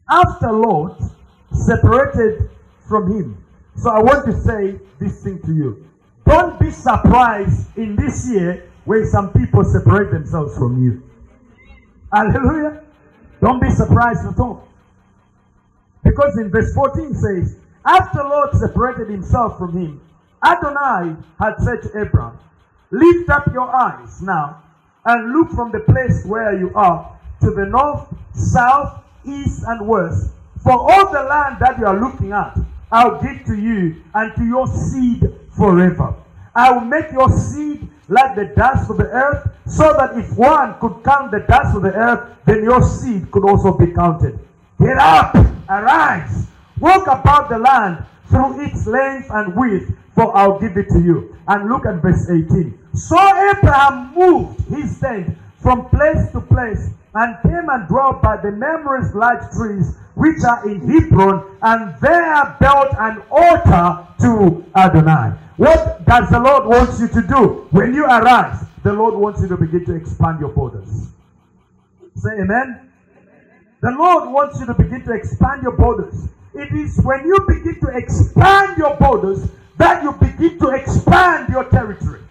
After 0.10 0.52
Lot 0.52 1.02
separated 1.54 2.50
from 2.90 3.12
him. 3.12 3.46
So 3.78 3.90
I 3.90 4.00
want 4.00 4.26
to 4.26 4.34
say 4.42 4.80
this 5.00 5.24
thing 5.24 5.40
to 5.46 5.54
you. 5.54 5.88
Don't 6.26 6.60
be 6.60 6.72
surprised 6.72 7.78
in 7.78 7.96
this 7.96 8.30
year 8.30 8.70
when 8.86 9.06
some 9.06 9.32
people 9.34 9.64
separate 9.64 10.12
themselves 10.12 10.58
from 10.58 10.84
you. 10.84 11.04
Hallelujah. 12.12 12.84
Don't 13.42 13.62
be 13.62 13.70
surprised 13.70 14.26
at 14.26 14.40
all. 14.40 14.68
Because 16.04 16.38
in 16.38 16.50
verse 16.50 16.74
14 16.74 17.14
says, 17.14 17.58
After 17.86 18.20
Lot 18.20 18.54
separated 18.56 19.10
himself 19.10 19.58
from 19.58 19.74
him, 19.74 20.02
Adonai 20.44 21.16
had 21.40 21.56
said 21.60 21.82
to 21.84 22.02
Abraham, 22.02 22.38
Lift 22.92 23.30
up 23.30 23.48
your 23.54 23.74
eyes 23.76 24.22
now 24.22 24.62
and 25.06 25.34
look 25.34 25.50
from 25.52 25.72
the 25.72 25.80
place 25.80 26.26
where 26.26 26.58
you 26.58 26.72
are 26.76 27.18
to 27.42 27.52
the 27.52 27.66
north, 27.66 28.08
south, 28.34 29.04
east, 29.26 29.64
and 29.68 29.88
west. 29.88 30.32
For 30.62 30.72
all 30.72 31.12
the 31.12 31.24
land 31.24 31.58
that 31.60 31.80
you 31.80 31.86
are 31.86 32.00
looking 32.00 32.32
at, 32.32 32.58
I'll 32.92 33.22
give 33.22 33.44
to 33.46 33.56
you 33.56 34.04
and 34.14 34.36
to 34.36 34.46
your 34.46 34.68
seed 34.68 35.34
forever. 35.58 36.16
I 36.56 36.72
will 36.72 36.86
make 36.86 37.12
your 37.12 37.30
seed 37.30 37.90
like 38.08 38.36
the 38.36 38.46
dust 38.56 38.90
of 38.90 38.98
the 38.98 39.06
earth, 39.06 39.50
so 39.66 39.94
that 39.98 40.18
if 40.18 40.38
one 40.38 40.78
could 40.80 41.04
count 41.04 41.32
the 41.32 41.40
dust 41.40 41.76
of 41.76 41.84
the 41.84 41.94
earth, 41.94 42.38
then 42.46 42.64
your 42.64 42.84
seed 42.84 43.32
could 43.32 43.46
also 43.46 43.78
be 43.78 43.88
counted. 43.88 44.38
Get 44.80 44.98
up, 44.98 45.36
arise, 45.70 46.48
walk 46.80 47.08
about 47.08 47.50
the 47.50 47.58
land 47.58 48.06
through 48.30 48.66
its 48.66 48.86
length 48.86 49.30
and 49.32 49.56
width, 49.56 49.92
for 50.14 50.36
I'll 50.36 50.60
give 50.60 50.78
it 50.78 50.90
to 50.90 51.02
you. 51.02 51.36
And 51.48 51.70
look 51.70 51.86
at 51.86 52.02
verse 52.02 52.30
18. 52.30 52.78
So 52.94 53.18
Abraham 53.18 54.14
moved 54.14 54.68
his 54.68 55.00
tent 55.00 55.38
from 55.58 55.90
place 55.90 56.32
to 56.34 56.42
place 56.42 56.90
and 57.16 57.38
came 57.44 57.70
and 57.70 57.88
dwelt 57.88 58.22
by 58.22 58.38
the 58.38 58.52
numerous 58.52 59.14
large 59.14 59.50
trees 59.56 59.96
which 60.16 60.44
are 60.44 60.70
in 60.70 60.88
Hebron, 60.88 61.58
and 61.62 61.96
there 62.02 62.58
built 62.60 62.94
an 63.00 63.22
altar 63.32 64.08
to 64.22 64.64
Adonai. 64.76 65.38
What 65.58 66.06
does 66.06 66.30
the 66.30 66.40
Lord 66.40 66.66
want 66.66 67.00
you 67.00 67.08
to 67.08 67.28
do? 67.28 67.68
When 67.72 67.94
you 67.94 68.06
arise, 68.06 68.66
the 68.84 68.94
Lord 68.94 69.16
wants 69.16 69.42
you 69.42 69.48
to 69.50 69.58
begin 69.58 69.86
to 69.86 69.96
expand 69.96 70.40
your 70.40 70.50
borders. 70.50 71.10
Say 72.16 72.32
amen. 72.42 72.92
The 73.82 73.92
Lord 73.92 74.32
wants 74.32 74.60
you 74.60 74.66
to 74.66 74.74
begin 74.74 75.04
to 75.06 75.14
expand 75.14 75.64
your 75.64 75.76
borders. 75.78 76.28
It 76.56 76.72
is 76.74 77.00
when 77.04 77.26
you 77.26 77.38
begin 77.48 77.80
to 77.82 77.98
expand 77.98 78.78
your 78.78 78.96
borders 78.96 79.50
that 79.78 80.04
you 80.04 80.14
begin 80.14 80.58
to 80.60 80.70
expand 80.70 81.50
your 81.50 81.66
territory. 81.70 82.22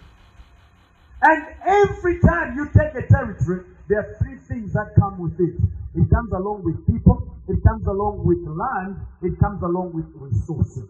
And 1.23 1.47
every 1.65 2.19
time 2.21 2.57
you 2.57 2.67
take 2.67 2.95
a 2.95 3.07
territory, 3.07 3.65
there 3.89 4.01
are 4.01 4.17
three 4.23 4.39
things 4.49 4.73
that 4.73 4.95
come 4.99 5.19
with 5.19 5.39
it. 5.39 5.55
It 5.95 6.09
comes 6.11 6.33
along 6.33 6.65
with 6.65 6.87
people, 6.87 7.37
it 7.49 7.63
comes 7.63 7.87
along 7.87 8.25
with 8.25 8.39
land, 8.47 8.97
it 9.23 9.39
comes 9.39 9.63
along 9.63 9.93
with 9.93 10.07
resources. 10.15 10.89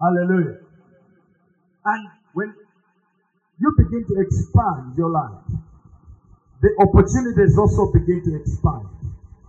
Hallelujah. 0.00 0.58
And 1.84 2.08
when 2.34 2.54
you 3.58 3.72
begin 3.76 4.04
to 4.08 4.20
expand 4.20 4.96
your 4.96 5.10
life, 5.10 5.60
the 6.60 6.70
opportunities 6.80 7.56
also 7.58 7.90
begin 7.92 8.22
to 8.24 8.36
expand. 8.36 8.88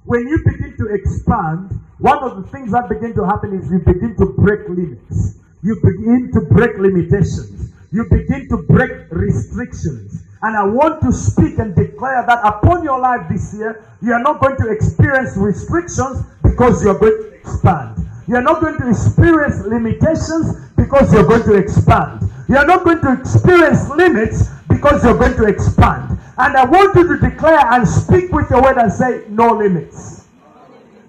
When 0.05 0.27
you 0.27 0.39
begin 0.45 0.75
to 0.77 0.86
expand, 0.93 1.79
one 1.99 2.23
of 2.23 2.41
the 2.41 2.49
things 2.49 2.71
that 2.71 2.89
begin 2.89 3.13
to 3.15 3.25
happen 3.25 3.53
is 3.53 3.69
you 3.69 3.79
begin 3.79 4.15
to 4.17 4.25
break 4.38 4.67
limits. 4.69 5.38
You 5.61 5.75
begin 5.84 6.32
to 6.34 6.41
break 6.41 6.77
limitations. 6.77 7.71
You 7.91 8.05
begin 8.09 8.47
to 8.49 8.63
break 8.67 9.11
restrictions. 9.11 10.23
And 10.41 10.57
I 10.57 10.63
want 10.63 11.01
to 11.03 11.11
speak 11.11 11.59
and 11.59 11.75
declare 11.75 12.25
that 12.25 12.39
upon 12.43 12.84
your 12.84 12.99
life 12.99 13.27
this 13.29 13.53
year, 13.53 13.86
you 14.01 14.11
are 14.13 14.23
not 14.23 14.41
going 14.41 14.57
to 14.57 14.71
experience 14.71 15.38
restrictions 15.38 16.23
because 16.41 16.84
you 16.84 16.89
are 16.89 16.97
going 16.97 17.17
to 17.21 17.34
expand. 17.36 18.07
You're 18.28 18.41
not 18.41 18.61
going 18.61 18.78
to 18.78 18.89
experience 18.89 19.65
limitations 19.65 20.69
because 20.78 21.13
you're 21.13 21.28
going 21.28 21.43
to 21.43 21.55
expand. 21.55 22.30
You're 22.47 22.65
not 22.65 22.84
going 22.84 23.01
to 23.01 23.13
experience 23.13 23.89
limits 23.89 24.49
because 24.69 25.03
you're 25.03 25.17
going 25.17 25.36
to 25.36 25.45
expand. 25.45 26.19
And 26.38 26.57
I 26.57 26.65
want 26.65 26.95
you 26.95 27.07
to 27.07 27.30
declare 27.30 27.59
and 27.72 27.88
speak 27.88 28.32
with 28.32 28.49
your 28.49 28.61
word 28.61 28.78
and 28.78 28.91
say, 28.91 29.24
no 29.30 29.53
limits, 29.53 30.28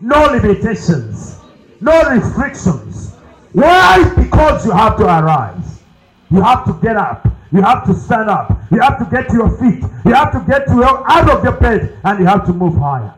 no 0.00 0.26
limitations, 0.26 1.38
no 1.80 2.02
restrictions. 2.10 3.14
Why? 3.52 4.12
Because 4.16 4.64
you 4.64 4.72
have 4.72 4.96
to 4.98 5.04
arise. 5.04 5.82
You 6.30 6.42
have 6.42 6.64
to 6.64 6.72
get 6.82 6.96
up. 6.96 7.28
You 7.52 7.60
have 7.60 7.84
to 7.86 7.94
stand 7.94 8.30
up. 8.30 8.58
You 8.70 8.80
have 8.80 8.98
to 8.98 9.04
get 9.14 9.28
to 9.28 9.34
your 9.34 9.50
feet. 9.58 9.82
You 10.06 10.14
have 10.14 10.32
to 10.32 10.44
get 10.48 10.66
to 10.68 10.74
your, 10.74 11.10
out 11.10 11.28
of 11.28 11.44
your 11.44 11.52
bed 11.52 11.98
and 12.02 12.18
you 12.18 12.24
have 12.24 12.46
to 12.46 12.52
move 12.52 12.76
higher. 12.76 13.14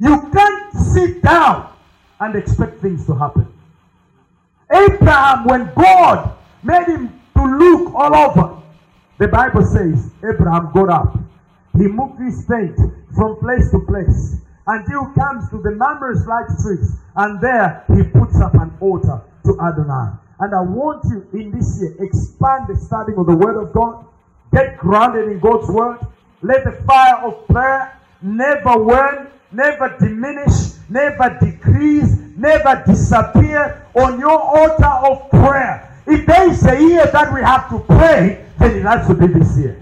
You 0.00 0.30
can't 0.32 0.74
sit 0.74 1.22
down 1.22 1.72
and 2.20 2.36
expect 2.36 2.80
things 2.80 3.06
to 3.06 3.14
happen. 3.14 3.46
Abraham, 4.70 5.44
when 5.44 5.72
God 5.74 6.36
made 6.62 6.86
him 6.86 7.20
to 7.36 7.44
look 7.44 7.94
all 7.94 8.14
over, 8.14 8.62
the 9.18 9.28
Bible 9.28 9.64
says 9.64 10.10
Abraham 10.18 10.70
got 10.72 10.90
up. 10.90 11.18
He 11.76 11.86
moved 11.86 12.20
his 12.20 12.44
tent 12.46 12.76
from 13.14 13.36
place 13.36 13.70
to 13.70 13.80
place 13.80 14.36
until 14.66 15.06
he 15.06 15.14
comes 15.14 15.48
to 15.50 15.58
the 15.62 15.70
Mamre's 15.70 16.26
light 16.26 16.48
streets, 16.58 16.92
and 17.16 17.40
there 17.40 17.84
he 17.96 18.02
puts 18.02 18.40
up 18.40 18.54
an 18.54 18.72
altar 18.80 19.22
to 19.44 19.60
Adonai. 19.60 20.12
And 20.40 20.54
I 20.54 20.60
want 20.60 21.04
you 21.04 21.26
in 21.32 21.50
this 21.50 21.80
year, 21.80 21.94
expand 22.00 22.68
the 22.68 22.76
study 22.76 23.12
of 23.16 23.26
the 23.26 23.34
Word 23.34 23.60
of 23.60 23.72
God. 23.72 24.04
Get 24.52 24.78
grounded 24.78 25.28
in 25.28 25.40
God's 25.40 25.68
Word. 25.68 25.98
Let 26.42 26.64
the 26.64 26.72
fire 26.86 27.26
of 27.26 27.46
prayer 27.48 27.98
never 28.22 28.78
wane, 28.78 29.26
never 29.50 29.96
diminish, 29.98 30.74
never 30.88 31.36
decrease, 31.78 32.18
never 32.36 32.82
disappear 32.86 33.86
on 33.94 34.18
your 34.18 34.38
altar 34.38 34.84
of 34.84 35.30
prayer. 35.30 35.84
If 36.06 36.26
there 36.26 36.50
is 36.50 36.64
a 36.66 36.80
year 36.80 37.06
that 37.06 37.32
we 37.32 37.40
have 37.40 37.68
to 37.70 37.80
pray, 37.80 38.44
then 38.58 38.76
it 38.76 38.82
has 38.82 39.06
to 39.08 39.14
be 39.14 39.26
this 39.26 39.56
year. 39.58 39.80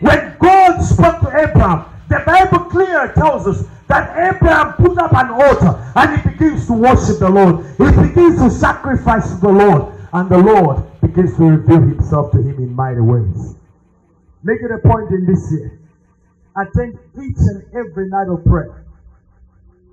When 0.00 0.36
God 0.38 0.80
spoke 0.82 1.20
to 1.20 1.28
Abraham, 1.28 1.84
the 2.08 2.22
Bible 2.26 2.64
clearly 2.70 3.12
tells 3.14 3.46
us 3.46 3.66
that 3.86 4.34
Abraham 4.34 4.72
put 4.74 4.98
up 4.98 5.12
an 5.12 5.30
altar 5.30 5.92
and 5.94 6.20
he 6.20 6.30
begins 6.30 6.66
to 6.66 6.72
worship 6.72 7.18
the 7.18 7.28
Lord. 7.28 7.64
He 7.78 8.08
begins 8.08 8.40
to 8.40 8.50
sacrifice 8.50 9.30
to 9.30 9.40
the 9.40 9.48
Lord. 9.48 9.94
And 10.12 10.28
the 10.28 10.38
Lord 10.38 10.82
begins 11.00 11.36
to 11.36 11.44
reveal 11.44 11.80
himself 11.80 12.32
to 12.32 12.38
him 12.38 12.56
in 12.58 12.74
mighty 12.74 13.00
ways. 13.00 13.54
Make 14.42 14.60
it 14.62 14.70
a 14.72 14.78
point 14.78 15.10
in 15.10 15.26
this 15.26 15.52
year. 15.52 15.78
Attend 16.56 16.98
each 17.14 17.36
and 17.38 17.62
every 17.74 18.08
night 18.08 18.26
of 18.28 18.44
prayer. 18.44 18.84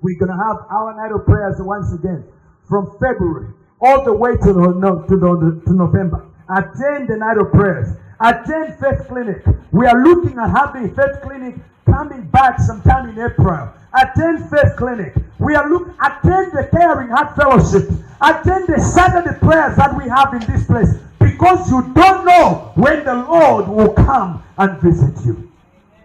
We're 0.02 0.18
going 0.18 0.30
to 0.30 0.36
have 0.36 0.66
our 0.70 0.94
night 0.96 1.12
of 1.12 1.24
prayers 1.24 1.56
once 1.58 1.92
again 1.92 2.24
from 2.68 2.96
February 3.00 3.52
all 3.80 4.04
the 4.04 4.12
way 4.12 4.32
to, 4.32 4.52
the, 4.52 4.74
no, 4.76 5.02
to, 5.02 5.16
the, 5.16 5.62
to 5.66 5.72
November. 5.72 6.26
Attend 6.48 7.08
the 7.08 7.16
night 7.16 7.38
of 7.38 7.52
prayers. 7.52 7.88
Attend 8.20 8.78
Faith 8.78 9.06
Clinic. 9.08 9.44
We 9.70 9.86
are 9.86 10.02
looking 10.02 10.38
at 10.38 10.50
having 10.50 10.94
Faith 10.94 11.22
Clinic 11.22 11.56
coming 11.86 12.26
back 12.28 12.58
sometime 12.58 13.10
in 13.10 13.18
April. 13.20 13.72
Attend 13.94 14.50
Faith 14.50 14.76
Clinic. 14.76 15.14
We 15.38 15.54
are 15.54 15.68
looking, 15.68 15.94
attend 16.00 16.52
the 16.52 16.68
Caring 16.70 17.10
Heart 17.10 17.36
Fellowship. 17.36 17.88
Attend 18.20 18.66
the 18.66 18.80
Saturday 18.80 19.38
prayers 19.38 19.76
that 19.76 19.96
we 19.96 20.08
have 20.08 20.34
in 20.34 20.40
this 20.52 20.66
place. 20.66 20.94
Because 21.18 21.70
you 21.70 21.82
don't 21.94 22.24
know 22.24 22.72
when 22.74 23.04
the 23.04 23.14
Lord 23.14 23.68
will 23.68 23.92
come 23.92 24.42
and 24.56 24.80
visit 24.80 25.14
you. 25.24 25.52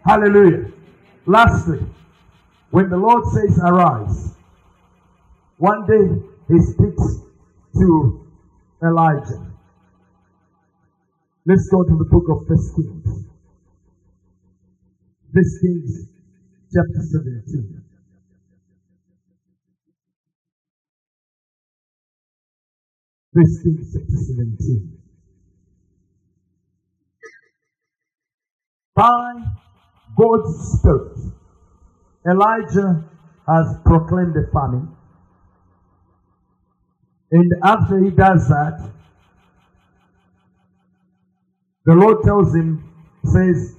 Hallelujah. 0.05 0.71
Lastly, 1.25 1.79
when 2.73 2.89
the 2.89 2.97
Lord 2.97 3.23
says 3.25 3.59
arise, 3.59 4.33
one 5.57 5.85
day 5.85 6.09
he 6.47 6.59
speaks 6.59 7.05
to 7.77 8.27
Elijah. 8.83 9.45
Let's 11.45 11.69
go 11.69 11.83
to 11.83 11.95
the 11.95 12.05
book 12.09 12.23
of 12.31 12.47
First 12.47 12.75
Kings. 12.75 13.29
First 15.35 15.61
Kings 15.61 16.09
chapter 16.73 17.01
17. 17.13 17.83
First 23.35 23.63
Kings 23.63 23.93
chapter 23.93 24.17
17. 24.17 24.97
By 28.95 29.33
God's 30.17 30.79
Spirit, 30.79 31.12
Elijah 32.29 33.03
has 33.47 33.75
proclaimed 33.85 34.35
a 34.37 34.49
famine. 34.51 34.95
And 37.31 37.51
after 37.63 37.99
he 38.03 38.11
does 38.11 38.47
that, 38.47 38.91
the 41.85 41.93
Lord 41.93 42.23
tells 42.23 42.55
him, 42.55 42.89
says, 43.25 43.75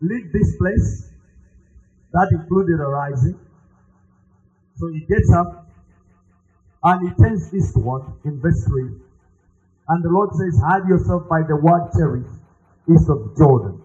leave 0.00 0.32
this 0.32 0.56
place. 0.56 1.08
That 2.12 2.28
included 2.32 2.80
arising. 2.80 3.38
So 4.76 4.88
he 4.88 5.00
gets 5.00 5.32
up 5.32 5.66
and 6.84 7.08
he 7.08 7.14
turns 7.22 7.54
eastward 7.54 8.02
in 8.24 8.40
verse 8.40 8.64
3. 8.66 8.82
And 9.88 10.04
the 10.04 10.08
Lord 10.08 10.30
says, 10.32 10.60
Hide 10.64 10.88
yourself 10.88 11.28
by 11.28 11.42
the 11.46 11.56
wadi 11.56 11.90
Cherith, 11.96 12.30
east 12.90 13.08
of 13.08 13.36
Jordan. 13.36 13.82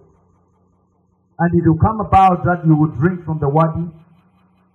And 1.40 1.50
it 1.54 1.68
will 1.68 1.78
come 1.78 2.02
about 2.02 2.44
that 2.46 2.66
you 2.66 2.76
will 2.76 2.94
drink 2.98 3.24
from 3.24 3.40
the 3.40 3.50
wadi. 3.50 3.86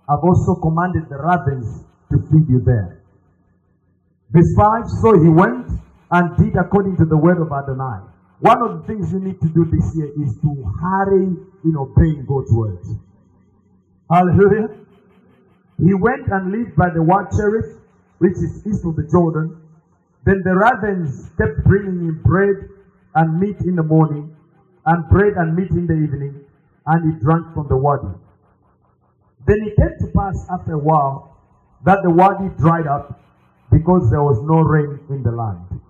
I've 0.07 0.23
also 0.23 0.55
commanded 0.61 1.09
the 1.09 1.19
ravens 1.19 1.83
to 2.11 2.17
feed 2.31 2.47
you 2.47 2.61
there. 2.63 3.03
Verse 4.31 4.53
5 4.55 4.89
So 5.01 5.19
he 5.21 5.29
went 5.29 5.67
and 6.11 6.37
did 6.37 6.55
according 6.55 6.97
to 6.97 7.05
the 7.05 7.17
word 7.17 7.41
of 7.41 7.51
Adonai. 7.51 8.07
One 8.39 8.61
of 8.61 8.81
the 8.81 8.87
things 8.87 9.11
you 9.11 9.19
need 9.19 9.39
to 9.41 9.49
do 9.49 9.65
this 9.65 9.95
year 9.95 10.11
is 10.23 10.35
to 10.41 10.51
hurry 10.81 11.31
in 11.63 11.73
obeying 11.77 12.25
God's 12.27 12.51
word. 12.51 12.79
Hallelujah. 14.11 14.67
He 15.79 15.93
went 15.93 16.27
and 16.27 16.51
lived 16.51 16.75
by 16.75 16.89
the 16.93 17.01
wadi 17.01 17.35
Cherith, 17.35 17.79
which 18.19 18.37
is 18.39 18.63
east 18.67 18.85
of 18.85 18.95
the 18.95 19.07
Jordan. 19.11 19.57
Then 20.25 20.41
the 20.43 20.55
ravens 20.55 21.29
kept 21.37 21.63
bringing 21.65 22.07
him 22.07 22.21
bread 22.23 22.69
and 23.15 23.39
meat 23.39 23.57
in 23.65 23.75
the 23.75 23.83
morning, 23.83 24.35
and 24.85 25.09
bread 25.09 25.33
and 25.37 25.55
meat 25.55 25.71
in 25.71 25.87
the 25.87 25.93
evening, 25.93 26.42
and 26.87 27.13
he 27.13 27.19
drank 27.19 27.53
from 27.53 27.67
the 27.67 27.77
wadi. 27.77 28.13
Then 29.45 29.57
it 29.63 29.75
came 29.75 29.95
to 29.99 30.07
pass 30.15 30.45
after 30.51 30.73
a 30.73 30.77
while 30.77 31.37
that 31.85 32.03
the 32.03 32.09
wadi 32.09 32.49
dried 32.57 32.87
up 32.87 33.19
because 33.71 34.09
there 34.09 34.23
was 34.23 34.39
no 34.43 34.59
rain 34.61 34.99
in 35.09 35.23
the 35.23 35.31
land. 35.31 35.81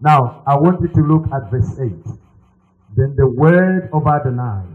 Now, 0.00 0.42
I 0.46 0.56
want 0.56 0.80
you 0.80 0.88
to 0.88 1.00
look 1.00 1.24
at 1.32 1.50
verse 1.50 1.78
8. 1.78 1.92
Then 2.96 3.14
the 3.16 3.26
word 3.26 3.88
of 3.92 4.06
Adonai 4.06 4.66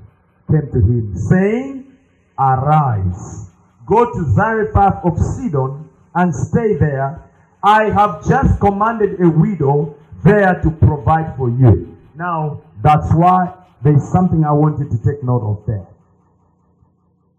came 0.50 0.72
to 0.72 0.80
him, 0.80 1.16
saying, 1.16 1.98
Arise, 2.40 3.50
go 3.86 4.06
to 4.06 4.34
Zarephath 4.34 5.04
of 5.04 5.18
Sidon, 5.18 5.90
and 6.16 6.34
stay 6.34 6.76
there. 6.78 7.24
I 7.64 7.86
have 7.90 8.26
just 8.28 8.60
commanded 8.60 9.20
a 9.22 9.30
widow 9.30 9.96
there 10.24 10.60
to 10.64 10.72
provide 10.72 11.36
for 11.38 11.50
you. 11.50 11.98
Now, 12.16 12.62
that's 12.82 13.14
why 13.14 13.54
there's 13.84 14.12
something 14.12 14.44
I 14.44 14.52
want 14.52 14.80
you 14.80 14.90
to 14.90 14.98
take 15.04 15.24
note 15.24 15.44
of 15.46 15.66
there. 15.68 15.88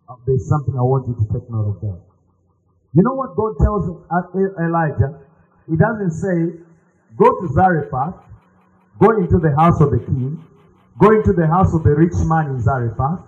Uh, 0.08 0.14
there's 0.26 0.48
something 0.48 0.74
I 0.78 0.82
want 0.82 1.08
you 1.08 1.14
to 1.14 1.26
take 1.32 1.50
note 1.50 1.76
of 1.76 1.80
there. 1.80 1.98
You 2.94 3.02
know 3.02 3.14
what 3.14 3.36
God 3.36 3.54
tells 3.60 3.84
Elijah? 4.58 5.20
He 5.68 5.76
doesn't 5.76 6.12
say, 6.12 6.64
Go 7.16 7.40
to 7.40 7.48
Zarephath, 7.52 8.14
go 9.00 9.18
into 9.18 9.38
the 9.38 9.54
house 9.58 9.80
of 9.80 9.90
the 9.90 9.98
king, 9.98 10.42
go 10.98 11.10
into 11.10 11.32
the 11.32 11.46
house 11.46 11.74
of 11.74 11.82
the 11.82 11.90
rich 11.90 12.14
man 12.24 12.46
in 12.54 12.60
Zarephath, 12.60 13.20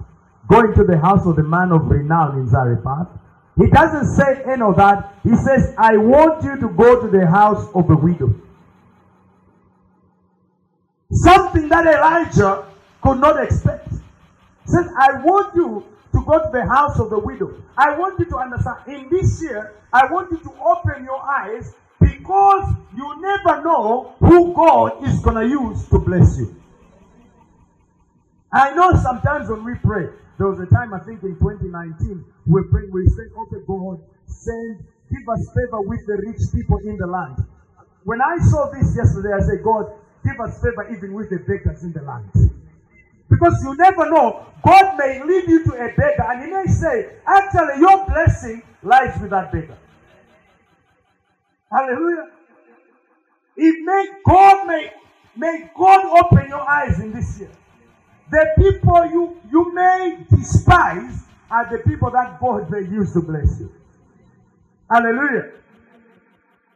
go 0.49 0.61
into 0.61 0.85
the 0.85 0.99
house 0.99 1.27
of 1.27 1.37
the 1.37 1.43
man 1.43 1.73
of 1.73 1.87
renown 1.87 2.39
in 2.39 2.49
Zarephath. 2.49 3.09
He 3.59 3.67
doesn't 3.67 4.15
say 4.15 4.43
any 4.47 4.63
of 4.63 4.77
that. 4.77 5.15
He 5.23 5.35
says, 5.37 5.75
I 5.77 5.97
want 5.97 6.45
you 6.45 6.59
to 6.61 6.69
go 6.69 7.01
to 7.03 7.09
the 7.09 7.27
house 7.27 7.69
of 7.75 7.89
the 7.89 7.97
widow. 7.97 8.35
Something 11.13 11.69
that 11.69 11.87
Elijah 11.87 12.70
could 13.03 13.21
not 13.21 13.43
expect. 13.43 13.89
Said, 14.67 14.87
I 14.99 15.21
want 15.23 15.55
you 15.55 15.85
to 16.13 16.25
go 16.25 16.39
to 16.45 16.51
the 16.53 16.67
house 16.67 16.99
of 16.99 17.11
the 17.11 17.19
widow. 17.19 17.55
I 17.77 17.97
want 17.99 18.19
you 18.19 18.25
to 18.27 18.37
understand. 18.37 18.79
In 18.87 19.09
this 19.11 19.43
year, 19.43 19.75
I 19.93 20.07
want 20.13 20.31
you 20.31 20.39
to 20.39 20.53
open 20.63 21.05
your 21.05 21.21
eyes 21.23 21.75
because 22.01 22.75
you 22.97 23.21
never 23.21 23.63
know 23.63 24.15
who 24.21 24.55
God 24.55 25.05
is 25.05 25.21
going 25.21 25.37
to 25.37 25.47
use 25.49 25.87
to 25.89 25.99
bless 25.99 26.39
you. 26.39 26.55
I 28.53 28.75
know 28.75 28.93
sometimes 29.03 29.49
when 29.49 29.65
we 29.65 29.75
pray, 29.77 30.09
there 30.39 30.49
was 30.49 30.59
a 30.61 30.67
time 30.67 30.95
I 30.95 30.99
think 31.01 31.23
in 31.23 31.37
2019 31.39 32.25
we 32.47 32.63
pray, 32.71 32.83
we 32.91 33.07
say, 33.09 33.25
okay, 33.39 33.65
God, 33.67 34.01
send, 34.27 34.85
give 35.11 35.29
us 35.29 35.49
favor 35.55 35.81
with 35.83 36.07
the 36.07 36.17
rich 36.17 36.41
people 36.53 36.79
in 36.79 36.97
the 36.97 37.07
land. 37.07 37.37
When 38.05 38.21
I 38.21 38.39
saw 38.39 38.71
this 38.71 38.97
yesterday, 38.97 39.33
I 39.35 39.41
said, 39.41 39.63
God, 39.63 39.93
give 40.25 40.41
us 40.41 40.61
favor 40.63 40.89
even 40.93 41.13
with 41.13 41.31
the 41.31 41.39
beggars 41.39 41.85
in 41.85 41.93
the 41.93 42.03
land. 42.03 42.50
Because 43.31 43.55
you 43.65 43.77
never 43.77 44.11
know, 44.11 44.47
God 44.65 44.99
may 44.99 45.23
lead 45.25 45.49
you 45.49 45.65
to 45.67 45.73
a 45.75 45.89
beggar 45.97 46.27
and 46.31 46.45
he 46.45 46.51
may 46.53 46.67
say, 46.67 47.13
actually, 47.27 47.81
your 47.81 48.07
blessing 48.07 48.63
lies 48.83 49.21
with 49.21 49.31
that 49.31 49.53
beggar. 49.53 49.79
Hallelujah. 51.73 52.29
It 53.57 53.85
may 53.85 54.09
God 54.27 54.67
may 54.67 54.93
may 55.37 55.71
God 55.77 56.25
open 56.25 56.49
your 56.49 56.69
eyes 56.69 57.01
in 57.01 57.13
this 57.13 57.39
year. 57.41 57.51
The 58.31 58.47
people 58.59 59.07
you 59.13 59.41
you 59.51 59.75
may 59.75 60.19
despise 60.31 61.25
are 61.51 61.71
the 61.71 61.79
people 61.79 62.11
that 62.13 62.41
God 62.41 62.71
may 62.71 62.81
use 62.81 63.13
to 63.15 63.23
bless 63.23 63.61
you. 63.61 63.73
Hallelujah. 64.91 65.53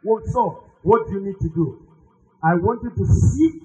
What 0.03 0.25
so? 0.27 0.63
What 0.83 1.09
you 1.11 1.21
need 1.21 1.39
to 1.41 1.49
do? 1.49 1.87
I 2.43 2.55
want 2.55 2.83
you 2.83 2.91
to 2.91 3.05
seek. 3.05 3.63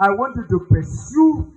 I 0.00 0.10
want 0.10 0.36
you 0.36 0.46
to 0.48 0.66
pursue. 0.66 1.52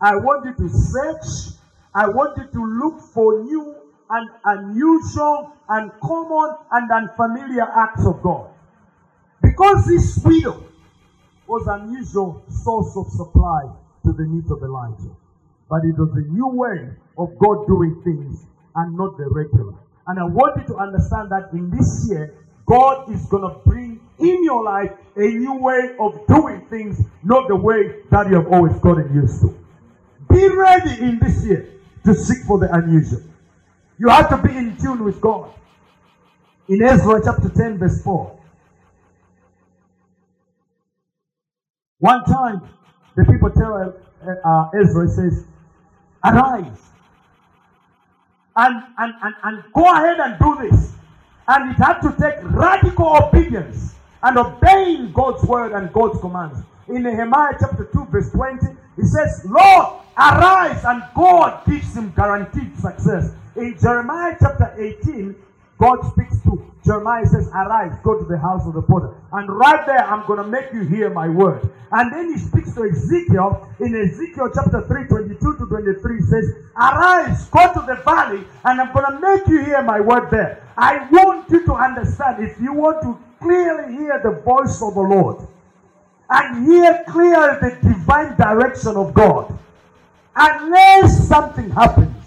I 0.00 0.16
want 0.16 0.46
you 0.46 0.54
to 0.54 0.68
search. 0.68 1.54
I 1.94 2.08
want 2.08 2.36
you 2.38 2.46
to 2.52 2.64
look 2.64 3.00
for 3.00 3.42
new 3.42 3.74
and 4.10 4.30
unusual 4.44 5.52
and 5.68 5.90
common 6.00 6.56
and 6.70 6.90
unfamiliar 6.90 7.66
acts 7.76 8.06
of 8.06 8.22
God. 8.22 8.50
Because 9.42 9.86
this 9.86 10.18
widow 10.24 10.64
was 11.46 11.66
an 11.66 11.88
unusual 11.88 12.42
source 12.48 12.96
of 12.96 13.08
supply 13.08 13.70
to 14.04 14.12
the 14.12 14.24
needs 14.24 14.50
of 14.50 14.62
Elijah. 14.62 15.14
But 15.68 15.84
it 15.84 15.98
was 15.98 16.10
a 16.14 16.30
new 16.32 16.48
way 16.48 16.90
of 17.16 17.38
God 17.38 17.66
doing 17.66 18.00
things 18.04 18.44
and 18.76 18.96
not 18.96 19.16
the 19.18 19.28
regular. 19.30 19.74
And 20.06 20.18
I 20.18 20.24
want 20.24 20.56
you 20.56 20.74
to 20.74 20.76
understand 20.76 21.30
that 21.30 21.50
in 21.52 21.70
this 21.70 22.08
year, 22.08 22.34
God 22.66 23.10
is 23.12 23.26
going 23.26 23.42
to 23.42 23.58
bring 23.66 24.00
in 24.18 24.44
your 24.44 24.62
life 24.62 24.92
a 25.16 25.20
new 25.20 25.54
way 25.58 25.96
of 25.98 26.26
doing 26.26 26.66
things, 26.70 27.02
not 27.24 27.48
the 27.48 27.56
way 27.56 28.02
that 28.10 28.28
you 28.28 28.36
have 28.36 28.52
always 28.52 28.78
gotten 28.80 29.14
used 29.14 29.40
to. 29.42 29.57
Be 30.30 30.48
ready 30.48 31.00
in 31.02 31.18
this 31.18 31.44
year 31.44 31.68
to 32.04 32.14
seek 32.14 32.44
for 32.46 32.58
the 32.58 32.72
unusual. 32.72 33.22
You 33.98 34.08
have 34.08 34.28
to 34.30 34.36
be 34.38 34.56
in 34.56 34.76
tune 34.76 35.04
with 35.04 35.20
God. 35.20 35.52
In 36.68 36.82
Ezra 36.82 37.20
chapter 37.24 37.48
10, 37.48 37.78
verse 37.78 38.02
4. 38.02 38.38
One 41.98 42.24
time, 42.24 42.62
the 43.16 43.24
people 43.24 43.50
tell 43.50 43.74
uh, 43.74 44.48
uh, 44.48 44.70
Ezra, 44.80 45.08
says, 45.08 45.44
Arise 46.24 46.88
and, 48.58 48.82
and, 48.98 49.14
and, 49.22 49.34
and 49.44 49.64
go 49.72 49.84
ahead 49.92 50.18
and 50.18 50.38
do 50.38 50.68
this. 50.68 50.92
And 51.46 51.70
it 51.70 51.78
had 51.78 52.00
to 52.00 52.10
take 52.20 52.42
radical 52.42 53.16
obedience 53.16 53.94
and 54.22 54.36
obeying 54.36 55.12
God's 55.12 55.44
word 55.44 55.72
and 55.72 55.92
God's 55.92 56.20
commands. 56.20 56.58
In 56.88 57.04
Nehemiah 57.04 57.54
chapter 57.58 57.88
2, 57.92 58.06
verse 58.06 58.30
20, 58.32 58.66
he 58.96 59.02
says, 59.02 59.46
Lord, 59.48 60.00
arise, 60.18 60.84
and 60.84 61.02
God 61.14 61.64
gives 61.66 61.96
him 61.96 62.12
guaranteed 62.16 62.76
success. 62.78 63.32
In 63.56 63.76
Jeremiah 63.80 64.36
chapter 64.38 64.74
18, 64.78 65.34
God 65.78 66.00
speaks 66.12 66.40
to 66.42 66.68
Jeremiah 66.84 67.26
says, 67.26 67.48
Arise, 67.48 67.92
go 68.02 68.18
to 68.18 68.24
the 68.24 68.38
house 68.38 68.66
of 68.66 68.72
the 68.72 68.80
potter. 68.80 69.14
And 69.32 69.48
right 69.50 69.84
there, 69.84 70.04
I'm 70.04 70.26
going 70.26 70.38
to 70.38 70.48
make 70.48 70.72
you 70.72 70.84
hear 70.84 71.10
my 71.10 71.28
word. 71.28 71.68
And 71.92 72.10
then 72.10 72.32
he 72.32 72.38
speaks 72.38 72.72
to 72.74 72.84
Ezekiel 72.84 73.68
in 73.80 73.94
Ezekiel 73.94 74.50
chapter 74.54 74.86
3, 74.86 75.06
22 75.06 75.38
to 75.38 75.66
23, 75.66 76.20
says, 76.22 76.54
Arise, 76.76 77.46
go 77.50 77.74
to 77.74 77.80
the 77.86 78.00
valley, 78.04 78.42
and 78.64 78.80
I'm 78.80 78.92
going 78.94 79.04
to 79.04 79.20
make 79.20 79.46
you 79.48 79.64
hear 79.64 79.82
my 79.82 80.00
word 80.00 80.30
there. 80.30 80.62
I 80.78 81.06
want 81.10 81.50
you 81.50 81.64
to 81.66 81.74
understand 81.74 82.42
if 82.42 82.58
you 82.58 82.72
want 82.72 83.02
to 83.02 83.18
clearly 83.38 83.92
hear 83.92 84.20
the 84.22 84.40
voice 84.42 84.80
of 84.80 84.94
the 84.94 85.00
Lord 85.00 85.46
and 86.30 86.66
hear 86.66 87.04
clearly 87.08 87.58
the 87.60 87.78
divine 87.82 88.36
direction 88.36 88.96
of 88.96 89.12
God, 89.12 89.58
unless 90.36 91.28
something 91.28 91.70
happens 91.70 92.18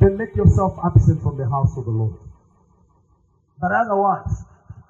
then 0.00 0.16
make 0.16 0.34
yourself 0.34 0.78
absent 0.84 1.22
from 1.22 1.36
the 1.36 1.48
house 1.48 1.76
of 1.76 1.84
the 1.84 1.90
Lord. 1.90 2.14
But 3.60 3.70
otherwise, 3.72 4.44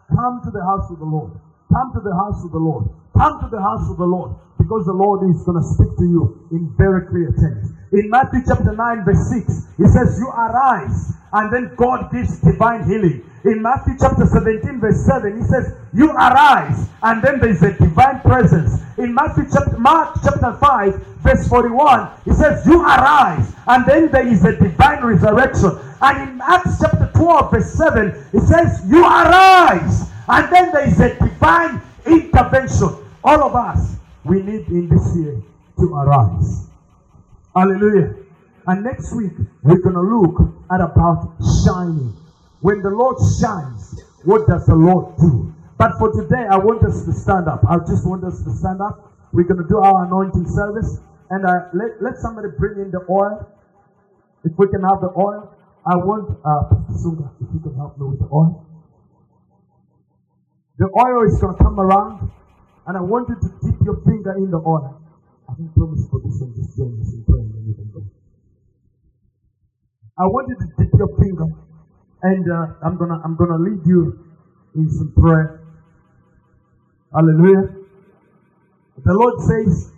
come 0.08 0.40
to 0.44 0.50
the 0.50 0.62
house 0.62 0.88
of 0.90 1.00
the 1.00 1.04
Lord. 1.04 1.32
Come 1.72 1.92
to 1.92 2.00
the 2.00 2.14
house 2.14 2.44
of 2.44 2.52
the 2.52 2.58
Lord. 2.58 2.88
Come 3.18 3.40
to 3.40 3.48
the 3.50 3.60
house 3.60 3.90
of 3.90 3.98
the 3.98 4.06
Lord 4.06 4.36
because 4.56 4.86
the 4.86 4.94
Lord 4.94 5.28
is 5.28 5.42
going 5.42 5.58
to 5.58 5.66
speak 5.66 5.98
to 5.98 6.06
you 6.06 6.46
in 6.52 6.72
very 6.78 7.06
clear 7.10 7.34
terms. 7.34 7.74
In 7.92 8.08
Matthew 8.08 8.40
chapter 8.46 8.70
9, 8.70 9.04
verse 9.04 9.28
6, 9.30 9.66
he 9.78 9.86
says, 9.90 10.14
You 10.22 10.30
arise, 10.30 11.12
and 11.32 11.52
then 11.52 11.74
God 11.76 12.10
gives 12.12 12.40
divine 12.40 12.84
healing. 12.84 13.24
In 13.44 13.62
Matthew 13.62 13.94
chapter 13.98 14.26
17, 14.26 14.80
verse 14.80 15.04
7, 15.06 15.38
he 15.38 15.44
says, 15.44 15.72
You 15.94 16.10
arise, 16.10 16.88
and 17.02 17.22
then 17.22 17.40
there 17.40 17.48
is 17.48 17.62
a 17.62 17.72
divine 17.72 18.20
presence. 18.20 18.82
In 18.98 19.14
Matthew 19.14 19.44
chapter 19.50 19.78
Mark 19.78 20.18
chapter 20.22 20.52
5, 20.60 20.94
verse 21.22 21.48
41, 21.48 22.10
he 22.26 22.32
says, 22.32 22.66
You 22.66 22.82
arise, 22.82 23.54
and 23.66 23.86
then 23.86 24.10
there 24.10 24.26
is 24.26 24.44
a 24.44 24.56
divine 24.56 25.02
resurrection. 25.02 25.70
And 26.02 26.30
in 26.30 26.40
Acts 26.42 26.80
chapter 26.80 27.10
12, 27.14 27.50
verse 27.50 27.72
7, 27.72 28.08
it 28.34 28.40
says, 28.42 28.82
You 28.88 29.04
arise, 29.04 30.10
and 30.28 30.52
then 30.52 30.72
there 30.72 30.86
is 30.86 31.00
a 31.00 31.14
divine 31.18 31.80
intervention. 32.04 32.90
All 33.24 33.42
of 33.42 33.54
us, 33.54 33.96
we 34.24 34.42
need 34.42 34.68
in 34.68 34.88
this 34.88 35.16
year 35.16 35.40
to 35.78 35.94
arise. 35.94 36.66
Hallelujah. 37.54 38.19
And 38.70 38.84
next 38.84 39.12
week, 39.16 39.32
we're 39.64 39.82
going 39.82 39.98
to 39.98 40.06
look 40.06 40.38
at 40.70 40.80
about 40.80 41.34
shining. 41.66 42.14
When 42.60 42.82
the 42.82 42.90
Lord 42.90 43.18
shines, 43.42 43.98
what 44.22 44.46
does 44.46 44.64
the 44.66 44.76
Lord 44.76 45.18
do? 45.18 45.52
But 45.76 45.98
for 45.98 46.14
today, 46.14 46.46
I 46.46 46.54
want 46.54 46.84
us 46.86 47.04
to 47.04 47.12
stand 47.12 47.48
up. 47.48 47.66
I 47.68 47.78
just 47.82 48.06
want 48.06 48.22
us 48.22 48.38
to 48.44 48.50
stand 48.54 48.80
up. 48.80 49.10
We're 49.32 49.50
going 49.50 49.58
to 49.58 49.66
do 49.66 49.78
our 49.78 50.06
anointing 50.06 50.46
service. 50.46 51.02
And 51.30 51.46
uh, 51.46 51.66
let, 51.74 51.98
let 52.00 52.14
somebody 52.22 52.46
bring 52.56 52.78
in 52.78 52.92
the 52.92 53.02
oil. 53.10 53.42
If 54.44 54.52
we 54.56 54.68
can 54.68 54.86
have 54.86 55.02
the 55.02 55.10
oil. 55.18 55.50
I 55.82 55.96
want, 55.96 56.30
uh, 56.46 56.70
Sunga, 56.94 57.26
if 57.42 57.50
you 57.50 57.58
can 57.58 57.74
help 57.74 57.98
me 57.98 58.06
with 58.06 58.20
the 58.20 58.30
oil. 58.30 58.64
The 60.78 60.86
oil 60.94 61.26
is 61.26 61.40
going 61.42 61.56
to 61.56 61.64
come 61.64 61.80
around. 61.80 62.30
And 62.86 62.96
I 62.96 63.00
want 63.00 63.30
you 63.30 63.34
to 63.34 63.50
dip 63.66 63.82
your 63.82 63.98
finger 64.06 64.38
in 64.38 64.52
the 64.52 64.62
oil. 64.62 64.94
I 65.50 65.54
think 65.58 65.74
promise 65.74 66.06
for 66.06 66.22
this 66.22 66.38
in 66.38 66.54
prayer 66.54 66.86
and 66.86 66.99
I 70.20 70.26
want 70.26 70.48
you 70.50 70.56
to 70.56 70.66
dip 70.76 70.92
your 70.98 71.08
finger 71.16 71.46
and 72.22 72.52
uh, 72.52 72.74
I'm 72.84 72.98
gonna 72.98 73.22
I'm 73.24 73.36
gonna 73.36 73.56
lead 73.56 73.86
you 73.86 74.18
in 74.74 74.90
some 74.90 75.12
prayer. 75.16 75.62
Hallelujah. 77.10 77.74
The 79.02 79.14
Lord 79.14 79.40
says, 79.40 79.92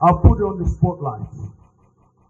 I'll 0.00 0.18
put 0.18 0.38
you 0.38 0.48
on 0.48 0.62
the 0.62 0.68
spotlight. 0.68 1.26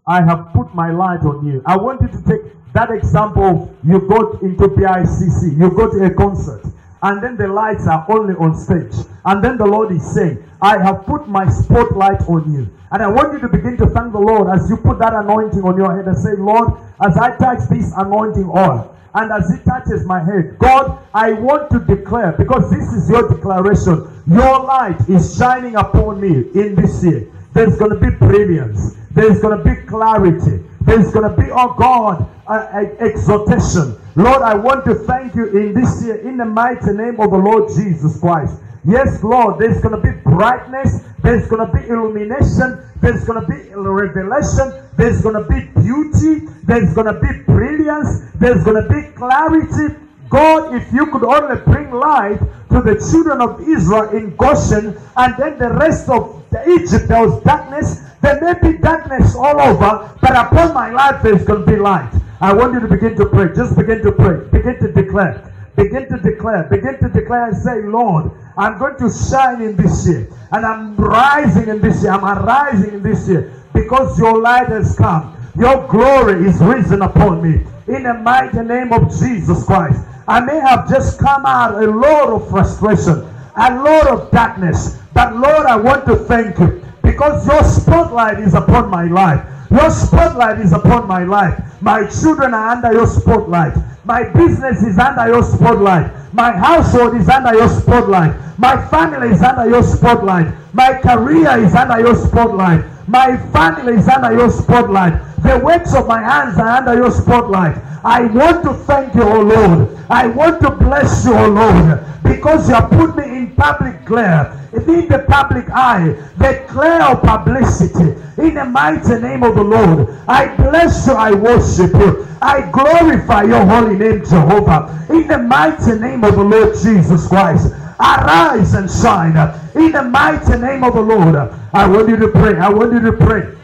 I 0.07 0.23
have 0.23 0.53
put 0.53 0.73
my 0.73 0.91
light 0.91 1.21
on 1.21 1.45
you. 1.45 1.61
I 1.65 1.75
want 1.75 2.01
you 2.01 2.07
to 2.07 2.23
take 2.23 2.41
that 2.73 2.91
example. 2.91 3.75
You 3.83 3.99
go 4.07 4.39
into 4.39 4.69
BICC, 4.69 5.59
you 5.59 5.69
go 5.75 5.91
to 5.91 6.05
a 6.05 6.13
concert, 6.13 6.63
and 7.03 7.21
then 7.21 7.35
the 7.35 7.47
lights 7.47 7.85
are 7.85 8.05
only 8.09 8.33
on 8.35 8.55
stage. 8.55 8.93
And 9.25 9.43
then 9.43 9.57
the 9.57 9.65
Lord 9.65 9.91
is 9.91 10.03
saying, 10.13 10.43
I 10.61 10.81
have 10.81 11.05
put 11.05 11.27
my 11.27 11.49
spotlight 11.49 12.21
on 12.21 12.51
you. 12.51 12.69
And 12.91 13.03
I 13.03 13.07
want 13.07 13.33
you 13.33 13.39
to 13.39 13.49
begin 13.49 13.75
to 13.77 13.87
thank 13.87 14.13
the 14.13 14.19
Lord 14.19 14.47
as 14.49 14.69
you 14.69 14.77
put 14.77 14.99
that 14.99 15.13
anointing 15.13 15.63
on 15.63 15.75
your 15.75 15.95
head 15.95 16.07
and 16.07 16.17
say, 16.17 16.35
Lord, 16.37 16.79
as 17.05 17.17
I 17.17 17.35
touch 17.37 17.69
this 17.69 17.91
anointing 17.97 18.49
oil, 18.49 18.95
and 19.15 19.31
as 19.31 19.51
it 19.51 19.63
touches 19.63 20.05
my 20.05 20.23
head, 20.23 20.57
God, 20.57 20.97
I 21.13 21.33
want 21.33 21.69
to 21.71 21.79
declare, 21.79 22.31
because 22.31 22.71
this 22.71 22.91
is 22.93 23.09
your 23.09 23.29
declaration, 23.29 24.07
your 24.25 24.63
light 24.63 24.97
is 25.07 25.37
shining 25.37 25.75
upon 25.75 26.19
me 26.19 26.49
in 26.55 26.73
this 26.73 27.03
year. 27.03 27.27
There's 27.53 27.77
going 27.77 27.91
to 27.91 27.99
be 27.99 28.09
brilliance. 28.15 28.95
There's 29.11 29.39
going 29.39 29.57
to 29.57 29.63
be 29.63 29.75
clarity. 29.87 30.63
There's 30.85 31.11
going 31.11 31.29
to 31.29 31.35
be, 31.41 31.49
oh 31.51 31.73
God, 31.77 32.29
uh, 32.47 32.85
exhortation. 32.99 33.97
Lord, 34.15 34.41
I 34.41 34.53
want 34.53 34.85
to 34.85 34.95
thank 34.95 35.33
you 35.33 35.47
in 35.47 35.73
this 35.73 36.03
year 36.03 36.17
in 36.17 36.37
the 36.37 36.45
mighty 36.45 36.91
name 36.91 37.19
of 37.19 37.31
the 37.31 37.37
Lord 37.37 37.71
Jesus 37.73 38.19
Christ. 38.19 38.59
Yes, 38.85 39.23
Lord, 39.23 39.59
there's 39.59 39.79
going 39.81 39.95
to 39.95 40.01
be 40.01 40.11
brightness, 40.23 41.05
there's 41.21 41.47
going 41.47 41.65
to 41.65 41.71
be 41.71 41.87
illumination, 41.87 42.83
there's 43.01 43.23
going 43.23 43.39
to 43.39 43.47
be 43.47 43.73
revelation, 43.73 44.73
there's 44.97 45.21
going 45.21 45.41
to 45.41 45.47
be 45.47 45.61
beauty, 45.81 46.47
there's 46.63 46.93
going 46.93 47.07
to 47.07 47.17
be 47.19 47.43
brilliance, 47.43 48.29
there's 48.35 48.63
going 48.65 48.83
to 48.83 48.89
be 48.89 49.09
clarity. 49.15 49.95
God, 50.27 50.75
if 50.75 50.91
you 50.91 51.05
could 51.11 51.23
only 51.23 51.61
bring 51.61 51.91
light 51.91 52.39
to 52.73 52.81
the 52.81 52.99
children 53.11 53.41
of 53.41 53.61
Israel 53.61 54.09
in 54.09 54.35
Goshen 54.35 54.97
and 55.15 55.37
then 55.37 55.57
the 55.57 55.69
rest 55.69 56.09
of 56.09 56.43
the 56.51 56.61
Egypt, 56.69 57.07
there 57.07 57.27
was 57.27 57.41
darkness. 57.43 58.01
There 58.21 58.39
may 58.41 58.53
be 58.71 58.77
darkness 58.77 59.35
all 59.35 59.59
over, 59.59 60.09
but 60.21 60.31
upon 60.31 60.73
my 60.73 60.91
life 60.91 61.21
there's 61.23 61.43
going 61.43 61.65
to 61.65 61.71
be 61.71 61.77
light. 61.77 62.11
I 62.41 62.53
want 62.53 62.73
you 62.73 62.79
to 62.79 62.87
begin 62.87 63.15
to 63.17 63.25
pray. 63.25 63.53
Just 63.55 63.75
begin 63.75 64.01
to 64.03 64.11
pray. 64.11 64.47
Begin 64.51 64.79
to 64.79 64.91
declare. 64.91 65.53
Begin 65.75 66.07
to 66.09 66.17
declare. 66.17 66.63
Begin 66.63 66.99
to 66.99 67.09
declare 67.09 67.47
and 67.47 67.57
say, 67.57 67.81
Lord, 67.83 68.31
I'm 68.57 68.77
going 68.77 68.97
to 68.97 69.09
shine 69.09 69.61
in 69.61 69.75
this 69.75 70.07
year. 70.07 70.27
And 70.51 70.65
I'm 70.65 70.95
rising 70.95 71.67
in 71.67 71.81
this 71.81 72.03
year. 72.03 72.11
I'm 72.11 72.23
arising 72.23 72.93
in 72.95 73.03
this 73.03 73.27
year. 73.27 73.51
Because 73.73 74.19
your 74.19 74.39
light 74.39 74.67
has 74.69 74.95
come. 74.95 75.35
Your 75.57 75.87
glory 75.87 76.47
is 76.47 76.59
risen 76.61 77.01
upon 77.01 77.41
me. 77.41 77.65
In 77.87 78.03
the 78.03 78.13
mighty 78.13 78.61
name 78.61 78.93
of 78.93 79.09
Jesus 79.17 79.65
Christ. 79.65 79.99
I 80.27 80.39
may 80.39 80.59
have 80.59 80.89
just 80.89 81.19
come 81.19 81.45
out 81.45 81.83
a 81.83 81.87
lot 81.87 82.29
of 82.29 82.49
frustration, 82.49 83.27
a 83.55 83.75
lot 83.83 84.07
of 84.07 84.31
darkness. 84.31 84.97
But 85.13 85.35
Lord, 85.35 85.65
I 85.65 85.75
want 85.75 86.05
to 86.05 86.15
thank 86.15 86.57
you. 86.59 86.83
Because 87.01 87.45
your 87.45 87.63
spotlight 87.63 88.39
is 88.39 88.53
upon 88.53 88.89
my 88.89 89.03
life. 89.05 89.45
Your 89.69 89.89
spotlight 89.89 90.59
is 90.59 90.71
upon 90.71 91.07
my 91.07 91.23
life. 91.23 91.59
My 91.81 92.07
children 92.07 92.53
are 92.53 92.69
under 92.69 92.93
your 92.93 93.07
spotlight. 93.07 93.75
My 94.05 94.23
business 94.23 94.81
is 94.83 94.97
under 94.97 95.27
your 95.27 95.43
spotlight. 95.43 96.11
My 96.33 96.51
household 96.51 97.15
is 97.15 97.27
under 97.27 97.53
your 97.53 97.69
spotlight. 97.69 98.35
My 98.57 98.87
family 98.87 99.29
is 99.29 99.41
under 99.41 99.69
your 99.69 99.83
spotlight. 99.83 100.53
My 100.73 100.93
career 101.01 101.59
is 101.59 101.75
under 101.75 101.99
your 101.99 102.15
spotlight. 102.15 102.85
My 103.07 103.35
family 103.51 103.95
is 103.95 104.07
under 104.07 104.31
your 104.31 104.49
spotlight. 104.49 105.13
The 105.43 105.59
works 105.59 105.93
of 105.93 106.07
my 106.07 106.21
hands 106.21 106.57
are 106.57 106.67
under 106.67 106.95
your 106.95 107.11
spotlight. 107.11 107.75
I 108.03 108.25
want 108.25 108.63
to 108.65 108.73
thank 108.73 109.15
you, 109.15 109.23
O 109.23 109.41
Lord. 109.41 109.97
I 110.09 110.27
want 110.27 110.61
to 110.61 110.71
bless 110.71 111.25
you, 111.25 111.33
O 111.33 111.47
Lord, 111.47 112.03
because 112.23 112.67
you 112.67 112.75
have 112.75 112.89
put 112.89 113.15
me 113.15 113.23
in 113.23 113.55
public 113.55 114.03
glare, 114.05 114.51
in 114.73 115.07
the 115.07 115.25
public 115.27 115.69
eye, 115.69 116.09
the 116.37 116.65
glare 116.67 117.03
of 117.03 117.21
publicity. 117.21 118.19
In 118.41 118.55
the 118.55 118.65
mighty 118.65 119.19
name 119.21 119.43
of 119.43 119.55
the 119.55 119.63
Lord, 119.63 120.09
I 120.27 120.53
bless 120.57 121.07
you, 121.07 121.13
I 121.13 121.31
worship 121.33 121.93
you, 121.93 122.27
I 122.41 122.69
glorify 122.71 123.43
your 123.43 123.65
holy 123.65 123.95
name, 123.95 124.25
Jehovah. 124.25 125.05
In 125.09 125.27
the 125.27 125.37
mighty 125.37 125.93
name 125.99 126.23
of 126.23 126.35
the 126.35 126.43
Lord 126.43 126.75
Jesus 126.75 127.27
Christ. 127.27 127.73
Arise 127.99 128.73
and 128.73 128.89
shine 128.89 129.37
in 129.75 129.91
the 129.91 130.03
mighty 130.03 130.57
name 130.57 130.83
of 130.83 130.93
the 130.93 131.01
Lord. 131.01 131.35
I 131.73 131.87
want 131.87 132.09
you 132.09 132.17
to 132.17 132.27
pray. 132.29 132.57
I 132.57 132.69
want 132.69 132.91
you 132.91 132.99
to 132.99 133.13
pray. 133.13 133.55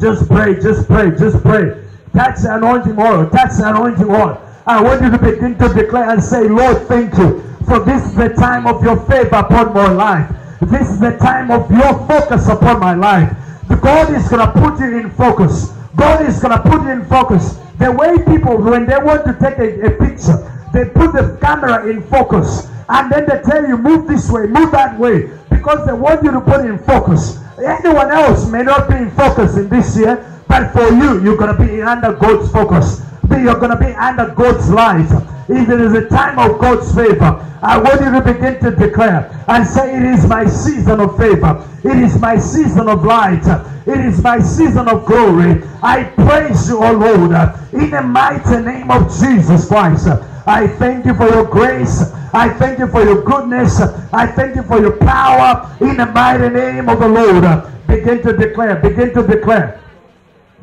Just 0.00 0.26
pray, 0.26 0.54
just 0.54 0.88
pray, 0.88 1.10
just 1.10 1.42
pray. 1.42 1.81
Touch 2.12 2.40
the 2.42 2.54
anointing 2.54 2.98
oil. 2.98 3.28
Touch 3.30 3.56
the 3.56 3.68
anointing 3.68 4.10
oil. 4.10 4.40
I 4.66 4.82
want 4.82 5.02
you 5.02 5.10
to 5.10 5.18
begin 5.18 5.58
to 5.58 5.72
declare 5.72 6.10
and 6.10 6.22
say, 6.22 6.48
Lord, 6.48 6.86
thank 6.86 7.16
you. 7.18 7.42
For 7.66 7.80
this 7.80 8.04
is 8.04 8.14
the 8.14 8.28
time 8.30 8.66
of 8.66 8.82
your 8.82 8.96
favor 9.06 9.36
upon 9.36 9.72
my 9.74 9.90
life. 9.90 10.28
This 10.60 10.90
is 10.90 11.00
the 11.00 11.16
time 11.18 11.50
of 11.50 11.70
your 11.70 12.06
focus 12.06 12.48
upon 12.48 12.80
my 12.80 12.94
life. 12.94 13.32
God 13.80 14.14
is 14.14 14.28
going 14.28 14.46
to 14.46 14.52
put 14.52 14.78
you 14.78 14.98
in 14.98 15.10
focus. 15.10 15.72
God 15.96 16.24
is 16.26 16.40
going 16.40 16.56
to 16.56 16.62
put 16.62 16.82
you 16.82 16.90
in 16.90 17.04
focus. 17.06 17.58
The 17.78 17.90
way 17.90 18.16
people, 18.24 18.58
when 18.58 18.86
they 18.86 18.96
want 18.98 19.24
to 19.24 19.32
take 19.40 19.58
a, 19.58 19.86
a 19.86 19.90
picture, 19.90 20.38
they 20.72 20.84
put 20.84 21.12
the 21.12 21.36
camera 21.40 21.88
in 21.90 22.02
focus. 22.02 22.68
And 22.88 23.10
then 23.10 23.26
they 23.26 23.40
tell 23.42 23.66
you, 23.66 23.76
move 23.76 24.06
this 24.06 24.30
way, 24.30 24.46
move 24.46 24.70
that 24.72 24.98
way. 24.98 25.30
Because 25.50 25.86
they 25.86 25.92
want 25.92 26.22
you 26.22 26.30
to 26.30 26.40
put 26.40 26.64
in 26.64 26.78
focus. 26.78 27.38
Anyone 27.58 28.10
else 28.10 28.48
may 28.50 28.62
not 28.62 28.88
be 28.88 28.96
in 28.96 29.10
focus 29.12 29.56
in 29.56 29.68
this 29.68 29.96
year. 29.96 30.41
But 30.48 30.72
for 30.72 30.88
you, 30.92 31.22
you're 31.22 31.36
going 31.36 31.56
to 31.56 31.62
be 31.62 31.82
under 31.82 32.12
God's 32.12 32.50
focus. 32.50 33.00
You're 33.30 33.58
going 33.58 33.70
to 33.70 33.78
be 33.78 33.92
under 33.94 34.28
God's 34.34 34.70
light. 34.70 35.10
If 35.48 35.68
it 35.68 35.80
is 35.80 35.94
a 35.94 36.08
time 36.08 36.38
of 36.38 36.60
God's 36.60 36.94
favor, 36.94 37.40
I 37.62 37.78
want 37.78 38.00
you 38.00 38.12
to 38.12 38.20
begin 38.20 38.60
to 38.60 38.70
declare 38.70 39.44
and 39.48 39.66
say, 39.66 39.96
It 39.96 40.02
is 40.02 40.26
my 40.28 40.46
season 40.46 41.00
of 41.00 41.16
favor. 41.16 41.68
It 41.82 41.96
is 41.96 42.20
my 42.20 42.38
season 42.38 42.88
of 42.88 43.04
light. 43.04 43.44
It 43.86 43.98
is 43.98 44.22
my 44.22 44.38
season 44.38 44.88
of 44.88 45.06
glory. 45.06 45.62
I 45.82 46.04
praise 46.04 46.68
you, 46.68 46.78
O 46.82 46.92
Lord, 46.92 47.32
in 47.72 47.90
the 47.90 48.02
mighty 48.02 48.62
name 48.62 48.90
of 48.90 49.10
Jesus 49.18 49.66
Christ. 49.66 50.06
I 50.46 50.68
thank 50.78 51.06
you 51.06 51.14
for 51.14 51.28
your 51.28 51.44
grace. 51.44 52.02
I 52.32 52.48
thank 52.48 52.78
you 52.78 52.86
for 52.86 53.02
your 53.02 53.22
goodness. 53.22 53.80
I 54.12 54.26
thank 54.26 54.56
you 54.56 54.62
for 54.62 54.80
your 54.80 54.96
power 54.98 55.76
in 55.80 55.96
the 55.96 56.06
mighty 56.06 56.48
name 56.48 56.88
of 56.88 57.00
the 57.00 57.08
Lord. 57.08 57.44
Begin 57.88 58.22
to 58.22 58.36
declare, 58.36 58.76
begin 58.76 59.12
to 59.14 59.26
declare. 59.26 59.80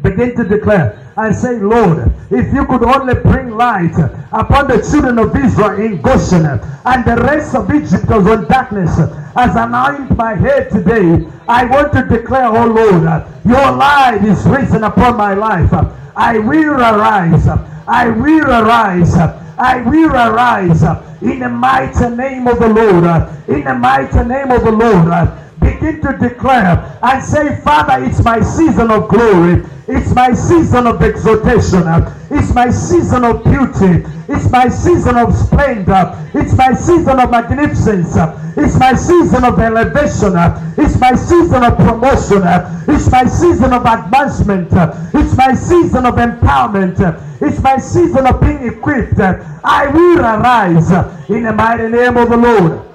Begin 0.02 0.36
to 0.38 0.44
declare 0.46 1.12
and 1.18 1.36
say, 1.36 1.60
Lord, 1.60 2.14
if 2.32 2.54
you 2.54 2.66
could 2.66 2.84
only 2.84 3.16
bring 3.16 3.52
light 3.52 3.94
upon 4.32 4.68
the 4.68 4.82
children 4.90 5.20
of 5.20 5.36
Israel 5.36 5.82
in 5.82 6.02
Goshen 6.02 6.46
and 6.46 7.06
the 7.06 7.22
rest 7.22 7.56
of 7.56 7.70
Egypt 7.74 8.06
was 8.08 8.26
on 8.26 8.48
darkness, 8.48 8.98
as 9.36 9.56
I 9.58 9.66
anoint 9.66 10.16
my 10.16 10.36
head 10.36 10.70
today, 10.70 11.28
I 11.48 11.66
want 11.66 11.92
to 11.94 12.04
declare, 12.04 12.48
oh 12.48 12.68
Lord, 12.68 13.26
your 13.46 13.72
light 13.72 14.22
is 14.24 14.46
risen 14.46 14.84
upon 14.84 15.18
my 15.18 15.34
life. 15.34 15.74
I 16.16 16.40
will 16.40 16.76
arise. 16.76 17.48
I 17.88 18.10
will 18.10 18.50
arise. 18.50 19.16
I 19.18 19.82
will 19.82 20.16
arise 20.16 20.84
in 21.22 21.40
the 21.40 21.50
mighty 21.50 22.16
name 22.16 22.48
of 22.48 22.60
the 22.60 22.70
Lord. 22.70 23.50
In 23.50 23.66
the 23.66 23.76
mighty 23.76 24.24
name 24.24 24.52
of 24.52 24.64
the 24.64 24.72
Lord 24.72 25.30
begin 25.60 26.02
to 26.02 26.18
declare 26.18 27.00
and 27.02 27.24
say, 27.24 27.60
Father, 27.62 28.04
it's 28.04 28.24
my 28.24 28.42
season 28.42 28.92
of 28.92 29.10
glory. 29.10 29.64
It's 29.88 30.14
my 30.14 30.34
season 30.34 30.86
of 30.86 31.02
exaltation. 31.02 31.84
It's 32.30 32.54
my 32.54 32.70
season 32.70 33.24
of 33.26 33.44
beauty. 33.44 34.06
It's 34.28 34.50
my 34.52 34.70
season 34.70 35.18
of 35.18 35.36
splendor. 35.36 36.16
It's 36.36 36.56
my 36.56 36.74
season 36.74 37.20
of 37.20 37.32
magnificence. 37.32 38.16
It's 38.56 38.78
my 38.78 38.94
season 38.94 39.44
of 39.44 39.58
elevation. 39.58 40.34
It's 40.78 41.00
my 41.00 41.16
season 41.16 41.64
of 41.64 41.76
promotion. 41.78 42.44
It's 42.88 43.10
my 43.10 43.26
season 43.26 43.74
of 43.74 43.84
advancement. 43.84 44.70
It's 45.16 45.36
my 45.36 45.56
season 45.56 46.06
of 46.06 46.16
empowerment. 46.16 47.42
It's 47.42 47.60
my 47.64 47.78
season 47.78 48.28
of 48.28 48.40
being 48.42 48.68
equipped. 48.68 49.20
I 49.20 49.88
will 49.88 50.20
arise 50.20 50.92
in 51.30 51.44
the 51.44 51.54
mighty 51.54 51.88
name 51.88 52.16
of 52.16 52.30
the 52.30 52.38
Lord. 52.38 52.86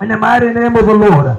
In 0.00 0.08
the 0.08 0.16
mighty 0.16 0.52
name 0.52 0.74
of 0.74 0.84
the 0.86 0.94
Lord. 0.94 1.38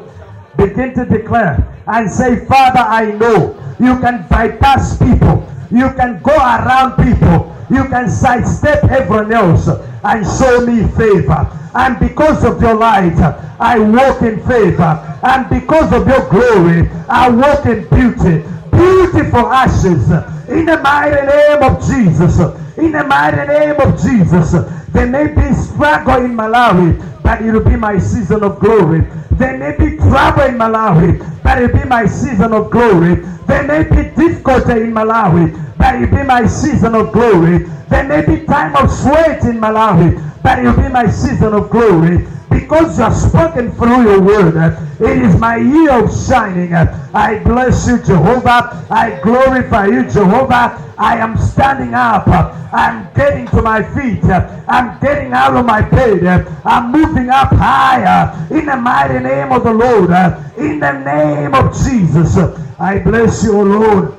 Begin 0.57 0.93
to 0.95 1.05
declare 1.05 1.57
and 1.87 2.11
say, 2.11 2.45
Father, 2.45 2.79
I 2.79 3.11
know 3.11 3.55
you 3.79 3.99
can 3.99 4.27
bypass 4.29 4.97
people. 4.97 5.47
You 5.71 5.91
can 5.93 6.21
go 6.21 6.35
around 6.35 6.97
people. 6.97 7.55
You 7.69 7.85
can 7.85 8.09
sidestep 8.09 8.83
everyone 8.85 9.31
else 9.31 9.67
and 10.03 10.25
show 10.25 10.65
me 10.65 10.87
favor. 10.97 11.47
And 11.75 11.99
because 11.99 12.43
of 12.43 12.61
your 12.61 12.73
light, 12.73 13.17
I 13.59 13.77
walk 13.79 14.21
in 14.23 14.39
favor. 14.47 15.19
And 15.23 15.49
because 15.49 15.93
of 15.93 16.07
your 16.07 16.27
glory, 16.29 16.89
I 17.07 17.29
walk 17.29 17.65
in 17.67 17.87
beauty. 17.89 18.43
Beautiful 18.71 19.47
ashes. 19.47 20.09
In 20.49 20.65
the 20.65 20.79
mighty 20.81 21.25
name 21.27 21.61
of 21.61 21.79
Jesus. 21.85 22.39
In 22.77 22.91
the 22.91 23.03
mighty 23.03 23.47
name 23.47 23.75
of 23.79 24.01
Jesus. 24.01 24.51
There 24.91 25.05
may 25.05 25.27
be 25.27 25.53
struggle 25.53 26.25
in 26.25 26.35
Malawi, 26.35 27.21
but 27.21 27.41
it 27.43 27.51
will 27.51 27.63
be 27.63 27.75
my 27.75 27.99
season 27.99 28.43
of 28.43 28.59
glory. 28.59 29.01
There 29.31 29.57
may 29.57 29.75
be 29.77 29.95
trouble 30.09 30.43
in 30.43 30.57
Malawi, 30.57 31.43
but 31.43 31.61
it 31.61 31.73
be 31.73 31.83
my 31.85 32.05
season 32.05 32.51
of 32.53 32.71
glory. 32.71 33.15
There 33.47 33.63
may 33.63 33.83
be 33.83 34.09
difficulty 34.15 34.81
in 34.81 34.91
Malawi, 34.93 35.53
but 35.77 36.01
it 36.01 36.11
be 36.11 36.23
my 36.23 36.45
season 36.47 36.95
of 36.95 37.13
glory. 37.13 37.59
There 37.89 38.03
may 38.03 38.25
be 38.25 38.45
time 38.45 38.75
of 38.75 38.91
sweat 38.91 39.43
in 39.45 39.59
Malawi, 39.61 40.17
but 40.43 40.59
it 40.59 40.63
will 40.63 40.75
be 40.75 40.89
my 40.89 41.09
season 41.09 41.53
of 41.53 41.69
glory 41.69 42.27
because 42.49 42.97
you 42.97 43.03
have 43.03 43.15
spoken 43.15 43.71
through 43.73 44.03
your 44.03 44.21
word. 44.21 44.55
It 44.99 45.23
is 45.23 45.35
my 45.39 45.57
year 45.57 46.03
of 46.03 46.11
shining. 46.25 46.73
I 46.73 47.41
bless 47.43 47.87
you, 47.87 47.97
Jehovah. 47.99 48.85
I 48.89 49.19
glorify 49.21 49.87
you, 49.87 50.09
Jehovah. 50.09 50.93
I 50.97 51.17
am 51.17 51.37
standing 51.37 51.93
up. 51.93 52.27
I'm 52.73 53.07
getting 53.13 53.47
to 53.47 53.61
my 53.61 53.81
feet. 53.81 54.23
I'm 54.23 54.99
getting 54.99 55.31
out 55.33 55.55
of 55.55 55.65
my 55.65 55.81
bed. 55.81 56.47
I'm 56.65 56.91
moving 56.91 57.29
up 57.29 57.49
higher 57.53 58.47
in 58.51 58.65
the 58.65 58.75
mighty 58.75 59.19
name 59.19 59.51
of 59.51 59.63
the 59.63 59.73
Lord. 59.73 60.09
In 60.57 60.79
the 60.79 60.91
name 61.03 61.53
of 61.53 61.73
Jesus. 61.83 62.37
I 62.79 62.99
bless 62.99 63.43
you, 63.43 63.61
Lord. 63.61 64.17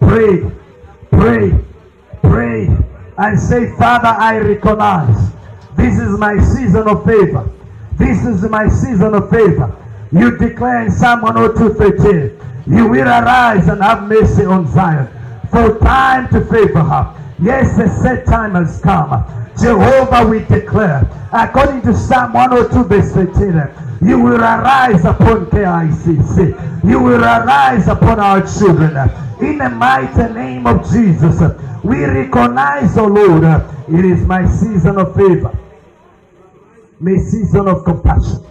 Pray, 0.00 0.50
pray, 1.10 1.52
pray, 2.22 2.68
and 3.20 3.38
say, 3.38 3.70
Father, 3.76 4.08
I 4.08 4.38
recognize 4.38 5.30
this 5.76 5.98
is 5.98 6.18
my 6.18 6.38
season 6.38 6.88
of 6.88 7.04
favor. 7.04 7.50
This 7.98 8.24
is 8.24 8.42
my 8.48 8.66
season 8.68 9.14
of 9.14 9.28
favor. 9.28 9.76
You 10.10 10.38
declare 10.38 10.86
in 10.86 10.90
Psalm 10.90 11.20
102 11.20 11.74
13, 11.74 12.74
You 12.74 12.88
will 12.88 13.06
arise 13.06 13.68
and 13.68 13.82
have 13.82 14.04
mercy 14.08 14.44
on 14.44 14.66
Zion. 14.72 15.06
For 15.50 15.78
time 15.80 16.28
to 16.30 16.40
favor 16.46 16.82
her. 16.82 17.14
Yes, 17.42 17.76
the 17.76 17.88
set 18.02 18.24
time 18.24 18.54
has 18.54 18.80
come. 18.80 19.10
Jehovah, 19.60 20.26
we 20.26 20.40
declare, 20.40 21.06
according 21.32 21.82
to 21.82 21.94
Psalm 21.94 22.32
102 22.32 22.84
verse 22.84 23.12
13, 23.12 23.89
you 24.02 24.18
will 24.20 24.40
arise 24.40 25.04
upon 25.04 25.46
KICC. 25.46 26.84
You 26.84 27.00
will 27.00 27.22
arise 27.22 27.88
upon 27.88 28.20
our 28.20 28.40
children. 28.40 28.96
In 29.40 29.58
the 29.58 29.70
mighty 29.70 30.32
name 30.32 30.66
of 30.66 30.90
Jesus, 30.90 31.40
we 31.84 32.04
recognize, 32.04 32.96
O 32.98 33.04
oh 33.04 33.08
Lord, 33.08 33.44
it 33.88 34.04
is 34.04 34.26
my 34.26 34.46
season 34.46 34.98
of 34.98 35.14
favor 35.14 35.56
my 37.00 37.16
season 37.16 37.66
of 37.66 37.82
compassion, 37.84 38.44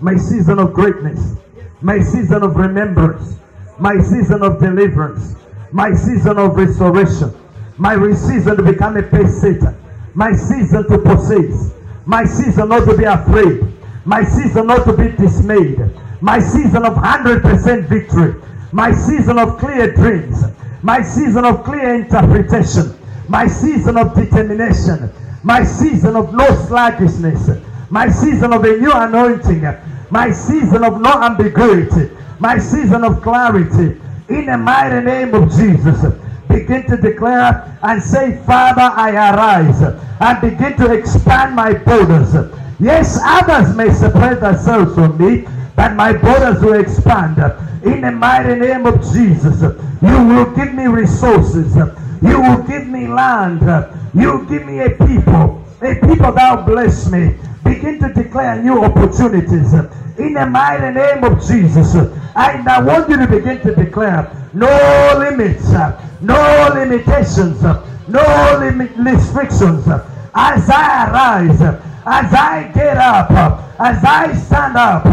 my 0.00 0.16
season 0.16 0.58
of 0.58 0.72
greatness, 0.72 1.36
my 1.80 2.00
season 2.00 2.42
of 2.42 2.56
remembrance, 2.56 3.36
my 3.78 3.96
season 3.98 4.42
of 4.42 4.58
deliverance, 4.58 5.36
my 5.70 5.92
season 5.94 6.36
of 6.36 6.56
restoration, 6.56 7.32
my 7.78 7.94
season 8.12 8.56
to 8.56 8.62
become 8.64 8.96
a 8.96 9.02
pacesetter, 9.02 9.76
my 10.14 10.32
season 10.32 10.82
to 10.88 10.98
possess, 10.98 11.72
my 12.04 12.24
season 12.24 12.68
not 12.68 12.84
to 12.84 12.96
be 12.96 13.04
afraid, 13.04 13.62
my 14.04 14.24
season 14.24 14.66
not 14.66 14.84
to 14.84 14.92
be 14.92 15.10
dismayed, 15.16 15.78
my 16.20 16.38
season 16.38 16.84
of 16.84 16.94
100% 16.94 17.88
victory, 17.88 18.34
my 18.72 18.92
season 18.92 19.38
of 19.38 19.58
clear 19.58 19.92
dreams, 19.94 20.42
my 20.82 21.02
season 21.02 21.44
of 21.44 21.64
clear 21.64 21.94
interpretation, 21.94 22.94
my 23.28 23.46
season 23.46 23.96
of 23.96 24.14
determination, 24.14 25.10
my 25.42 25.64
season 25.64 26.16
of 26.16 26.34
no 26.34 26.46
sluggishness, 26.66 27.50
my 27.90 28.08
season 28.08 28.52
of 28.52 28.64
a 28.64 28.76
new 28.78 28.92
anointing, 28.92 29.62
my 30.10 30.30
season 30.30 30.84
of 30.84 31.00
no 31.00 31.22
ambiguity, 31.22 32.10
my 32.38 32.58
season 32.58 33.04
of 33.04 33.22
clarity. 33.22 34.00
In 34.28 34.46
the 34.46 34.56
mighty 34.56 35.04
name 35.04 35.34
of 35.34 35.50
Jesus, 35.50 36.02
begin 36.48 36.86
to 36.86 36.96
declare 36.96 37.78
and 37.82 38.02
say, 38.02 38.42
Father, 38.46 38.80
I 38.82 39.10
arise 39.10 39.82
and 40.20 40.40
begin 40.40 40.76
to 40.78 40.92
expand 40.92 41.54
my 41.54 41.74
borders. 41.74 42.34
Yes, 42.80 43.18
others 43.22 43.74
may 43.76 43.92
separate 43.92 44.40
themselves 44.40 44.94
from 44.94 45.16
me, 45.18 45.46
but 45.76 45.94
my 45.94 46.12
borders 46.12 46.60
will 46.62 46.80
expand. 46.80 47.38
In 47.84 48.00
the 48.00 48.10
mighty 48.10 48.58
name 48.58 48.86
of 48.86 49.00
Jesus, 49.12 49.60
you 50.02 50.24
will 50.24 50.50
give 50.56 50.74
me 50.74 50.86
resources. 50.86 51.76
You 52.22 52.40
will 52.40 52.62
give 52.62 52.86
me 52.86 53.06
land. 53.06 53.60
You 54.14 54.38
will 54.38 54.44
give 54.46 54.64
me 54.66 54.80
a 54.80 54.90
people. 54.90 55.62
A 55.82 55.94
people 55.96 56.32
that 56.32 56.56
will 56.56 56.74
bless 56.74 57.10
me. 57.10 57.36
Begin 57.62 57.98
to 58.00 58.12
declare 58.12 58.62
new 58.62 58.82
opportunities. 58.82 59.72
In 60.18 60.34
the 60.34 60.46
mighty 60.46 60.94
name 60.94 61.24
of 61.24 61.44
Jesus. 61.46 61.94
And 61.94 62.68
I 62.68 62.80
want 62.82 63.08
you 63.08 63.16
to 63.18 63.26
begin 63.26 63.60
to 63.60 63.74
declare 63.74 64.30
no 64.54 65.16
limits, 65.18 65.70
no 66.20 66.70
limitations, 66.74 67.62
no 68.08 68.56
limit 68.60 68.90
restrictions. 68.96 69.86
As 70.34 70.70
I 70.70 71.10
arise, 71.10 71.60
as 72.06 72.32
I 72.32 72.70
get 72.74 72.96
up, 72.96 73.30
as 73.80 74.04
I 74.04 74.34
stand 74.34 74.76
up, 74.76 75.06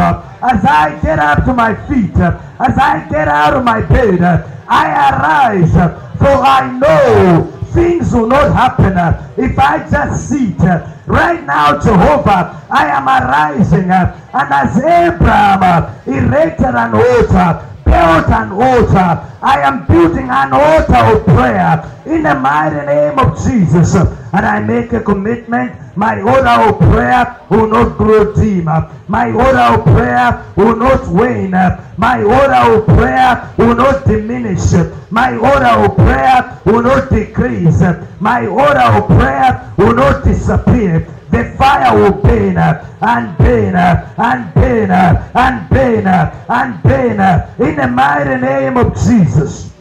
as 0.44 0.66
I 0.66 1.00
get 1.02 1.20
up 1.20 1.46
to 1.46 1.54
my 1.54 1.74
feet, 1.88 2.16
as 2.16 2.78
I 2.78 3.08
get 3.10 3.28
out 3.28 3.54
of 3.56 3.64
my 3.64 3.82
bed, 3.82 4.22
I 4.68 5.10
arise, 5.10 5.74
for 6.18 6.28
I 6.28 6.78
know 6.78 7.52
things 7.74 8.14
will 8.14 8.28
not 8.28 8.54
happen 8.54 8.98
if 9.38 9.58
I 9.58 9.90
just 9.90 10.30
sit. 10.30 10.60
Right 11.08 11.44
now, 11.46 11.80
Jehovah, 11.80 12.66
I 12.70 12.88
am 12.88 13.08
arising, 13.08 13.90
and 13.90 14.14
as 14.34 14.78
Abraham 14.78 15.96
erected 16.06 16.76
an 16.76 16.94
altar, 16.94 17.68
built 17.84 18.30
an 18.30 18.52
altar. 18.52 19.28
I 19.42 19.62
am 19.62 19.86
building 19.88 20.30
an 20.30 20.54
altar 20.54 21.18
of 21.18 21.26
prayer 21.26 21.84
in 22.06 22.24
the 22.24 22.36
mighty 22.36 22.86
name 22.86 23.20
of 23.20 23.36
Jesus. 23.44 23.96
And 23.96 24.46
I 24.46 24.62
make 24.62 24.94
a 24.94 25.02
commitment. 25.02 25.81
My 25.96 26.22
altar 26.22 26.70
of 26.70 26.80
prayer 26.80 27.38
will 27.50 27.68
not 27.68 27.98
grow 27.98 28.34
dim. 28.34 28.66
My 29.08 29.32
altar 29.32 29.80
of 29.80 29.86
prayer 29.86 30.46
will 30.56 30.76
not 30.76 31.08
wane. 31.08 31.52
My 31.98 32.24
altar 32.24 32.80
of 32.80 32.86
prayer 32.88 33.54
will 33.58 33.76
not 33.76 34.06
diminish. 34.06 34.74
My 35.10 35.36
altar 35.38 35.92
of 35.92 35.96
prayer 35.98 36.62
will 36.66 36.82
not 36.84 37.10
decrease. 37.10 37.82
My 38.20 38.48
altar 38.48 38.98
of 38.98 39.08
prayer 39.08 39.74
will 39.78 39.94
not 39.94 40.24
disappear 40.24 41.08
the 41.32 41.46
fire 41.58 41.96
will 41.96 42.12
burn 42.22 42.58
and 42.58 43.38
burn 43.38 43.76
and 43.76 44.54
burn 44.54 44.92
and 44.92 45.70
burn 45.70 46.08
and 46.08 46.84
burn 46.84 47.70
in 47.70 47.76
the 47.78 47.88
mighty 47.88 48.42
name 48.42 48.76
of 48.76 48.94
Jesus. 48.96 49.72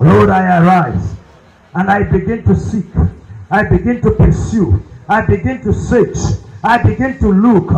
Lord, 0.00 0.30
I 0.30 0.58
arise 0.58 1.14
and 1.74 1.90
I 1.90 2.02
begin 2.04 2.42
to 2.44 2.56
seek. 2.56 2.86
I 3.50 3.64
begin 3.64 4.00
to 4.00 4.12
pursue. 4.12 4.82
I 5.12 5.26
begin 5.26 5.62
to 5.62 5.74
search. 5.74 6.16
I 6.64 6.82
begin 6.82 7.18
to 7.18 7.28
look 7.28 7.68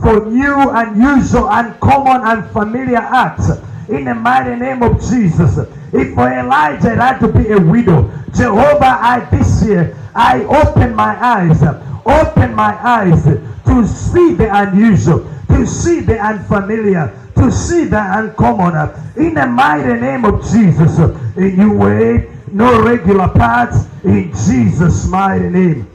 for 0.00 0.26
new, 0.30 0.70
unusual, 0.70 1.48
uncommon, 1.50 2.22
and 2.22 2.50
familiar 2.52 2.98
acts 2.98 3.50
in 3.88 4.04
the 4.04 4.14
mighty 4.14 4.54
name 4.54 4.82
of 4.82 5.00
Jesus. 5.00 5.58
If 5.92 6.14
for 6.14 6.28
Elijah 6.28 6.92
it 6.92 6.98
had 6.98 7.18
to 7.18 7.28
be 7.28 7.50
a 7.50 7.58
widow, 7.58 8.10
Jehovah, 8.34 8.98
I 9.00 9.28
this 9.30 9.64
year 9.64 9.96
I 10.14 10.44
open 10.44 10.94
my 10.94 11.16
eyes 11.20 11.62
Open 12.06 12.54
my 12.54 12.76
eyes 12.86 13.24
to 13.24 13.86
see 13.86 14.34
the 14.34 14.48
unusual, 14.52 15.26
to 15.48 15.66
see 15.66 16.00
the 16.00 16.18
unfamiliar, 16.18 17.18
to 17.34 17.50
see 17.50 17.84
the 17.84 18.18
uncommon. 18.18 18.90
In 19.16 19.34
the 19.34 19.46
mighty 19.46 20.00
name 20.00 20.26
of 20.26 20.42
Jesus, 20.42 20.98
in 21.36 21.56
new 21.56 21.78
way, 21.78 22.30
no 22.52 22.82
regular 22.82 23.28
paths, 23.28 23.88
in 24.04 24.30
Jesus' 24.46 25.06
mighty 25.06 25.48
name. 25.48 25.93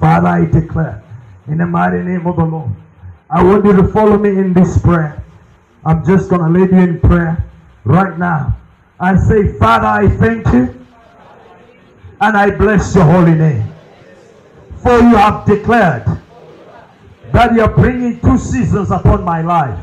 Father, 0.00 0.28
I 0.28 0.44
declare, 0.44 1.02
in 1.46 1.58
the 1.58 1.66
mighty 1.66 2.02
name 2.02 2.26
of 2.26 2.36
the 2.36 2.44
Lord, 2.44 2.70
I 3.30 3.42
want 3.42 3.64
you 3.64 3.74
to 3.74 3.88
follow 3.88 4.18
me 4.18 4.30
in 4.30 4.52
this 4.52 4.78
prayer. 4.78 5.24
I'm 5.84 6.04
just 6.06 6.28
going 6.28 6.40
to 6.42 6.58
lead 6.58 6.70
you 6.70 6.78
in 6.78 7.00
prayer 7.00 7.44
right 7.84 8.18
now. 8.18 8.56
I 9.00 9.16
say, 9.16 9.52
Father, 9.58 9.86
I 9.86 10.08
thank 10.08 10.46
you 10.48 10.86
and 12.20 12.36
I 12.36 12.50
bless 12.50 12.94
your 12.94 13.04
holy 13.04 13.34
name. 13.34 13.72
For 14.82 14.98
you 14.98 15.16
have 15.16 15.46
declared 15.46 16.06
that 17.32 17.52
you 17.52 17.62
are 17.62 17.74
bringing 17.74 18.20
two 18.20 18.38
seasons 18.38 18.90
upon 18.90 19.24
my 19.24 19.42
life 19.42 19.78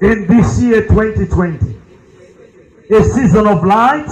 in 0.00 0.26
this 0.26 0.60
year 0.60 0.82
2020 0.82 1.78
a 2.90 3.04
season 3.04 3.46
of 3.46 3.64
light 3.64 4.08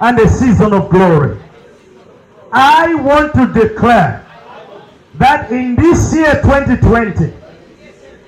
and 0.00 0.18
a 0.18 0.28
season 0.28 0.72
of 0.72 0.88
glory. 0.90 1.40
I 2.56 2.94
want 2.94 3.34
to 3.34 3.52
declare 3.52 4.24
that 5.14 5.50
in 5.50 5.74
this 5.74 6.14
year 6.14 6.40
2020, 6.40 7.32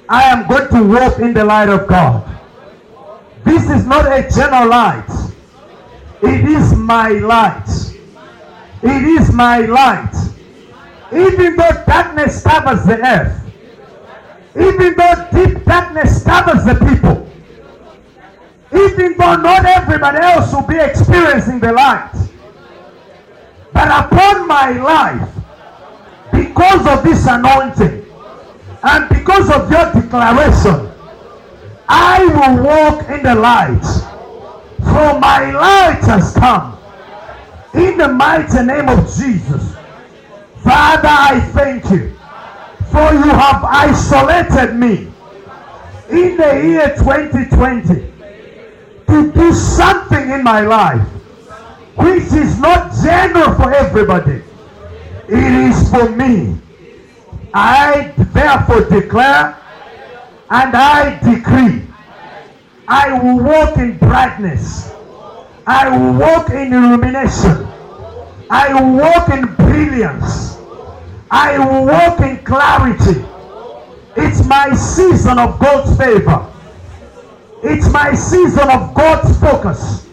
I 0.09 0.23
am 0.25 0.49
going 0.49 0.69
to 0.69 0.83
walk 0.83 1.21
in 1.21 1.33
the 1.33 1.45
light 1.45 1.69
of 1.69 1.87
God. 1.87 2.29
This 3.45 3.71
is 3.71 3.87
not 3.87 4.07
a 4.07 4.29
general 4.29 4.69
light, 4.69 5.09
it 6.23 6.45
is 6.45 6.75
my 6.75 7.11
light. 7.11 7.69
It 8.83 9.05
is 9.05 9.33
my 9.33 9.61
light. 9.61 10.15
Even 11.13 11.57
though 11.57 11.85
darkness 11.87 12.43
covers 12.43 12.85
the 12.85 12.99
earth, 13.05 13.43
even 14.55 14.95
though 14.97 15.29
deep 15.33 15.65
darkness 15.65 16.25
covers 16.25 16.65
the 16.65 16.75
people, 16.75 17.31
even 18.73 19.17
though 19.17 19.37
not 19.37 19.65
everybody 19.65 20.19
else 20.19 20.53
will 20.53 20.67
be 20.67 20.77
experiencing 20.77 21.61
the 21.61 21.73
light, 21.73 22.13
but 23.77 23.89
upon 23.89 24.49
my 24.49 24.71
life, 24.71 25.29
because 26.33 26.87
of 26.87 27.05
this 27.05 27.27
anointing 27.27 28.07
and 28.83 29.09
because 29.11 29.51
of 29.51 29.71
your 29.71 29.93
declaration, 29.93 30.91
I 31.87 32.25
will 32.25 32.65
walk 32.65 33.07
in 33.11 33.23
the 33.23 33.35
light. 33.35 33.85
For 34.79 35.21
my 35.21 35.51
light 35.51 36.01
has 36.05 36.33
come 36.33 36.79
in 37.75 37.99
the 37.99 38.09
mighty 38.09 38.63
name 38.65 38.89
of 38.89 39.15
Jesus. 39.15 39.77
Father, 40.65 41.09
I 41.09 41.41
thank 41.53 41.85
you 41.91 42.17
for 42.91 43.13
you 43.13 43.29
have 43.29 43.63
isolated 43.63 44.75
me 44.75 45.13
in 46.09 46.39
the 46.39 46.63
year 46.65 46.95
2020 46.97 48.13
to 49.09 49.33
do 49.33 49.53
something 49.53 50.31
in 50.31 50.43
my 50.43 50.61
life 50.61 51.07
which 51.97 52.33
is 52.33 52.59
not 52.59 52.93
general 53.03 53.55
for 53.55 53.73
everybody. 53.73 54.43
It 55.29 55.53
is 55.69 55.91
for 55.91 56.09
me. 56.11 56.57
I 57.53 58.13
therefore 58.17 58.83
declare 58.89 59.57
and 60.51 60.77
I 60.77 61.19
decree 61.21 61.87
I 62.89 63.19
will 63.21 63.43
walk 63.43 63.79
in 63.79 63.99
brightness. 63.99 64.93
I 65.67 65.89
will 65.89 66.21
walk 66.21 66.51
in 66.51 66.73
illumination. 66.73 67.67
I 68.49 68.73
will 68.73 68.97
walk 68.99 69.29
in 69.31 69.55
brilliance. 69.57 70.59
I 71.31 71.59
will 71.59 71.87
walk 71.87 72.21
in 72.21 72.39
clarity. 72.45 73.25
It's 74.17 74.47
my 74.47 74.73
season 74.75 75.39
of 75.39 75.59
God's 75.59 75.97
favor. 75.99 76.47
It's 77.65 77.91
my 77.91 78.15
season 78.15 78.71
of 78.71 78.95
God's 78.95 79.39
focus. 79.41 80.06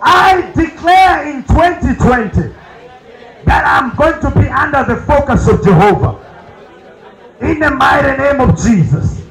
I 0.00 0.52
declare 0.54 1.28
in 1.28 1.42
2020 1.44 2.54
that 3.44 3.64
I'm 3.64 3.96
going 3.96 4.20
to 4.20 4.30
be 4.38 4.48
under 4.48 4.84
the 4.84 5.00
focus 5.02 5.48
of 5.48 5.64
Jehovah. 5.64 6.24
In 7.40 7.58
the 7.60 7.70
mighty 7.70 8.16
name 8.20 8.40
of 8.40 8.56
Jesus. 8.60 9.22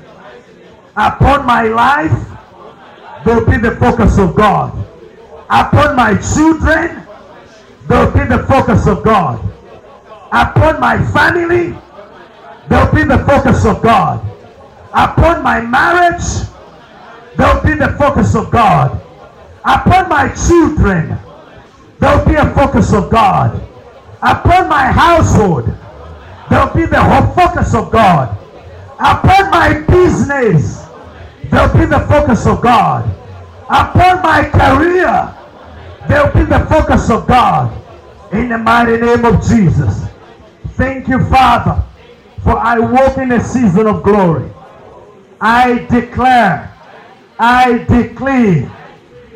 Upon 0.96 1.46
my 1.46 1.64
life, 1.64 2.28
there 3.26 3.36
will 3.36 3.46
be 3.46 3.58
the 3.58 3.76
focus 3.76 4.18
of 4.18 4.36
God 4.36 4.88
upon 5.50 5.96
my 5.96 6.16
children, 6.18 7.08
they'll 7.88 8.12
be 8.12 8.26
the 8.26 8.44
focus 8.48 8.88
of 8.88 9.04
God. 9.04 9.40
Upon 10.32 10.80
my 10.80 10.98
family, 11.12 11.78
they'll 12.68 12.94
be 12.94 13.04
the 13.04 13.24
focus 13.26 13.66
of 13.66 13.82
God. 13.82 14.26
Upon 14.94 15.42
my 15.44 15.62
marriage, 15.62 16.48
they'll 17.38 17.64
be 17.64 17.76
the 17.76 17.96
focus 17.98 18.36
of 18.36 18.52
God. 18.52 19.02
Upon 19.68 20.10
my 20.10 20.30
children, 20.48 21.18
there'll 22.00 22.26
be 22.26 22.36
a 22.36 22.54
focus 22.54 22.94
of 22.94 23.12
God. 23.12 23.62
Upon 24.22 24.70
my 24.70 24.86
household, 24.92 25.66
there'll 26.50 26.74
be 26.74 26.86
the 26.86 27.04
whole 27.04 27.34
focus 27.34 27.76
of 27.76 27.92
God. 27.92 28.36
Upon 29.00 29.52
my 29.52 29.82
business, 29.88 30.88
there'll 31.52 31.78
be 31.78 31.86
the 31.86 32.00
focus 32.08 32.48
of 32.48 32.62
God. 32.62 33.14
Upon 33.70 34.24
my 34.24 34.50
career, 34.50 35.38
They'll 36.08 36.32
be 36.32 36.44
the 36.44 36.66
focus 36.70 37.10
of 37.10 37.28
God 37.28 37.84
in 38.32 38.50
the 38.50 38.58
mighty 38.58 38.98
name 38.98 39.26
of 39.26 39.46
Jesus. 39.46 40.06
Thank 40.76 41.10
you, 41.10 41.20
Father, 41.26 41.84
for 42.44 42.58
I 42.58 42.80
walk 42.80 43.18
in 43.18 43.34
a 43.34 43.44
season 43.44 43.88
of 43.88 44.04
glory. 44.04 44.50
I 45.42 45.80
declare, 45.90 46.74
I 47.38 47.80
declare 47.90 48.72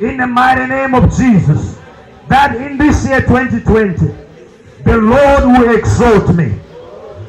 in 0.01 0.17
the 0.17 0.25
mighty 0.25 0.65
name 0.65 0.95
of 0.95 1.15
Jesus 1.15 1.77
that 2.27 2.55
in 2.55 2.77
this 2.77 3.05
year 3.05 3.21
2020, 3.21 4.07
the 4.83 4.97
Lord 4.97 5.43
will 5.43 5.77
exalt 5.77 6.35
me. 6.35 6.57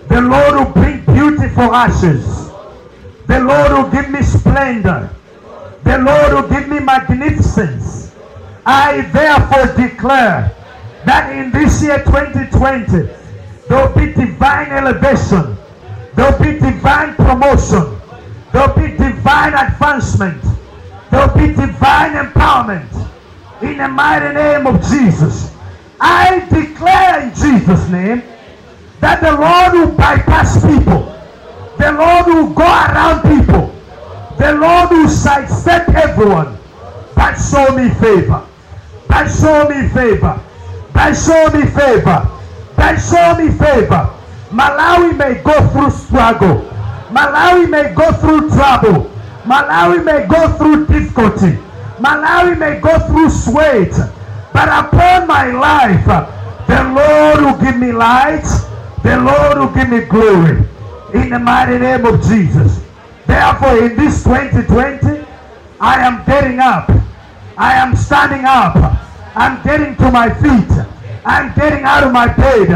The 0.09 0.21
Lord 0.21 0.55
will 0.55 0.73
bring 0.73 1.05
beautiful 1.05 1.75
ashes. 1.75 2.25
The 3.27 3.41
Lord 3.41 3.73
will 3.73 3.91
give 3.91 4.11
me 4.11 4.23
splendor. 4.23 5.15
The 5.85 5.99
Lord 5.99 6.33
will 6.33 6.49
give 6.49 6.69
me 6.69 6.81
magnificence. 6.81 8.15
I 8.65 9.03
therefore 9.13 9.77
declare 9.77 10.55
that 11.05 11.37
in 11.37 11.51
this 11.51 11.83
year 11.83 11.99
2020, 12.05 13.13
there 13.69 13.87
will 13.87 13.95
be 13.95 14.13
divine 14.13 14.71
elevation. 14.71 15.57
There 16.15 16.31
will 16.31 16.39
be 16.39 16.59
divine 16.59 17.17
promotion. 17.17 18.01
There 18.53 18.67
will 18.67 18.75
be 18.77 18.97
divine 18.97 19.55
advancement. 19.55 20.43
There 21.13 21.29
will 21.29 21.35
be 21.37 21.55
divine 21.55 22.13
empowerment. 22.15 22.89
In 23.61 23.77
the 23.77 23.87
mighty 23.87 24.35
name 24.35 24.67
of 24.67 24.81
Jesus. 24.81 25.55
I 26.01 26.41
declare 26.49 27.21
in 27.21 27.35
Jesus' 27.35 27.87
name 27.91 28.23
that 29.01 29.21
the 29.21 29.33
Lord 29.33 29.73
will 29.75 29.95
bypass 29.95 30.57
people. 30.65 31.15
The 31.77 31.93
Lord 31.93 32.27
will 32.27 32.55
go 32.55 32.65
around 32.65 33.23
people. 33.23 33.75
The 34.39 34.55
Lord 34.55 34.91
will 34.91 35.09
sidestep 35.09 35.91
everyone. 35.91 36.57
But 37.15 37.35
show 37.37 37.77
me 37.77 37.91
favor. 38.01 38.47
But 39.07 39.29
show 39.29 39.69
me 39.69 39.89
favor. 39.91 40.41
But 40.95 41.13
show 41.13 41.51
me 41.53 41.67
favor. 41.67 42.31
But 42.75 42.97
show 42.97 43.37
me 43.37 43.51
favor. 43.51 44.11
Malawi 44.51 45.17
may 45.19 45.43
go 45.43 45.69
through 45.69 45.91
struggle. 45.91 46.63
Malawi 47.11 47.69
may 47.69 47.95
go 47.95 48.11
through 48.13 48.49
trouble. 48.49 49.12
Malawi 49.45 50.05
may 50.05 50.27
go 50.27 50.57
through 50.57 50.87
difficulty. 50.87 51.59
Malawi 51.99 52.59
may 52.59 52.81
go 52.81 52.97
through 53.09 53.31
sweat. 53.31 53.91
But 54.53 54.69
upon 54.69 55.27
my 55.27 55.51
life, 55.51 56.07
the 56.69 56.85
Lord 56.95 57.45
will 57.45 57.59
give 57.61 57.77
me 57.79 57.91
light. 57.91 58.45
The 59.03 59.19
Lord 59.19 59.59
will 59.59 59.75
give 59.75 59.89
me 59.89 60.05
glory. 60.05 60.63
In 61.15 61.31
the 61.31 61.39
mighty 61.39 61.79
name 61.79 62.05
of 62.07 62.23
Jesus. 62.23 62.85
Therefore, 63.27 63.79
in 63.79 63.97
this 63.97 64.23
2020, 64.23 65.27
I 65.81 66.07
am 66.07 66.25
getting 66.25 66.61
up. 66.61 66.89
I 67.59 67.75
am 67.75 67.97
standing 67.97 68.45
up. 68.45 68.77
I'm 69.35 69.63
getting 69.65 69.97
to 69.97 70.11
my 70.11 70.31
feet. 70.33 70.71
I'm 71.25 71.53
getting 71.55 71.85
out 71.85 72.05
of 72.05 72.13
my 72.13 72.29
bed. 72.33 72.69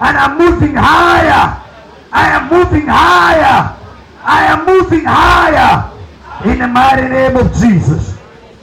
And 0.00 0.16
I'm 0.16 0.36
moving 0.36 0.74
higher. 0.74 1.62
I 2.10 2.28
am 2.30 2.48
moving 2.48 2.86
higher. 2.88 3.76
I 4.22 4.46
am 4.46 4.66
moving 4.66 5.04
higher. 5.04 5.97
In 6.44 6.60
the 6.60 6.68
mighty 6.68 7.08
name 7.08 7.36
of 7.36 7.52
Jesus. 7.54 8.16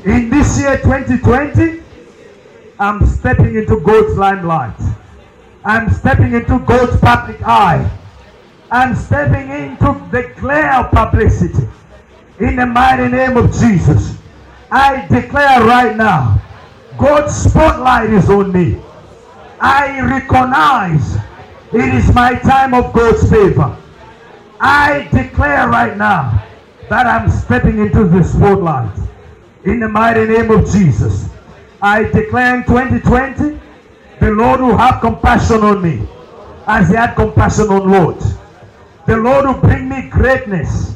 In 0.06 0.30
this 0.30 0.58
year 0.58 0.78
2020, 0.78 1.84
I'm 2.80 3.06
stepping 3.06 3.56
into 3.56 3.82
God's 3.82 4.18
limelight. 4.18 4.80
I'm 5.66 5.90
stepping 5.92 6.32
into 6.34 6.60
God's 6.60 6.98
public 7.02 7.42
eye. 7.42 7.92
I'm 8.72 8.96
stepping 8.96 9.50
into 9.50 10.08
the 10.10 10.32
glare 10.40 10.74
of 10.76 10.92
publicity. 10.92 11.68
In 12.40 12.56
the 12.56 12.66
mighty 12.66 13.10
name 13.10 13.36
of 13.36 13.52
Jesus. 13.52 14.18
I 14.72 15.06
declare 15.08 15.66
right 15.66 15.98
now, 15.98 16.42
God's 16.98 17.36
spotlight 17.36 18.10
is 18.10 18.30
on 18.30 18.54
me. 18.54 18.82
I 19.60 20.00
recognize 20.00 21.18
it 21.74 21.94
is 21.94 22.14
my 22.16 22.36
time 22.36 22.74
of 22.74 22.94
God's 22.94 23.30
favor. 23.30 23.76
I 24.62 25.10
declare 25.12 25.68
right 25.68 25.98
now 25.98 26.46
that 26.90 27.08
I'm 27.08 27.30
stepping 27.30 27.80
into 27.80 28.06
the 28.06 28.24
spotlight. 28.24 28.98
In 29.64 29.80
the 29.80 29.90
mighty 29.90 30.26
name 30.26 30.52
of 30.52 30.70
Jesus. 30.70 31.28
I 31.82 32.04
declare 32.04 32.58
in 32.58 32.64
2020, 32.64 33.60
the 34.20 34.32
Lord 34.32 34.62
will 34.62 34.78
have 34.78 35.02
compassion 35.02 35.62
on 35.62 35.82
me 35.82 36.08
as 36.68 36.90
he 36.90 36.96
had 36.96 37.16
compassion 37.16 37.68
on 37.70 37.92
Lot. 37.92 38.20
The 39.06 39.18
Lord 39.18 39.46
will 39.46 39.62
bring 39.62 39.90
me 39.90 40.10
greatness 40.10 40.96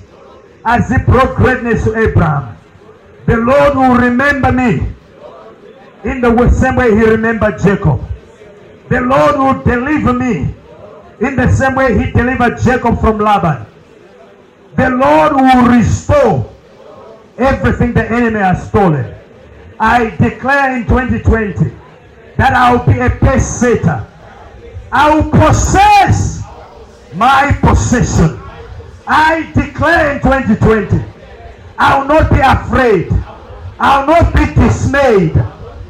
as 0.66 0.90
he 0.90 0.98
brought 1.00 1.36
greatness 1.36 1.84
to 1.84 1.98
Abraham. 1.98 2.58
The 3.26 3.38
Lord 3.38 3.76
will 3.76 3.96
remember 3.96 4.52
me 4.52 4.96
in 6.04 6.22
the 6.22 6.50
same 6.50 6.76
way 6.76 6.96
he 6.96 7.04
remembered 7.04 7.60
Jacob. 7.60 8.02
The 8.90 9.02
Lord 9.02 9.38
will 9.38 9.64
deliver 9.64 10.14
me 10.14 10.56
in 11.20 11.36
the 11.36 11.52
same 11.52 11.76
way 11.76 11.98
he 11.98 12.12
delivered 12.12 12.60
Jacob 12.60 13.00
from 13.00 13.20
Laban. 13.20 13.66
The 14.80 14.90
Lord 14.92 15.34
will 15.34 15.78
restore 15.78 16.50
everything 17.38 17.92
the 17.92 18.10
enemy 18.10 18.40
has 18.40 18.66
stolen. 18.70 19.14
I 19.78 20.12
declare 20.12 20.78
in 20.78 20.84
2020 20.86 21.70
that 22.38 22.54
I 22.54 22.72
will 22.72 22.86
be 22.86 22.98
a 22.98 23.10
pace. 23.10 23.62
I 24.90 25.14
will 25.14 25.30
possess 25.30 26.44
my 27.14 27.52
possession. 27.60 28.40
I 29.06 29.52
declare 29.54 30.16
in 30.16 30.22
2020, 30.22 31.04
I 31.78 32.00
will 32.00 32.08
not 32.08 32.32
be 32.32 32.40
afraid. 32.40 33.12
I 33.82 34.00
will 34.00 34.08
not 34.08 34.34
be 34.34 34.46
dismayed. 34.54 35.36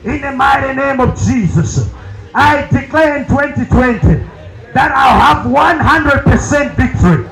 In 0.03 0.21
the 0.21 0.31
mighty 0.31 0.73
name 0.73 0.99
of 0.99 1.15
Jesus, 1.15 1.93
I 2.33 2.67
declare 2.71 3.17
in 3.17 3.27
2020 3.27 4.27
that 4.73 4.91
I'll 4.95 5.43
have 5.43 5.45
100% 5.45 6.75
victory 6.75 7.29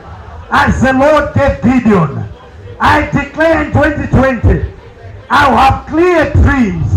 as 0.50 0.82
the 0.82 0.94
Lord 0.94 1.34
gave 1.34 1.62
Gideon. 1.62 2.28
I 2.80 3.10
declare 3.12 3.66
in 3.66 3.72
2020 3.72 4.74
I'll 5.30 5.58
have 5.58 5.88
clear 5.88 6.32
dreams 6.34 6.94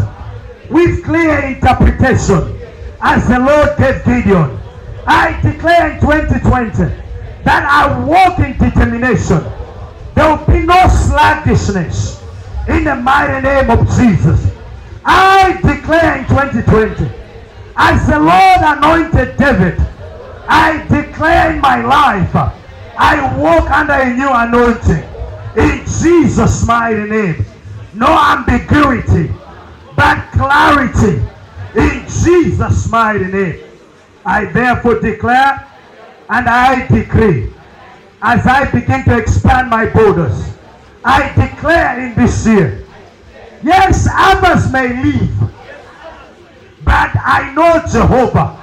with 0.68 1.04
clear 1.04 1.40
interpretation 1.40 2.60
as 3.00 3.26
the 3.28 3.38
Lord 3.38 3.76
gave 3.78 4.04
Gideon. 4.04 4.58
I 5.06 5.40
declare 5.42 5.92
in 5.92 6.00
2020 6.00 6.84
that 7.44 7.64
I 7.64 8.04
walk 8.04 8.38
in 8.38 8.56
determination. 8.56 9.42
There 10.14 10.28
will 10.28 10.46
be 10.46 10.64
no 10.64 10.86
sluggishness 10.88 12.22
in 12.68 12.84
the 12.84 12.94
mighty 12.94 13.42
name 13.42 13.70
of 13.70 13.86
Jesus. 13.96 14.52
I 15.04 15.54
declare 15.62 16.18
in 16.18 16.24
2020 16.26 17.10
as 17.76 18.06
the 18.06 18.20
Lord 18.20 18.60
anointed 18.60 19.36
David, 19.38 19.80
I 20.46 20.86
declare 20.88 21.52
in 21.52 21.60
my 21.60 21.82
life 21.82 22.59
I 23.02 23.34
walk 23.38 23.70
under 23.70 23.94
a 23.94 24.14
new 24.14 24.28
anointing 24.30 25.02
in 25.56 25.86
Jesus' 25.86 26.66
mighty 26.66 27.08
name. 27.08 27.46
No 27.94 28.06
ambiguity, 28.06 29.32
but 29.96 30.30
clarity 30.32 31.22
in 31.74 32.04
Jesus' 32.06 32.90
mighty 32.90 33.24
name. 33.24 33.64
I 34.26 34.44
therefore 34.44 35.00
declare 35.00 35.66
and 36.28 36.46
I 36.46 36.86
decree 36.88 37.50
as 38.22 38.46
I 38.46 38.70
begin 38.70 39.02
to 39.04 39.16
expand 39.16 39.70
my 39.70 39.86
borders, 39.86 40.52
I 41.02 41.32
declare 41.34 42.00
in 42.00 42.14
this 42.14 42.46
year, 42.46 42.84
yes, 43.62 44.06
others 44.12 44.70
may 44.70 45.02
leave, 45.02 45.34
but 46.84 47.10
I 47.16 47.50
know 47.54 47.82
Jehovah 47.90 48.58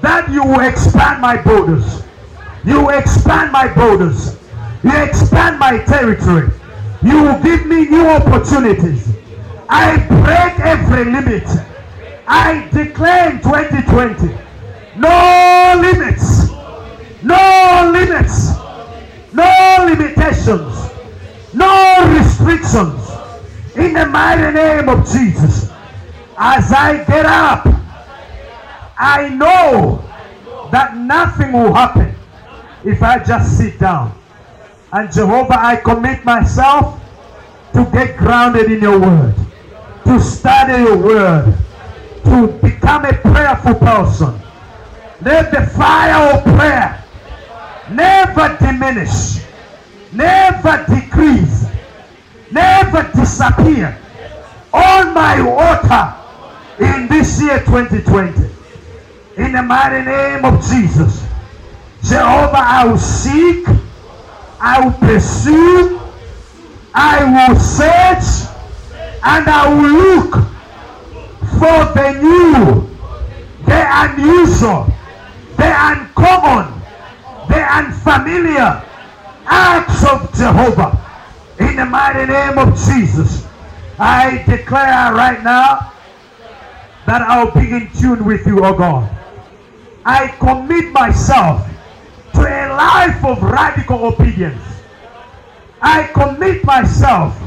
that 0.00 0.28
you 0.30 0.42
will 0.42 0.60
expand 0.60 1.20
my 1.20 1.40
borders. 1.40 2.03
You 2.66 2.88
expand 2.90 3.52
my 3.52 3.72
borders. 3.74 4.38
You 4.82 4.92
expand 5.02 5.58
my 5.58 5.78
territory. 5.84 6.50
You 7.02 7.38
give 7.42 7.66
me 7.66 7.88
new 7.88 8.06
opportunities. 8.06 9.14
I 9.68 9.96
break 10.08 10.60
every 10.60 11.04
limit. 11.04 11.44
I 12.26 12.68
declare 12.72 13.32
in 13.32 13.42
2020 13.42 14.34
no 14.96 15.78
limits, 15.82 16.50
no 17.22 17.90
limits, 17.92 18.50
no 19.32 19.86
limitations, 19.86 20.90
no 21.52 22.16
restrictions. 22.16 23.10
In 23.76 23.92
the 23.92 24.06
mighty 24.06 24.54
name 24.54 24.88
of 24.88 25.04
Jesus, 25.10 25.70
as 26.38 26.72
I 26.72 27.04
get 27.04 27.26
up, 27.26 27.66
I 28.96 29.28
know 29.30 30.02
that 30.70 30.96
nothing 30.96 31.52
will 31.52 31.74
happen 31.74 32.13
if 32.84 33.02
I 33.02 33.22
just 33.22 33.56
sit 33.56 33.78
down. 33.78 34.16
And 34.92 35.12
Jehovah, 35.12 35.58
I 35.58 35.76
commit 35.76 36.24
myself 36.24 37.00
to 37.72 37.84
get 37.92 38.16
grounded 38.16 38.70
in 38.70 38.80
your 38.80 39.00
word, 39.00 39.34
to 40.04 40.20
study 40.20 40.84
your 40.84 40.96
word, 40.96 41.56
to 42.24 42.46
become 42.62 43.04
a 43.04 43.12
prayerful 43.12 43.74
person. 43.74 44.40
Let 45.22 45.50
the 45.50 45.66
fire 45.66 46.34
of 46.34 46.44
prayer 46.44 47.04
never 47.90 48.56
diminish, 48.60 49.42
never 50.12 50.84
decrease, 50.88 51.66
never 52.50 53.10
disappear 53.14 53.98
on 54.72 55.14
my 55.14 55.40
altar 55.40 56.14
in 56.78 57.08
this 57.08 57.40
year 57.40 57.58
2020. 57.60 58.50
In 59.36 59.52
the 59.52 59.62
mighty 59.62 60.04
name 60.04 60.44
of 60.44 60.62
Jesus, 60.64 61.26
Jehovah, 62.04 62.64
I 62.64 62.86
will 62.86 62.98
seek 62.98 63.66
I 64.66 64.80
will 64.82 64.92
pursue, 64.92 66.00
I 66.94 67.22
will 67.22 67.60
search, 67.60 68.48
And 69.22 69.46
I 69.46 69.68
will 69.68 69.92
look 69.92 70.32
for 71.60 71.92
the 71.92 72.12
new, 72.16 72.88
the 73.66 73.82
unusual, 74.04 74.86
the 75.58 75.68
uncommon, 75.68 76.80
the 77.48 77.60
unfamiliar 77.60 78.82
acts 79.44 80.04
of 80.04 80.32
Jehovah. 80.34 80.98
In 81.60 81.76
the 81.76 81.84
mighty 81.84 82.24
name 82.32 82.56
of 82.56 82.74
Jesus, 82.74 83.46
I 83.98 84.42
declare 84.48 85.12
right 85.12 85.44
now 85.44 85.92
that 87.06 87.20
I'll 87.20 87.50
be 87.50 87.70
in 87.70 87.90
tune 87.92 88.24
with 88.24 88.46
you, 88.46 88.64
oh 88.64 88.72
God. 88.72 89.10
I 90.06 90.28
commit 90.38 90.90
myself 90.92 91.68
to 92.34 92.40
a 92.40 92.74
life 92.74 93.24
of 93.24 93.42
radical 93.42 94.06
obedience. 94.06 94.62
I 95.80 96.04
commit 96.08 96.64
myself 96.64 97.38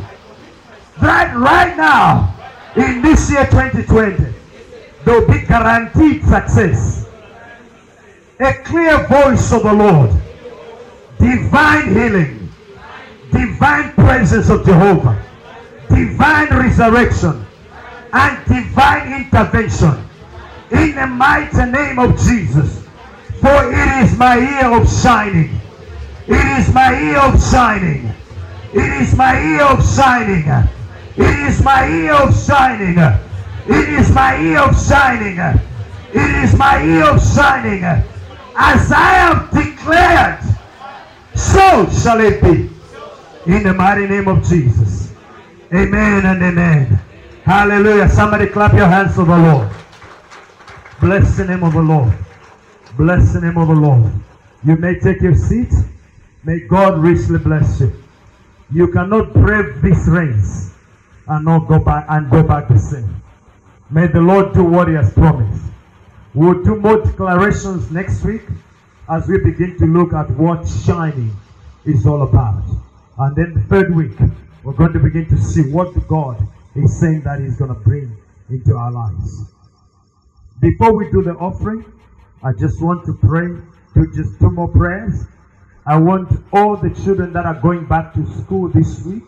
that 1.01 1.35
right 1.35 1.75
now, 1.75 2.33
in 2.75 3.01
this 3.01 3.29
year 3.31 3.45
2020, 3.45 4.33
there 5.05 5.19
will 5.19 5.27
be 5.27 5.45
guaranteed 5.45 6.23
success. 6.23 7.07
A 8.39 8.53
clear 8.63 9.07
voice 9.07 9.51
of 9.51 9.63
the 9.63 9.73
Lord, 9.73 10.11
divine 11.19 11.93
healing, 11.93 12.49
divine 13.31 13.93
presence 13.93 14.49
of 14.49 14.65
Jehovah, 14.65 15.23
divine 15.89 16.49
resurrection, 16.49 17.45
and 18.13 18.45
divine 18.45 19.21
intervention 19.23 20.07
in 20.71 20.95
the 20.95 21.07
mighty 21.07 21.65
name 21.71 21.99
of 21.99 22.17
Jesus. 22.17 22.86
For 23.41 23.71
it 23.71 24.03
is 24.03 24.17
my 24.17 24.37
year 24.37 24.81
of 24.81 24.89
shining. 24.89 25.59
It 26.27 26.59
is 26.59 26.73
my 26.73 26.99
year 26.99 27.19
of 27.19 27.41
shining. 27.41 28.13
It 28.73 29.01
is 29.01 29.15
my 29.15 29.39
year 29.39 29.63
of 29.63 29.85
shining. 29.95 30.45
It 31.15 31.39
is 31.47 31.63
my 31.63 31.87
year 31.87 32.13
of 32.13 32.35
shining. 32.45 32.97
It 33.67 33.89
is 33.89 34.11
my 34.11 34.37
year 34.37 34.59
of 34.59 34.87
shining. 34.87 35.37
It 36.13 36.43
is 36.43 36.57
my 36.57 36.83
year 36.83 37.05
of 37.05 37.21
shining. 37.21 37.83
As 37.83 38.91
I 38.91 39.09
have 39.21 39.51
declared, 39.51 40.39
so 41.35 41.87
shall 42.01 42.19
it 42.21 42.41
be. 42.41 42.69
In 43.45 43.63
the 43.63 43.73
mighty 43.73 44.07
name 44.07 44.27
of 44.27 44.43
Jesus. 44.43 45.13
Amen 45.73 46.25
and 46.25 46.43
amen. 46.43 46.99
Hallelujah. 47.43 48.09
Somebody 48.09 48.47
clap 48.47 48.73
your 48.73 48.87
hands 48.87 49.15
to 49.15 49.23
the 49.23 49.37
Lord. 49.37 49.69
Bless 50.99 51.37
the 51.37 51.45
name 51.45 51.63
of 51.63 51.73
the 51.73 51.81
Lord. 51.81 52.13
Bless 52.97 53.33
the 53.33 53.41
name 53.41 53.57
of 53.59 53.67
the 53.67 53.75
Lord. 53.75 54.11
You 54.63 54.75
may 54.75 54.97
take 54.99 55.21
your 55.21 55.35
seat. 55.35 55.71
May 56.43 56.61
God 56.61 56.97
richly 56.97 57.37
bless 57.37 57.79
you. 57.79 57.93
You 58.73 58.91
cannot 58.91 59.33
brave 59.33 59.83
this 59.83 60.07
race 60.07 60.73
and 61.27 61.45
not 61.45 61.67
go 61.67 61.77
back 61.77 62.07
and 62.09 62.29
go 62.31 62.41
back 62.41 62.67
the 62.69 62.79
same. 62.79 63.21
May 63.91 64.07
the 64.07 64.19
Lord 64.19 64.53
do 64.55 64.63
what 64.63 64.87
He 64.87 64.95
has 64.95 65.13
promised. 65.13 65.63
We'll 66.33 66.63
do 66.63 66.75
more 66.75 67.03
declarations 67.03 67.91
next 67.91 68.23
week 68.23 68.41
as 69.07 69.27
we 69.27 69.37
begin 69.37 69.77
to 69.77 69.85
look 69.85 70.13
at 70.13 70.31
what 70.31 70.67
shining 70.67 71.35
is 71.85 72.07
all 72.07 72.23
about. 72.23 72.63
And 73.19 73.35
then 73.35 73.53
the 73.53 73.61
third 73.61 73.95
week, 73.95 74.17
we're 74.63 74.73
going 74.73 74.93
to 74.93 74.99
begin 74.99 75.27
to 75.29 75.37
see 75.37 75.71
what 75.71 75.93
God 76.07 76.41
is 76.75 76.99
saying 76.99 77.21
that 77.21 77.41
He's 77.41 77.57
going 77.57 77.73
to 77.73 77.79
bring 77.79 78.17
into 78.49 78.75
our 78.75 78.91
lives. 78.91 79.53
Before 80.59 80.93
we 80.93 81.11
do 81.11 81.21
the 81.21 81.35
offering, 81.35 81.85
I 82.43 82.53
just 82.53 82.81
want 82.81 83.05
to 83.05 83.13
pray, 83.13 83.47
do 83.95 84.13
just 84.13 84.39
two 84.39 84.51
more 84.51 84.67
prayers. 84.67 85.25
I 85.85 85.97
want 85.97 86.29
all 86.53 86.77
the 86.77 86.89
children 87.03 87.33
that 87.33 87.45
are 87.45 87.59
going 87.59 87.85
back 87.87 88.13
to 88.13 88.25
school 88.43 88.69
this 88.69 89.03
week. 89.05 89.23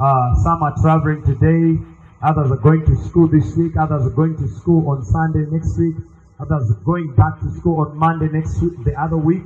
Uh, 0.00 0.34
some 0.42 0.62
are 0.62 0.74
traveling 0.80 1.22
today, 1.24 1.78
others 2.22 2.50
are 2.50 2.56
going 2.62 2.86
to 2.86 2.96
school 3.04 3.28
this 3.28 3.54
week, 3.56 3.76
others 3.76 4.06
are 4.06 4.16
going 4.16 4.36
to 4.38 4.48
school 4.48 4.88
on 4.88 5.04
Sunday 5.04 5.44
next 5.50 5.78
week, 5.78 5.96
others 6.40 6.70
are 6.70 6.80
going 6.84 7.14
back 7.14 7.38
to 7.40 7.50
school 7.52 7.80
on 7.82 7.96
Monday 7.96 8.28
next 8.32 8.60
week, 8.62 8.72
the 8.84 8.98
other 8.98 9.18
week. 9.18 9.44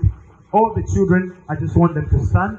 All 0.52 0.72
the 0.72 0.86
children, 0.94 1.36
I 1.48 1.56
just 1.56 1.76
want 1.76 1.94
them 1.94 2.08
to 2.08 2.24
stand. 2.24 2.58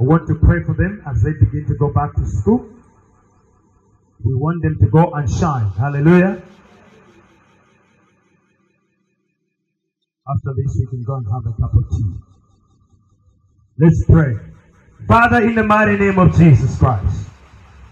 I 0.00 0.02
want 0.02 0.26
to 0.26 0.34
pray 0.34 0.62
for 0.64 0.74
them 0.74 1.02
as 1.06 1.22
they 1.22 1.32
begin 1.32 1.64
to 1.68 1.74
go 1.76 1.92
back 1.92 2.12
to 2.16 2.26
school. 2.26 2.68
We 4.24 4.34
want 4.34 4.62
them 4.62 4.78
to 4.80 4.86
go 4.88 5.12
and 5.12 5.30
shine. 5.30 5.70
Hallelujah. 5.78 6.42
After 10.26 10.54
this, 10.56 10.74
we 10.80 10.86
can 10.86 11.04
go 11.04 11.16
and 11.16 11.26
have 11.26 11.44
a 11.46 11.52
cup 11.60 11.74
of 11.74 11.90
tea. 11.90 12.14
Let's 13.78 14.04
pray. 14.06 14.36
Father, 15.06 15.42
in 15.42 15.54
the 15.54 15.62
mighty 15.62 15.98
name 15.98 16.18
of 16.18 16.34
Jesus 16.34 16.78
Christ, 16.78 17.28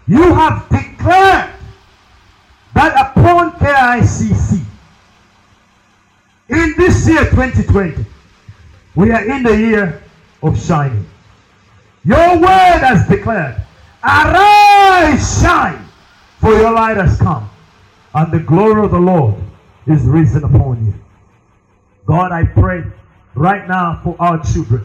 you 0.07 0.33
have 0.33 0.67
declared 0.69 1.51
that 2.73 3.11
upon 3.11 3.51
KICC, 3.51 4.65
in 6.49 6.73
this 6.75 7.07
year 7.07 7.29
2020, 7.29 8.03
we 8.95 9.11
are 9.11 9.25
in 9.29 9.43
the 9.43 9.55
year 9.55 10.01
of 10.41 10.59
shining. 10.59 11.05
Your 12.03 12.39
word 12.39 12.79
has 12.81 13.07
declared, 13.07 13.61
Arise, 14.03 15.41
shine, 15.41 15.85
for 16.39 16.51
your 16.51 16.73
light 16.73 16.97
has 16.97 17.17
come, 17.19 17.47
and 18.15 18.31
the 18.33 18.39
glory 18.39 18.83
of 18.85 18.91
the 18.91 18.99
Lord 18.99 19.35
is 19.85 20.01
risen 20.01 20.43
upon 20.43 20.85
you. 20.87 21.02
God, 22.05 22.33
I 22.33 22.43
pray 22.43 22.83
right 23.33 23.67
now 23.67 24.01
for 24.03 24.15
our 24.19 24.43
children 24.43 24.83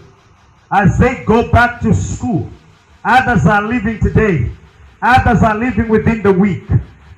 as 0.71 0.99
they 0.99 1.25
go 1.25 1.51
back 1.51 1.81
to 1.81 1.93
school. 1.93 2.49
Others 3.05 3.47
are 3.47 3.63
leaving 3.63 3.99
today, 3.99 4.51
others 5.03 5.43
are 5.43 5.57
leaving 5.57 5.89
within 5.89 6.23
the 6.23 6.33
week, 6.33 6.65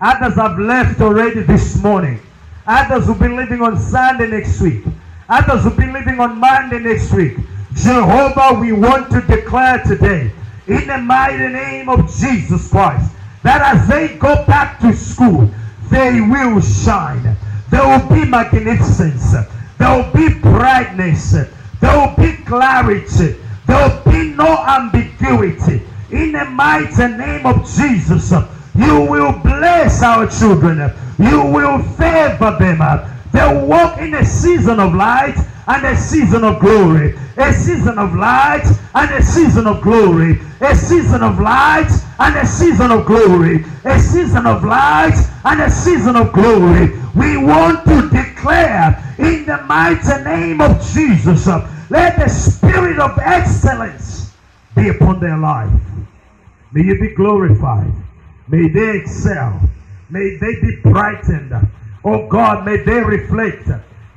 others 0.01 0.37
have 0.37 0.59
left 0.59 1.01
already 1.01 1.43
this 1.43 1.83
morning, 1.83 2.21
others 2.67 3.09
will 3.09 3.15
be 3.17 3.29
leaving 3.29 3.61
on 3.61 3.79
Sunday 3.79 4.29
next 4.29 4.61
week, 4.61 4.85
others 5.29 5.65
will 5.65 5.77
be 5.77 5.87
leaving 5.87 6.19
on 6.21 6.39
Monday 6.39 6.79
next 6.79 7.13
week. 7.13 7.37
Jehovah, 7.75 8.59
we 8.59 8.73
want 8.73 9.11
to 9.11 9.21
declare 9.23 9.83
today, 9.83 10.33
in 10.67 10.87
the 10.87 10.99
mighty 10.99 11.49
name 11.49 11.89
of 11.89 12.11
Jesus 12.15 12.71
Christ, 12.71 13.13
that 13.43 13.61
as 13.75 13.89
they 13.89 14.17
go 14.17 14.45
back 14.47 14.81
to 14.81 14.95
school, 14.95 15.51
they 15.91 16.21
will 16.21 16.61
shine. 16.61 17.37
There 17.71 17.87
will 17.87 18.09
be 18.09 18.25
magnificence. 18.25 19.35
There 19.81 19.97
will 19.97 20.13
be 20.13 20.29
brightness. 20.41 21.33
There 21.33 21.47
will 21.83 22.15
be 22.15 22.37
clarity. 22.45 23.37
There 23.67 23.89
will 23.89 24.13
be 24.13 24.29
no 24.35 24.59
ambiguity. 24.59 25.81
In 26.11 26.33
the 26.33 26.45
mighty 26.45 27.09
name 27.17 27.47
of 27.47 27.65
Jesus, 27.65 28.31
you 28.75 29.01
will 29.01 29.33
bless 29.33 30.03
our 30.03 30.27
children. 30.27 30.93
You 31.19 31.47
will 31.47 31.83
favor 31.97 32.55
them. 32.59 32.83
They'll 33.33 33.65
walk 33.67 33.99
in 33.99 34.13
a 34.13 34.25
season 34.25 34.81
of 34.81 34.95
light 34.95 35.39
and 35.71 35.87
a 35.87 35.97
season 35.97 36.43
of 36.43 36.59
glory. 36.59 37.15
A 37.37 37.53
season 37.53 37.97
of 37.97 38.17
light 38.17 38.67
and 38.95 39.11
a 39.15 39.23
season 39.23 39.69
of 39.69 39.81
glory. 39.81 40.41
A 40.61 40.75
season 40.75 41.23
of 41.23 41.39
light 41.39 41.91
and 42.19 42.37
a 42.37 42.45
season 42.45 42.91
of 42.91 43.07
glory. 43.07 43.65
A 43.85 44.01
season 44.01 44.47
of 44.47 44.65
light 44.65 45.17
and 45.45 45.61
a 45.61 45.71
season 45.71 46.17
of 46.17 46.33
glory. 46.33 46.89
We 47.15 47.37
want 47.37 47.85
to 47.87 48.11
declare 48.11 49.15
in 49.19 49.47
the 49.47 49.63
mighty 49.69 50.25
name 50.25 50.61
of 50.61 50.83
Jesus, 50.93 51.47
let 51.89 52.19
the 52.19 52.29
spirit 52.29 52.99
of 52.99 53.17
excellence 53.21 54.33
be 54.75 54.89
upon 54.89 55.21
their 55.21 55.39
life. 55.39 55.71
May 56.73 56.83
you 56.83 57.01
be 57.01 57.15
glorified. 57.15 57.93
May 58.49 58.69
they 58.69 58.99
excel. 58.99 59.61
May 60.09 60.37
they 60.37 60.61
be 60.61 60.81
brightened. 60.83 61.53
Oh 62.05 62.27
God, 62.27 62.65
may 62.65 62.79
they 62.79 63.01
reflect 63.01 63.69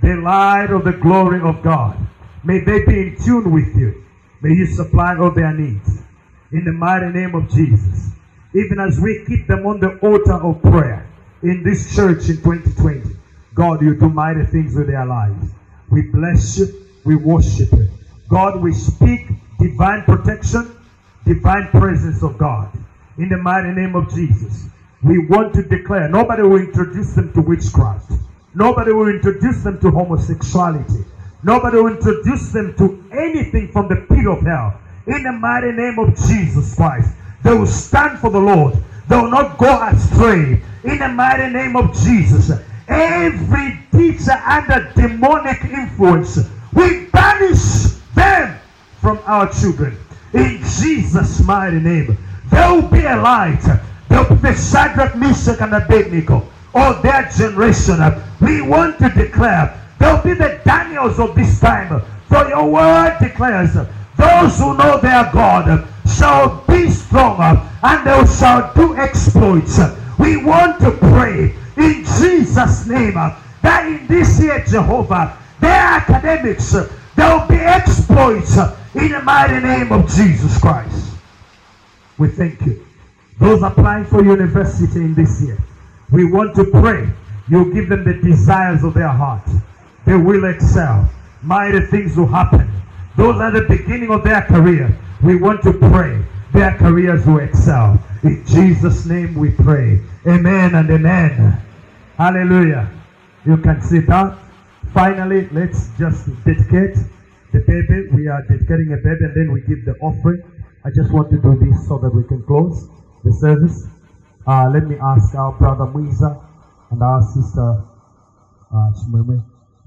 the 0.04 0.18
light 0.18 0.70
of 0.70 0.84
the 0.84 0.92
glory 0.92 1.40
of 1.40 1.64
God. 1.64 1.98
May 2.44 2.60
they 2.60 2.84
be 2.84 3.00
in 3.08 3.16
tune 3.24 3.52
with 3.52 3.74
you. 3.74 4.04
May 4.42 4.50
you 4.50 4.66
supply 4.66 5.16
all 5.18 5.32
their 5.32 5.54
needs. 5.54 6.04
In 6.52 6.66
the 6.66 6.74
mighty 6.74 7.08
name 7.08 7.34
of 7.34 7.50
Jesus. 7.50 8.12
Even 8.54 8.80
as 8.80 9.00
we 9.02 9.24
keep 9.26 9.48
them 9.48 9.66
on 9.66 9.80
the 9.80 9.98
altar 10.00 10.44
of 10.44 10.62
prayer 10.62 11.08
in 11.42 11.64
this 11.64 11.96
church 11.96 12.28
in 12.28 12.36
2020. 12.44 13.16
God, 13.56 13.82
you 13.82 13.96
do 13.96 14.10
mighty 14.10 14.44
things 14.44 14.76
with 14.76 14.88
their 14.88 15.06
lives. 15.06 15.54
We 15.90 16.02
bless 16.02 16.58
you. 16.60 16.86
We 17.06 17.16
worship 17.16 17.72
you. 17.72 17.88
God, 18.28 18.62
we 18.62 18.74
speak 18.74 19.30
divine 19.58 20.04
protection, 20.04 20.76
divine 21.24 21.70
presence 21.70 22.24
of 22.24 22.38
God. 22.38 22.70
In 23.18 23.30
the 23.30 23.38
mighty 23.38 23.72
name 23.72 23.96
of 23.96 24.14
Jesus. 24.14 24.68
We 25.02 25.28
want 25.28 25.54
to 25.54 25.64
declare 25.64 26.10
nobody 26.10 26.44
will 26.44 26.60
introduce 26.60 27.14
them 27.14 27.32
to 27.34 27.42
witchcraft. 27.42 28.12
Nobody 28.56 28.92
will 28.92 29.10
introduce 29.10 29.64
them 29.64 29.80
to 29.80 29.90
homosexuality. 29.92 31.06
Nobody 31.44 31.78
will 31.78 31.96
introduce 31.96 32.52
them 32.52 32.76
to 32.78 33.04
anything 33.12 33.72
from 33.72 33.88
the 33.88 33.96
pit 33.96 34.28
of 34.28 34.42
hell. 34.42 34.80
In 35.08 35.24
the 35.24 35.32
mighty 35.32 35.72
name 35.72 36.00
of 36.00 36.16
Jesus 36.16 36.76
Christ, 36.76 37.10
they 37.44 37.54
will 37.54 37.68
stand 37.68 38.20
for 38.20 38.30
the 38.30 38.40
Lord. 38.40 38.76
They 39.08 39.18
will 39.18 39.30
not 39.30 39.58
go 39.58 39.84
astray. 39.84 40.62
In 40.84 41.00
the 41.00 41.10
mighty 41.10 41.52
name 41.52 41.76
of 41.76 41.94
Jesus, 41.94 42.52
every 42.88 43.80
teacher 43.92 44.40
under 44.46 44.92
demonic 44.96 45.64
influence, 45.66 46.40
we 46.74 47.06
banish 47.08 47.84
them 48.16 48.58
from 49.02 49.20
our 49.26 49.52
children. 49.52 49.98
In 50.34 50.60
Jesus' 50.60 51.44
mighty 51.44 51.80
name, 51.80 52.18
there 52.50 52.74
will 52.74 52.88
be 52.88 53.06
a 53.06 53.18
light 53.18 53.62
They'll 54.14 54.30
be 54.30 54.36
the 54.36 54.54
Shadrach, 54.54 55.16
Meshach, 55.16 55.60
and 55.60 55.74
Abednego. 55.74 56.48
Or 56.74 56.94
their 57.02 57.30
generation. 57.36 58.00
We 58.42 58.62
want 58.62 58.98
to 59.00 59.10
declare 59.10 59.80
they'll 60.00 60.22
be 60.22 60.34
the 60.34 60.60
Daniels 60.66 61.20
of 61.20 61.36
this 61.36 61.60
time. 61.60 62.02
For 62.28 62.48
your 62.50 62.70
word 62.70 63.18
declares, 63.22 63.74
those 64.18 64.58
who 64.58 64.78
know 64.78 65.00
their 65.00 65.30
God 65.32 65.88
shall 66.18 66.64
be 66.68 66.90
stronger 66.90 67.62
and 67.84 68.08
they 68.08 68.34
shall 68.34 68.74
do 68.74 68.96
exploits. 68.96 69.80
We 70.18 70.38
want 70.44 70.80
to 70.82 70.92
pray 70.92 71.56
in 71.78 72.04
Jesus' 72.20 72.88
name 72.88 73.14
that 73.14 73.86
in 73.86 74.08
this 74.08 74.40
year, 74.42 74.64
Jehovah, 74.68 75.38
their 75.60 75.72
academics, 75.72 76.72
there 76.72 77.38
will 77.38 77.48
be 77.48 77.56
exploits 77.56 78.58
in 78.96 79.12
the 79.12 79.22
mighty 79.22 79.60
name 79.66 79.92
of 79.92 80.08
Jesus 80.10 80.60
Christ. 80.60 81.16
We 82.18 82.28
thank 82.30 82.62
you. 82.62 82.86
Those 83.40 83.64
applying 83.64 84.06
for 84.06 84.24
university 84.24 85.00
in 85.00 85.14
this 85.16 85.42
year, 85.42 85.58
we 86.14 86.24
want 86.26 86.56
to 86.56 86.66
pray. 86.66 87.10
You 87.50 87.74
give 87.74 87.90
them 87.90 88.04
the 88.04 88.14
desires 88.14 88.84
of 88.84 88.94
their 88.94 89.10
heart. 89.10 89.50
They 90.06 90.16
will 90.16 90.46
excel. 90.46 91.10
Mighty 91.42 91.82
things 91.88 92.16
will 92.16 92.28
happen. 92.28 92.72
Those 93.18 93.42
are 93.42 93.50
the 93.50 93.64
beginning 93.68 94.12
of 94.12 94.24
their 94.24 94.44
career. 94.44 94.96
We 95.24 95.38
want 95.38 95.64
to 95.64 95.74
pray. 95.74 96.24
Their 96.54 96.78
careers 96.78 97.26
will 97.26 97.40
excel. 97.40 98.00
In 98.22 98.46
Jesus' 98.46 99.08
name 99.08 99.34
we 99.34 99.50
pray. 99.52 100.00
Amen 100.28 100.76
and 100.76 100.88
amen. 100.92 101.60
Hallelujah. 102.16 102.92
You 103.44 103.58
can 103.58 103.82
sit 103.82 104.06
down. 104.06 104.38
Finally, 104.94 105.50
let's 105.52 105.90
just 105.98 106.28
dedicate 106.46 106.96
the 107.52 107.60
baby. 107.66 108.08
We 108.14 108.28
are 108.28 108.44
dedicating 108.44 108.94
a 108.94 108.98
baby 108.98 109.26
and 109.26 109.36
then 109.36 109.52
we 109.52 109.62
give 109.62 109.84
the 109.84 109.96
offering. 110.00 110.44
I 110.86 110.92
just 110.92 111.12
want 111.12 111.32
to 111.32 111.40
do 111.40 111.58
this 111.58 111.88
so 111.88 111.98
that 111.98 112.14
we 112.14 112.24
can 112.24 112.44
close 112.44 112.88
the 113.24 113.34
service. 113.34 113.88
Uh, 114.46 114.70
let 114.74 114.84
me 114.88 114.98
ask 115.00 115.36
our 115.36 115.52
brother 115.54 115.86
Muisa 115.86 116.38
and 116.92 117.02
our 117.02 117.22
sister 117.22 117.84
uh. 118.72 118.92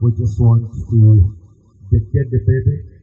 We 0.01 0.13
just 0.13 0.41
want 0.41 0.73
to 0.73 1.35
dedicate 1.91 2.31
the 2.31 2.41
baby 2.47 2.96